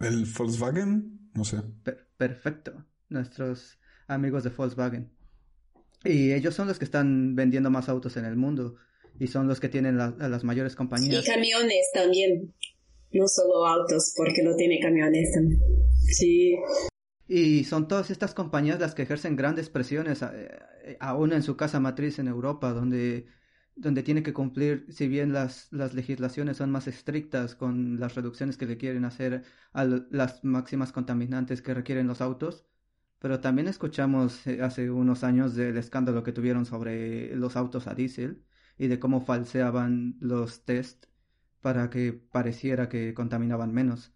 ¿El 0.00 0.26
Volkswagen? 0.26 1.30
No 1.34 1.44
sé. 1.44 1.62
perfecto. 2.16 2.84
Nuestros 3.08 3.78
amigos 4.08 4.44
de 4.44 4.50
Volkswagen. 4.50 5.19
Y 6.04 6.32
ellos 6.32 6.54
son 6.54 6.68
los 6.68 6.78
que 6.78 6.84
están 6.84 7.34
vendiendo 7.34 7.70
más 7.70 7.88
autos 7.88 8.16
en 8.16 8.24
el 8.24 8.36
mundo 8.36 8.76
y 9.18 9.26
son 9.26 9.48
los 9.48 9.60
que 9.60 9.68
tienen 9.68 9.98
las 9.98 10.44
mayores 10.44 10.74
compañías. 10.74 11.22
Y 11.22 11.26
camiones 11.30 11.90
también, 11.92 12.54
no 13.12 13.28
solo 13.28 13.66
autos, 13.66 14.14
porque 14.16 14.42
no 14.42 14.56
tiene 14.56 14.80
camiones 14.80 15.30
también. 15.32 15.60
Sí. 16.06 16.56
Y 17.28 17.64
son 17.64 17.86
todas 17.86 18.10
estas 18.10 18.32
compañías 18.32 18.80
las 18.80 18.94
que 18.94 19.02
ejercen 19.02 19.36
grandes 19.36 19.68
presiones, 19.68 20.22
eh, 20.22 20.96
aún 21.00 21.34
en 21.34 21.42
su 21.42 21.56
casa 21.56 21.80
matriz 21.80 22.18
en 22.18 22.28
Europa, 22.28 22.72
donde, 22.72 23.26
donde 23.76 24.02
tiene 24.02 24.22
que 24.22 24.32
cumplir, 24.32 24.86
si 24.88 25.06
bien 25.06 25.34
las, 25.34 25.68
las 25.70 25.92
legislaciones 25.92 26.56
son 26.56 26.70
más 26.70 26.88
estrictas 26.88 27.54
con 27.54 28.00
las 28.00 28.14
reducciones 28.14 28.56
que 28.56 28.66
le 28.66 28.78
quieren 28.78 29.04
hacer 29.04 29.42
a 29.74 29.84
las 29.84 30.42
máximas 30.44 30.92
contaminantes 30.92 31.60
que 31.60 31.74
requieren 31.74 32.06
los 32.06 32.22
autos, 32.22 32.64
pero 33.20 33.40
también 33.40 33.68
escuchamos 33.68 34.46
eh, 34.46 34.62
hace 34.62 34.90
unos 34.90 35.24
años 35.24 35.54
del 35.54 35.76
escándalo 35.76 36.22
que 36.24 36.32
tuvieron 36.32 36.66
sobre 36.66 37.36
los 37.36 37.56
autos 37.56 37.86
a 37.86 37.94
diésel 37.94 38.44
y 38.78 38.88
de 38.88 38.98
cómo 38.98 39.20
falseaban 39.20 40.16
los 40.20 40.64
test 40.64 41.06
para 41.60 41.90
que 41.90 42.12
pareciera 42.14 42.88
que 42.88 43.14
contaminaban 43.14 43.72
menos. 43.72 44.14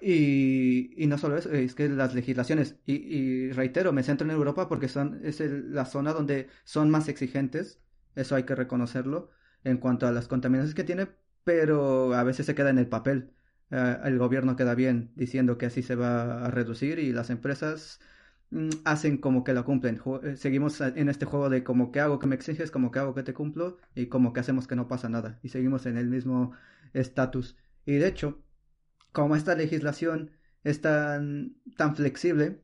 Y, 0.00 1.06
no 1.06 1.18
solo 1.18 1.36
eso, 1.36 1.52
es 1.52 1.74
que 1.74 1.88
las 1.88 2.14
legislaciones, 2.14 2.76
y, 2.86 3.50
reitero, 3.52 3.92
me 3.92 4.02
centro 4.02 4.26
en 4.26 4.32
Europa 4.34 4.68
porque 4.68 4.88
son, 4.88 5.20
es 5.24 5.40
la 5.40 5.84
zona 5.84 6.12
donde 6.12 6.48
son 6.64 6.90
más 6.90 7.08
exigentes, 7.08 7.80
eso 8.16 8.34
hay 8.34 8.44
que 8.44 8.54
reconocerlo, 8.56 9.30
en 9.64 9.78
cuanto 9.78 10.06
a 10.06 10.12
las 10.12 10.26
contaminaciones 10.28 10.74
que 10.74 10.84
tiene, 10.84 11.08
pero 11.44 12.14
a 12.14 12.24
veces 12.24 12.46
se 12.46 12.54
queda 12.54 12.70
en 12.70 12.78
el 12.78 12.88
papel. 12.88 13.32
Eh, 13.70 13.98
el 14.04 14.18
gobierno 14.18 14.56
queda 14.56 14.74
bien 14.74 15.12
diciendo 15.16 15.58
que 15.58 15.66
así 15.66 15.82
se 15.82 15.94
va 15.94 16.46
a 16.46 16.50
reducir 16.50 16.98
y 16.98 17.12
las 17.12 17.30
empresas 17.30 18.00
hacen 18.84 19.18
como 19.18 19.44
que 19.44 19.54
lo 19.54 19.64
cumplen. 19.64 20.00
Eh, 20.22 20.36
seguimos 20.36 20.80
en 20.80 21.08
este 21.08 21.24
juego 21.24 21.48
de 21.48 21.64
como 21.64 21.92
que 21.92 22.00
hago 22.00 22.18
que 22.18 22.26
me 22.26 22.34
exiges, 22.34 22.70
como 22.70 22.90
que 22.90 22.98
hago 22.98 23.14
que 23.14 23.22
te 23.22 23.34
cumplo 23.34 23.78
y 23.94 24.06
como 24.06 24.32
que 24.32 24.40
hacemos 24.40 24.66
que 24.66 24.76
no 24.76 24.88
pasa 24.88 25.08
nada. 25.08 25.38
Y 25.42 25.48
seguimos 25.48 25.86
en 25.86 25.96
el 25.96 26.08
mismo 26.08 26.52
estatus. 26.92 27.56
Y 27.86 27.94
de 27.94 28.08
hecho, 28.08 28.42
como 29.12 29.36
esta 29.36 29.54
legislación 29.54 30.30
es 30.64 30.80
tan, 30.80 31.56
tan 31.76 31.96
flexible, 31.96 32.62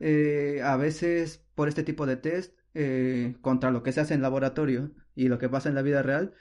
eh, 0.00 0.60
a 0.64 0.76
veces 0.76 1.44
por 1.54 1.68
este 1.68 1.82
tipo 1.82 2.06
de 2.06 2.16
test, 2.16 2.58
eh, 2.74 3.36
contra 3.42 3.70
lo 3.70 3.82
que 3.82 3.92
se 3.92 4.00
hace 4.00 4.14
en 4.14 4.22
laboratorio 4.22 4.92
y 5.14 5.28
lo 5.28 5.38
que 5.38 5.48
pasa 5.48 5.68
en 5.68 5.74
la 5.74 5.82
vida 5.82 6.02
real, 6.02 6.34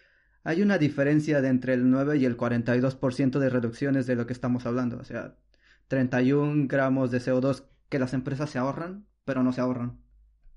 hay 0.43 0.61
una 0.61 0.77
diferencia 0.77 1.41
de 1.41 1.49
entre 1.49 1.73
el 1.73 1.89
9 1.89 2.17
y 2.17 2.25
el 2.25 2.37
42% 2.37 3.39
de 3.39 3.49
reducciones 3.49 4.07
de 4.07 4.15
lo 4.15 4.25
que 4.25 4.33
estamos 4.33 4.65
hablando. 4.65 4.97
O 4.97 5.03
sea, 5.03 5.35
31 5.89 6.67
gramos 6.67 7.11
de 7.11 7.19
CO2 7.19 7.65
que 7.91 7.99
las 7.99 8.13
empresas 8.15 8.49
se 8.49 8.59
ahorran, 8.59 9.07
pero 9.25 9.43
no 9.43 9.53
se 9.53 9.61
ahorran. 9.61 10.01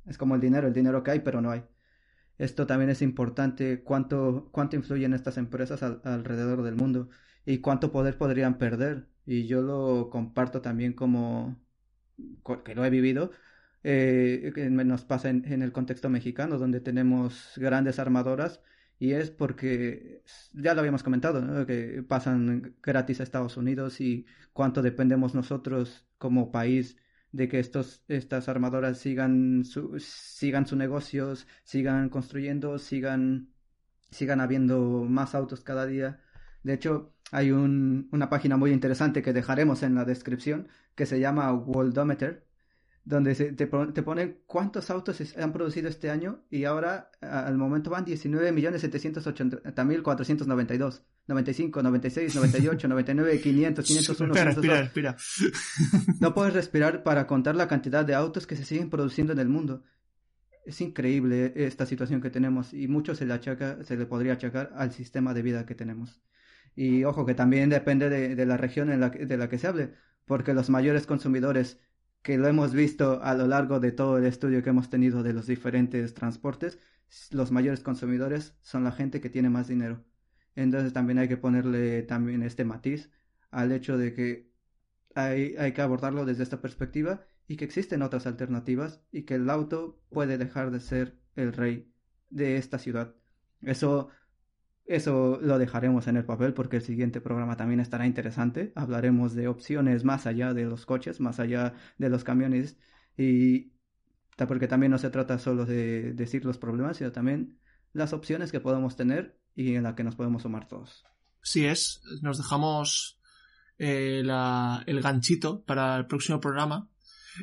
Es 0.07 0.19
como 0.19 0.37
el 0.37 0.41
dinero, 0.41 0.69
el 0.69 0.75
dinero 0.75 1.03
que 1.03 1.11
hay, 1.13 1.21
pero 1.21 1.43
no 1.43 1.51
hay. 1.51 1.65
Esto 2.39 2.67
también 2.67 2.91
es 2.91 3.03
importante, 3.03 3.83
cuánto, 3.83 4.51
cuánto 4.53 4.77
influyen 4.77 5.15
estas 5.15 5.37
empresas 5.39 5.83
alrededor 5.83 6.63
del 6.63 6.77
mundo 6.77 7.11
y 7.47 7.59
cuánto 7.59 7.93
poder 7.93 8.19
podrían 8.19 8.59
perder. 8.59 9.09
Y 9.27 9.47
yo 9.47 9.63
lo 9.63 10.11
comparto 10.11 10.63
también 10.63 10.93
como 10.95 11.61
que 12.65 12.75
lo 12.75 12.85
he 12.85 12.91
vivido. 12.91 13.33
Eh, 13.83 14.53
nos 14.85 15.05
pasa 15.05 15.31
en 15.31 15.63
el 15.63 15.73
contexto 15.73 16.09
mexicano, 16.11 16.59
donde 16.59 16.81
tenemos 16.81 17.53
grandes 17.57 17.99
armadoras 17.99 18.63
y 18.99 19.13
es 19.13 19.31
porque 19.31 20.23
ya 20.53 20.75
lo 20.75 20.81
habíamos 20.81 21.03
comentado, 21.03 21.67
que 21.67 22.03
pasan 22.07 22.77
gratis 22.83 23.21
a 23.21 23.25
Estados 23.25 23.57
Unidos 23.57 24.01
y 24.01 24.27
cuánto 24.53 24.83
dependemos 24.83 25.35
nosotros 25.35 26.07
como 26.19 26.53
país 26.53 26.97
de 27.35 27.49
que 27.49 27.59
estos, 27.59 28.05
estas 28.07 28.49
armadoras 28.49 28.99
sigan, 28.99 29.65
su, 29.65 29.99
sigan 29.99 30.67
sus 30.67 30.79
negocios, 30.79 31.49
sigan 31.65 32.09
construyendo, 32.09 32.79
sigan, 32.79 33.49
sigan 34.11 34.41
habiendo 34.41 35.05
más 35.09 35.35
autos 35.35 35.61
cada 35.63 35.85
día. 35.85 36.21
De 36.63 36.75
hecho, 36.75 37.13
hay 37.33 37.51
un, 37.51 38.09
una 38.13 38.29
página 38.31 38.57
muy 38.57 38.71
interesante 38.71 39.21
que 39.23 39.33
dejaremos 39.33 39.83
en 39.83 39.97
la 39.97 40.05
descripción 40.05 40.69
que 40.95 41.07
se 41.07 41.19
llama 41.19 41.53
Worldometer, 41.53 42.47
donde 43.05 43.35
se, 43.35 43.53
te, 43.53 43.67
te 43.67 44.03
ponen 44.03 44.39
cuántos 44.47 44.89
autos 44.91 45.17
se 45.17 45.41
han 45.41 45.53
producido 45.53 45.89
este 45.89 46.11
año 46.11 46.45
y 46.51 46.65
ahora 46.65 47.11
al 47.21 47.57
momento 47.59 47.91
van 47.91 48.07
19.780.492. 48.07 51.03
95, 51.27 51.83
96, 51.83 52.35
98, 52.35 52.89
99, 52.89 53.41
500, 53.41 53.87
501. 53.87 54.35
Respira, 54.35 54.83
respira, 54.83 54.83
respira. 54.83 55.17
No 56.21 56.35
puedes 56.35 56.53
respirar 56.53 57.03
para 57.03 57.27
contar 57.27 57.57
la 57.57 57.67
cantidad 57.67 58.05
de 58.05 58.15
autos 58.15 58.47
que 58.47 58.57
se 58.57 58.65
siguen 58.65 58.91
produciendo 58.91 59.33
en 59.33 59.39
el 59.39 59.49
mundo. 59.49 59.85
Es 60.67 60.83
increíble 60.83 61.55
esta 61.57 61.87
situación 61.87 62.21
que 62.21 62.29
tenemos 62.31 62.75
y 62.75 62.89
mucho 62.89 63.15
se 63.15 63.27
le, 63.27 63.35
achaca, 63.35 63.85
se 63.85 63.97
le 63.97 64.07
podría 64.07 64.33
achacar 64.35 64.73
al 64.77 64.93
sistema 64.93 65.33
de 65.35 65.43
vida 65.43 65.67
que 65.67 65.75
tenemos. 65.75 66.21
Y 66.77 67.05
ojo 67.05 67.25
que 67.25 67.35
también 67.35 67.71
depende 67.71 68.11
de, 68.11 68.35
de 68.35 68.47
la 68.47 68.57
región 68.57 68.91
en 68.91 69.01
la, 69.01 69.11
de 69.11 69.37
la 69.37 69.49
que 69.49 69.59
se 69.59 69.67
hable, 69.67 69.95
porque 70.27 70.55
los 70.55 70.69
mayores 70.69 71.07
consumidores 71.07 71.79
que 72.25 72.39
lo 72.39 72.49
hemos 72.49 72.73
visto 72.73 73.23
a 73.23 73.35
lo 73.35 73.47
largo 73.47 73.81
de 73.81 73.93
todo 73.93 74.17
el 74.17 74.25
estudio 74.25 74.63
que 74.63 74.71
hemos 74.71 74.89
tenido 74.89 75.23
de 75.23 75.35
los 75.35 75.47
diferentes 75.47 76.15
transportes, 76.15 76.79
los 77.31 77.53
mayores 77.53 77.81
consumidores 77.81 78.57
son 78.63 78.83
la 78.83 78.93
gente 78.93 79.21
que 79.21 79.29
tiene 79.29 79.51
más 79.51 79.69
dinero. 79.69 80.03
Entonces 80.57 80.95
también 80.95 81.19
hay 81.19 81.29
que 81.29 81.37
ponerle 81.37 82.03
también 82.03 82.43
este 82.43 82.65
matiz 82.65 83.11
al 83.51 83.73
hecho 83.73 83.99
de 83.99 84.15
que 84.15 84.51
hay, 85.15 85.55
hay 85.59 85.73
que 85.73 85.83
abordarlo 85.83 86.25
desde 86.25 86.45
esta 86.45 86.63
perspectiva 86.63 87.27
y 87.47 87.57
que 87.57 87.67
existen 87.67 88.01
otras 88.01 88.27
alternativas 88.27 89.03
y 89.13 89.25
que 89.25 89.35
el 89.35 89.51
auto 89.51 90.01
puede 90.09 90.39
dejar 90.39 90.71
de 90.71 90.81
ser 90.81 91.19
el 91.37 91.53
rey 91.53 91.93
de 92.31 92.57
esta 92.57 92.79
ciudad. 92.79 93.15
Eso 93.61 94.09
eso 94.87 95.39
lo 95.41 95.59
dejaremos 95.59 96.07
en 96.09 96.17
el 96.17 96.25
papel 96.25 96.53
porque 96.53 96.77
el 96.77 96.83
siguiente 96.83 97.21
programa 97.21 97.57
también 97.57 97.81
estará 97.81 98.07
interesante. 98.07 98.73
Hablaremos 98.75 99.35
de 99.35 99.49
opciones 99.49 100.05
más 100.05 100.27
allá 100.27 100.53
de 100.53 100.65
los 100.65 100.85
coches, 100.85 101.21
más 101.21 101.41
allá 101.41 101.75
de 101.99 102.11
los 102.11 102.25
camiones 102.25 102.79
y 103.17 103.73
porque 104.49 104.69
también 104.69 104.91
no 104.91 104.99
se 104.99 105.11
trata 105.11 105.39
solo 105.39 105.65
de 105.65 106.13
decir 106.13 106.45
los 106.45 106.59
problemas, 106.59 106.97
sino 106.97 107.13
también 107.13 107.59
las 107.93 108.13
opciones 108.13 108.51
que 108.51 108.61
podemos 108.61 108.97
tener 108.97 109.39
y 109.55 109.75
en 109.75 109.85
las 109.85 109.95
que 109.95 110.05
nos 110.05 110.17
podemos 110.17 110.43
sumar 110.43 110.67
todos. 110.67 111.05
Sí 111.41 111.65
es, 111.65 112.03
nos 112.23 112.39
dejamos 112.39 113.21
eh, 113.79 114.23
el 114.87 115.01
ganchito 115.01 115.65
para 115.65 115.97
el 115.97 116.07
próximo 116.07 116.41
programa. 116.41 116.91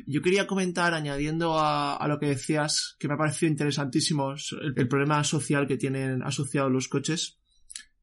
Yo 0.06 0.22
quería 0.22 0.46
comentar, 0.46 0.94
añadiendo 0.94 1.58
a, 1.58 2.04
lo 2.08 2.18
que 2.18 2.26
decías, 2.26 2.96
que 2.98 3.08
me 3.08 3.14
ha 3.14 3.18
parecido 3.18 3.50
interesantísimo 3.50 4.34
el, 4.76 4.88
problema 4.88 5.22
social 5.24 5.66
que 5.66 5.76
tienen 5.76 6.22
asociados 6.22 6.72
los 6.72 6.88
coches. 6.88 7.38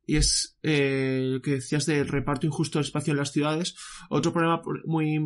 Y 0.05 0.15
es 0.15 0.57
eh, 0.63 1.21
lo 1.33 1.41
que 1.41 1.51
decías 1.51 1.85
del 1.85 2.07
reparto 2.07 2.47
injusto 2.47 2.79
del 2.79 2.85
espacio 2.85 3.11
en 3.11 3.17
las 3.17 3.31
ciudades. 3.31 3.75
Otro 4.09 4.33
problema 4.33 4.61
muy 4.85 5.19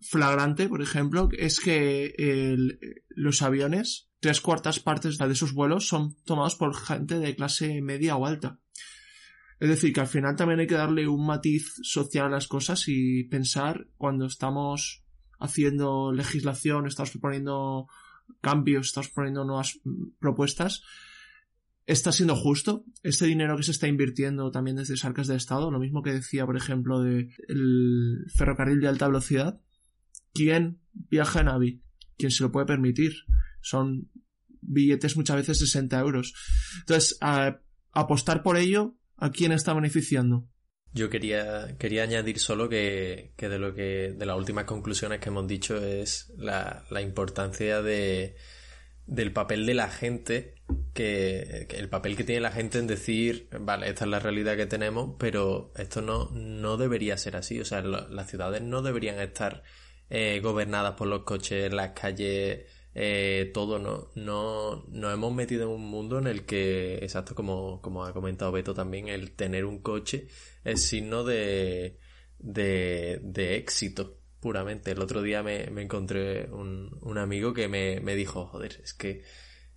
flagrante, 0.00 0.68
por 0.68 0.80
ejemplo, 0.80 1.28
es 1.36 1.60
que 1.60 2.14
los 3.10 3.42
aviones, 3.42 4.08
tres 4.20 4.40
cuartas 4.40 4.80
partes 4.80 5.18
de 5.18 5.32
esos 5.32 5.52
vuelos 5.52 5.86
son 5.86 6.16
tomados 6.24 6.56
por 6.56 6.74
gente 6.74 7.18
de 7.18 7.36
clase 7.36 7.82
media 7.82 8.16
o 8.16 8.24
alta. 8.24 8.58
Es 9.62 9.68
decir, 9.68 9.92
que 9.92 10.00
al 10.00 10.08
final 10.08 10.34
también 10.34 10.58
hay 10.58 10.66
que 10.66 10.74
darle 10.74 11.06
un 11.06 11.24
matiz 11.24 11.74
social 11.82 12.26
a 12.26 12.30
las 12.30 12.48
cosas 12.48 12.88
y 12.88 13.22
pensar 13.24 13.86
cuando 13.96 14.26
estamos 14.26 15.04
haciendo 15.42 16.12
legislación, 16.12 16.86
estamos 16.86 17.10
proponiendo 17.10 17.88
cambios, 18.40 18.86
estamos 18.86 19.08
proponiendo 19.08 19.44
nuevas 19.44 19.80
propuestas, 20.18 20.82
está 21.86 22.12
siendo 22.12 22.36
justo 22.36 22.84
este 23.02 23.26
dinero 23.26 23.56
que 23.56 23.64
se 23.64 23.72
está 23.72 23.88
invirtiendo 23.88 24.50
también 24.50 24.76
desde 24.76 24.94
las 24.94 25.04
arcas 25.04 25.26
de 25.26 25.36
Estado, 25.36 25.70
lo 25.70 25.80
mismo 25.80 26.02
que 26.02 26.12
decía, 26.12 26.46
por 26.46 26.56
ejemplo, 26.56 27.02
del 27.02 28.24
ferrocarril 28.34 28.80
de 28.80 28.88
alta 28.88 29.08
velocidad. 29.08 29.60
¿Quién 30.32 30.80
viaja 30.92 31.40
en 31.40 31.48
AVI? 31.48 31.82
¿Quién 32.16 32.30
se 32.30 32.44
lo 32.44 32.52
puede 32.52 32.66
permitir? 32.66 33.12
Son 33.60 34.08
billetes 34.60 35.16
muchas 35.16 35.36
veces 35.36 35.58
60 35.58 35.98
euros. 35.98 36.34
Entonces, 36.78 37.18
apostar 37.90 38.42
por 38.42 38.56
ello, 38.56 38.96
¿a 39.16 39.30
quién 39.30 39.52
está 39.52 39.74
beneficiando? 39.74 40.48
Yo 40.94 41.08
quería, 41.08 41.76
quería 41.78 42.02
añadir 42.02 42.38
solo 42.38 42.68
que, 42.68 43.32
de 43.36 43.58
lo 43.58 43.74
que, 43.74 44.14
de 44.16 44.26
las 44.26 44.36
últimas 44.36 44.64
conclusiones 44.64 45.20
que 45.20 45.30
hemos 45.30 45.46
dicho 45.46 45.76
es 45.82 46.30
la, 46.36 46.84
la 46.90 47.00
importancia 47.00 47.80
de, 47.80 48.36
del 49.06 49.32
papel 49.32 49.66
de 49.66 49.74
la 49.74 49.88
gente, 49.88 50.54
que, 50.94 51.66
el 51.70 51.88
papel 51.88 52.16
que 52.16 52.24
tiene 52.24 52.40
la 52.40 52.52
gente 52.52 52.78
en 52.78 52.86
decir, 52.86 53.48
vale, 53.60 53.88
esta 53.88 54.04
es 54.04 54.10
la 54.10 54.20
realidad 54.20 54.56
que 54.56 54.66
tenemos, 54.66 55.16
pero 55.18 55.72
esto 55.76 56.02
no, 56.02 56.30
no 56.32 56.76
debería 56.76 57.16
ser 57.16 57.36
así. 57.36 57.60
O 57.60 57.64
sea, 57.64 57.82
las 57.82 58.28
ciudades 58.30 58.62
no 58.62 58.82
deberían 58.82 59.18
estar 59.20 59.62
eh, 60.10 60.40
gobernadas 60.40 60.94
por 60.94 61.08
los 61.08 61.24
coches, 61.24 61.72
las 61.72 61.92
calles, 61.92 62.66
eh, 62.94 63.50
todo, 63.54 63.78
¿no? 63.78 64.10
No 64.14 64.84
nos 64.88 65.14
hemos 65.14 65.34
metido 65.34 65.64
en 65.64 65.70
un 65.70 65.88
mundo 65.88 66.18
en 66.18 66.26
el 66.26 66.44
que, 66.44 66.96
exacto, 66.96 67.34
como, 67.34 67.80
como 67.80 68.04
ha 68.04 68.12
comentado 68.12 68.52
Beto 68.52 68.74
también, 68.74 69.08
el 69.08 69.32
tener 69.32 69.64
un 69.64 69.78
coche 69.78 70.28
es 70.64 70.82
signo 70.82 71.24
de, 71.24 71.98
de, 72.38 73.20
de 73.22 73.56
éxito 73.56 74.18
puramente. 74.40 74.90
El 74.90 75.00
otro 75.00 75.22
día 75.22 75.42
me, 75.42 75.64
encontré 75.64 76.50
un, 76.50 76.98
un, 77.00 77.18
amigo 77.18 77.54
que 77.54 77.68
me, 77.68 78.00
me, 78.00 78.14
dijo, 78.14 78.46
joder, 78.46 78.80
es 78.82 78.92
que 78.92 79.22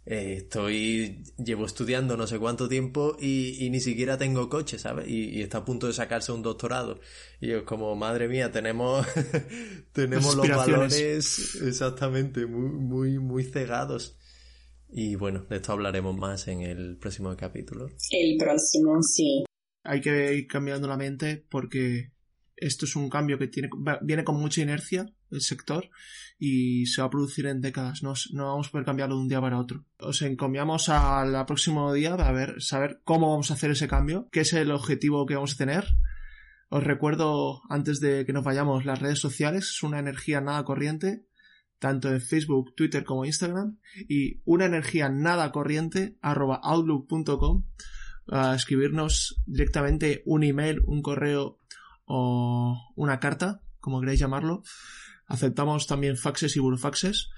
eh, 0.07 0.35
estoy, 0.37 1.23
llevo 1.43 1.65
estudiando 1.65 2.15
no 2.15 2.27
sé 2.27 2.37
cuánto 2.37 2.69
tiempo 2.69 3.17
y, 3.19 3.65
y 3.65 3.69
ni 3.71 3.79
siquiera 3.79 4.17
tengo 4.19 4.49
coche, 4.49 4.77
¿sabes? 4.77 5.07
Y, 5.07 5.41
está 5.41 5.59
a 5.59 5.65
punto 5.65 5.87
de 5.87 5.93
sacarse 5.93 6.31
un 6.31 6.43
doctorado. 6.43 6.99
Y 7.41 7.47
yo 7.47 7.65
como, 7.65 7.95
madre 7.95 8.27
mía, 8.27 8.51
tenemos, 8.51 9.05
tenemos 9.93 10.35
los 10.35 10.47
valores 10.47 11.55
exactamente 11.61 12.45
muy, 12.45 12.69
muy, 12.69 13.19
muy 13.19 13.43
cegados. 13.43 14.19
Y 14.89 15.15
bueno, 15.15 15.45
de 15.49 15.55
esto 15.55 15.71
hablaremos 15.71 16.15
más 16.15 16.47
en 16.47 16.61
el 16.61 16.97
próximo 16.97 17.35
capítulo. 17.35 17.89
El 18.11 18.37
próximo, 18.37 19.01
sí. 19.01 19.43
Hay 19.83 20.01
que 20.01 20.35
ir 20.35 20.47
cambiando 20.47 20.87
la 20.87 20.97
mente 20.97 21.43
porque 21.49 22.11
esto 22.57 22.85
es 22.85 22.95
un 22.95 23.09
cambio 23.09 23.37
que 23.37 23.47
tiene, 23.47 23.69
viene 24.01 24.23
con 24.23 24.39
mucha 24.39 24.61
inercia 24.61 25.05
el 25.31 25.41
sector 25.41 25.89
y 26.39 26.85
se 26.85 27.01
va 27.01 27.07
a 27.07 27.09
producir 27.09 27.45
en 27.47 27.61
décadas. 27.61 28.03
No, 28.03 28.13
no 28.33 28.47
vamos 28.47 28.67
a 28.67 28.71
poder 28.71 28.85
cambiarlo 28.85 29.15
de 29.15 29.21
un 29.21 29.27
día 29.27 29.41
para 29.41 29.59
otro. 29.59 29.85
Os 29.99 30.21
encomiamos 30.21 30.89
al 30.89 31.45
próximo 31.45 31.93
día 31.93 32.13
a 32.13 32.31
ver, 32.31 32.61
saber 32.61 33.01
cómo 33.03 33.31
vamos 33.31 33.51
a 33.51 33.55
hacer 33.55 33.71
ese 33.71 33.87
cambio, 33.87 34.29
qué 34.31 34.41
es 34.41 34.53
el 34.53 34.71
objetivo 34.71 35.25
que 35.25 35.35
vamos 35.35 35.53
a 35.53 35.57
tener. 35.57 35.85
Os 36.69 36.83
recuerdo, 36.83 37.61
antes 37.69 37.99
de 37.99 38.25
que 38.25 38.33
nos 38.33 38.43
vayamos, 38.43 38.85
las 38.85 38.99
redes 38.99 39.19
sociales, 39.19 39.69
es 39.69 39.83
una 39.83 39.99
energía 39.99 40.41
nada 40.41 40.63
corriente, 40.63 41.25
tanto 41.79 42.09
en 42.09 42.21
Facebook, 42.21 42.73
Twitter 42.75 43.03
como 43.03 43.25
Instagram, 43.25 43.77
y 44.09 44.41
una 44.45 44.65
energía 44.65 45.09
nada 45.09 45.51
corriente, 45.51 46.17
arroba 46.21 46.59
outlook.com, 46.63 47.65
a 48.27 48.55
escribirnos 48.55 49.41
directamente 49.45 50.23
un 50.25 50.43
email, 50.43 50.81
un 50.85 51.03
correo 51.03 51.59
o 52.05 52.93
una 52.95 53.19
carta, 53.19 53.61
como 53.79 53.99
queráis 53.99 54.19
llamarlo. 54.19 54.63
Aceptamos 55.27 55.87
también 55.87 56.17
faxes 56.17 56.55
y 56.55 56.59
burofaxes. 56.59 57.29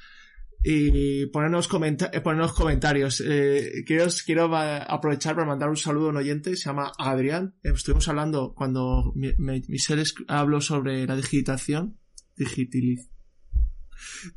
Y 0.63 1.27
ponernos, 1.27 1.69
eh, 2.11 2.21
ponernos 2.21 2.53
comentarios. 2.53 3.21
Eh, 3.25 3.83
quiero, 3.85 4.07
quiero 4.25 4.55
aprovechar 4.55 5.35
para 5.35 5.47
mandar 5.47 5.69
un 5.69 5.77
saludo 5.77 6.07
a 6.07 6.09
un 6.09 6.17
oyente, 6.17 6.55
se 6.57 6.65
llama 6.65 6.91
Adrián. 6.97 7.55
Estuvimos 7.63 8.07
hablando 8.07 8.53
cuando 8.55 9.13
Michelle 9.15 10.03
habló 10.27 10.59
sobre 10.59 11.05
la 11.05 11.15
digitación. 11.15 11.97
Digitiliz 12.35 13.09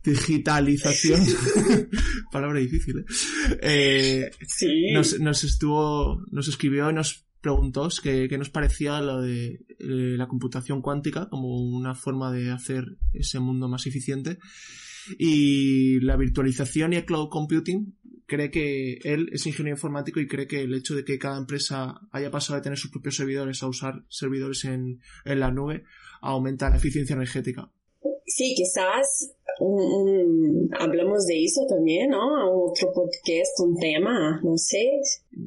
digitalización. 0.03 1.21
Palabra 2.33 2.61
difícil, 2.61 3.05
¿eh? 3.61 4.31
sí. 4.47 4.93
nos, 4.93 5.19
nos, 5.21 5.45
estuvo, 5.45 6.25
nos 6.31 6.49
escribió 6.49 6.91
y 6.91 6.95
nos 6.95 7.27
preguntó 7.41 7.89
qué, 8.03 8.29
nos 8.39 8.51
parecía 8.51 9.01
lo 9.01 9.21
de 9.21 9.65
eh, 9.79 10.17
la 10.17 10.29
computación 10.29 10.83
cuántica 10.83 11.29
como 11.29 11.61
una 11.61 11.95
forma 11.95 12.33
de 12.33 12.51
hacer 12.51 12.85
ese 13.13 13.41
mundo 13.41 13.69
más 13.69 13.87
eficiente. 13.87 14.39
Y 15.19 16.01
la 16.01 16.17
virtualización 16.17 16.93
y 16.93 16.97
el 16.97 17.05
cloud 17.05 17.31
computing 17.31 17.97
cree 18.27 18.51
que 18.51 18.99
él 19.03 19.29
es 19.33 19.47
ingeniero 19.47 19.77
informático 19.77 20.21
y 20.21 20.29
cree 20.29 20.47
que 20.47 20.63
el 20.63 20.75
hecho 20.75 20.95
de 20.95 21.05
que 21.05 21.19
cada 21.19 21.39
empresa 21.39 22.01
haya 22.13 22.31
pasado 22.31 22.57
de 22.57 22.63
tener 22.63 22.79
sus 22.79 22.91
propios 22.91 23.17
servidores 23.17 23.63
a 23.63 23.67
usar 23.67 24.05
servidores 24.09 24.65
en, 24.65 25.01
en 25.25 25.41
la 25.41 25.51
nube 25.51 25.85
aumenta 26.21 26.71
la 26.71 26.77
eficiencia 26.77 27.15
energética. 27.15 27.73
Sí, 28.27 28.55
quizás 28.55 29.35
hablamos 30.79 31.27
de 31.27 31.45
eso 31.45 31.67
también, 31.69 32.11
¿no? 32.11 32.71
Otro 32.71 32.93
podcast, 32.93 33.61
un 33.61 33.77
tema, 33.79 34.41
no 34.43 34.57
sé. 34.57 35.01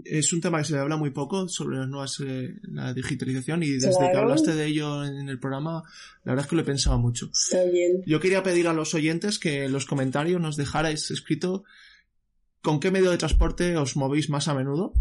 Es 0.05 0.31
un 0.33 0.41
tema 0.41 0.59
que 0.59 0.65
se 0.65 0.77
habla 0.77 0.97
muy 0.97 1.09
poco 1.09 1.47
sobre 1.47 1.77
las 1.77 1.87
nuevas, 1.87 2.19
eh, 2.25 2.55
la 2.63 2.93
digitalización 2.93 3.63
y 3.63 3.71
desde 3.71 4.11
que 4.11 4.17
hablaste 4.17 4.55
de 4.55 4.65
ello 4.67 5.03
en 5.03 5.29
el 5.29 5.39
programa, 5.39 5.83
la 6.23 6.33
verdad 6.33 6.45
es 6.45 6.49
que 6.49 6.55
lo 6.55 6.61
he 6.61 6.65
pensado 6.65 6.99
mucho. 6.99 7.29
Está 7.33 7.63
bien. 7.65 8.03
Yo 8.05 8.19
quería 8.19 8.43
pedir 8.43 8.67
a 8.67 8.73
los 8.73 8.93
oyentes 8.93 9.39
que 9.39 9.65
en 9.65 9.73
los 9.73 9.85
comentarios 9.85 10.39
nos 10.39 10.57
dejarais 10.57 11.09
escrito 11.11 11.63
con 12.61 12.79
qué 12.79 12.91
medio 12.91 13.11
de 13.11 13.17
transporte 13.17 13.75
os 13.77 13.95
movéis 13.95 14.29
más 14.29 14.47
a 14.47 14.53
menudo. 14.53 14.93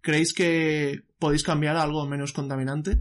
¿Creéis 0.00 0.34
que 0.34 1.02
podéis 1.18 1.44
cambiar 1.44 1.76
a 1.76 1.82
algo 1.82 2.06
menos 2.06 2.32
contaminante? 2.32 3.00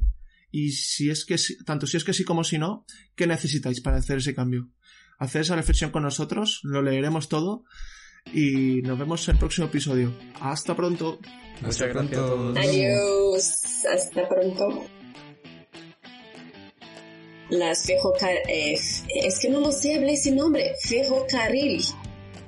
Y 0.52 0.72
si 0.72 1.10
es 1.10 1.26
que, 1.26 1.38
tanto 1.66 1.88
si 1.88 1.98
es 1.98 2.04
que 2.04 2.14
sí 2.14 2.24
como 2.24 2.44
si 2.44 2.58
no, 2.58 2.86
¿qué 3.16 3.26
necesitáis 3.26 3.82
para 3.82 3.98
hacer 3.98 4.18
ese 4.18 4.36
cambio? 4.36 4.70
Hacer 5.22 5.42
esa 5.42 5.56
reflexión 5.56 5.92
con 5.92 6.02
nosotros, 6.02 6.62
lo 6.64 6.82
leeremos 6.82 7.30
todo 7.30 7.64
y 8.34 8.82
nos 8.82 8.98
vemos 8.98 9.28
en 9.28 9.36
el 9.36 9.40
próximo 9.40 9.68
episodio. 9.68 10.12
Hasta 10.40 10.76
pronto. 10.76 11.20
Muchas 11.62 11.90
gracias 11.90 12.14
a 12.14 12.26
todos. 12.26 12.58
Adiós. 12.58 13.86
Hasta 13.86 14.28
pronto. 14.28 14.84
Las 17.52 17.86
ferrocarriles... 17.86 19.04
Eh, 19.10 19.28
es 19.28 19.40
que 19.40 19.50
no 19.50 19.60
lo 19.60 19.72
sé, 19.72 19.96
hablé 19.96 20.18
sin 20.18 20.38
nombre. 20.38 20.74
Ferrocarril. 20.82 21.84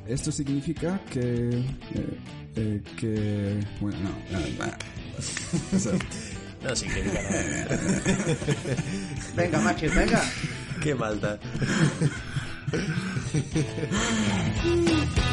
Esto 0.08 0.32
significa 0.32 1.00
que... 1.12 1.20
Eh, 1.20 2.18
eh, 2.56 2.82
que... 3.00 3.60
Bueno, 3.82 4.00
no. 4.32 4.40
no, 4.40 6.00
no 6.64 6.76
significa 6.76 7.22
nada. 7.30 7.80
venga, 9.36 9.60
macho, 9.60 9.86
venga. 9.94 10.24
Qué 10.82 10.96
maldad. 10.96 11.40
Yeah. 12.74 12.90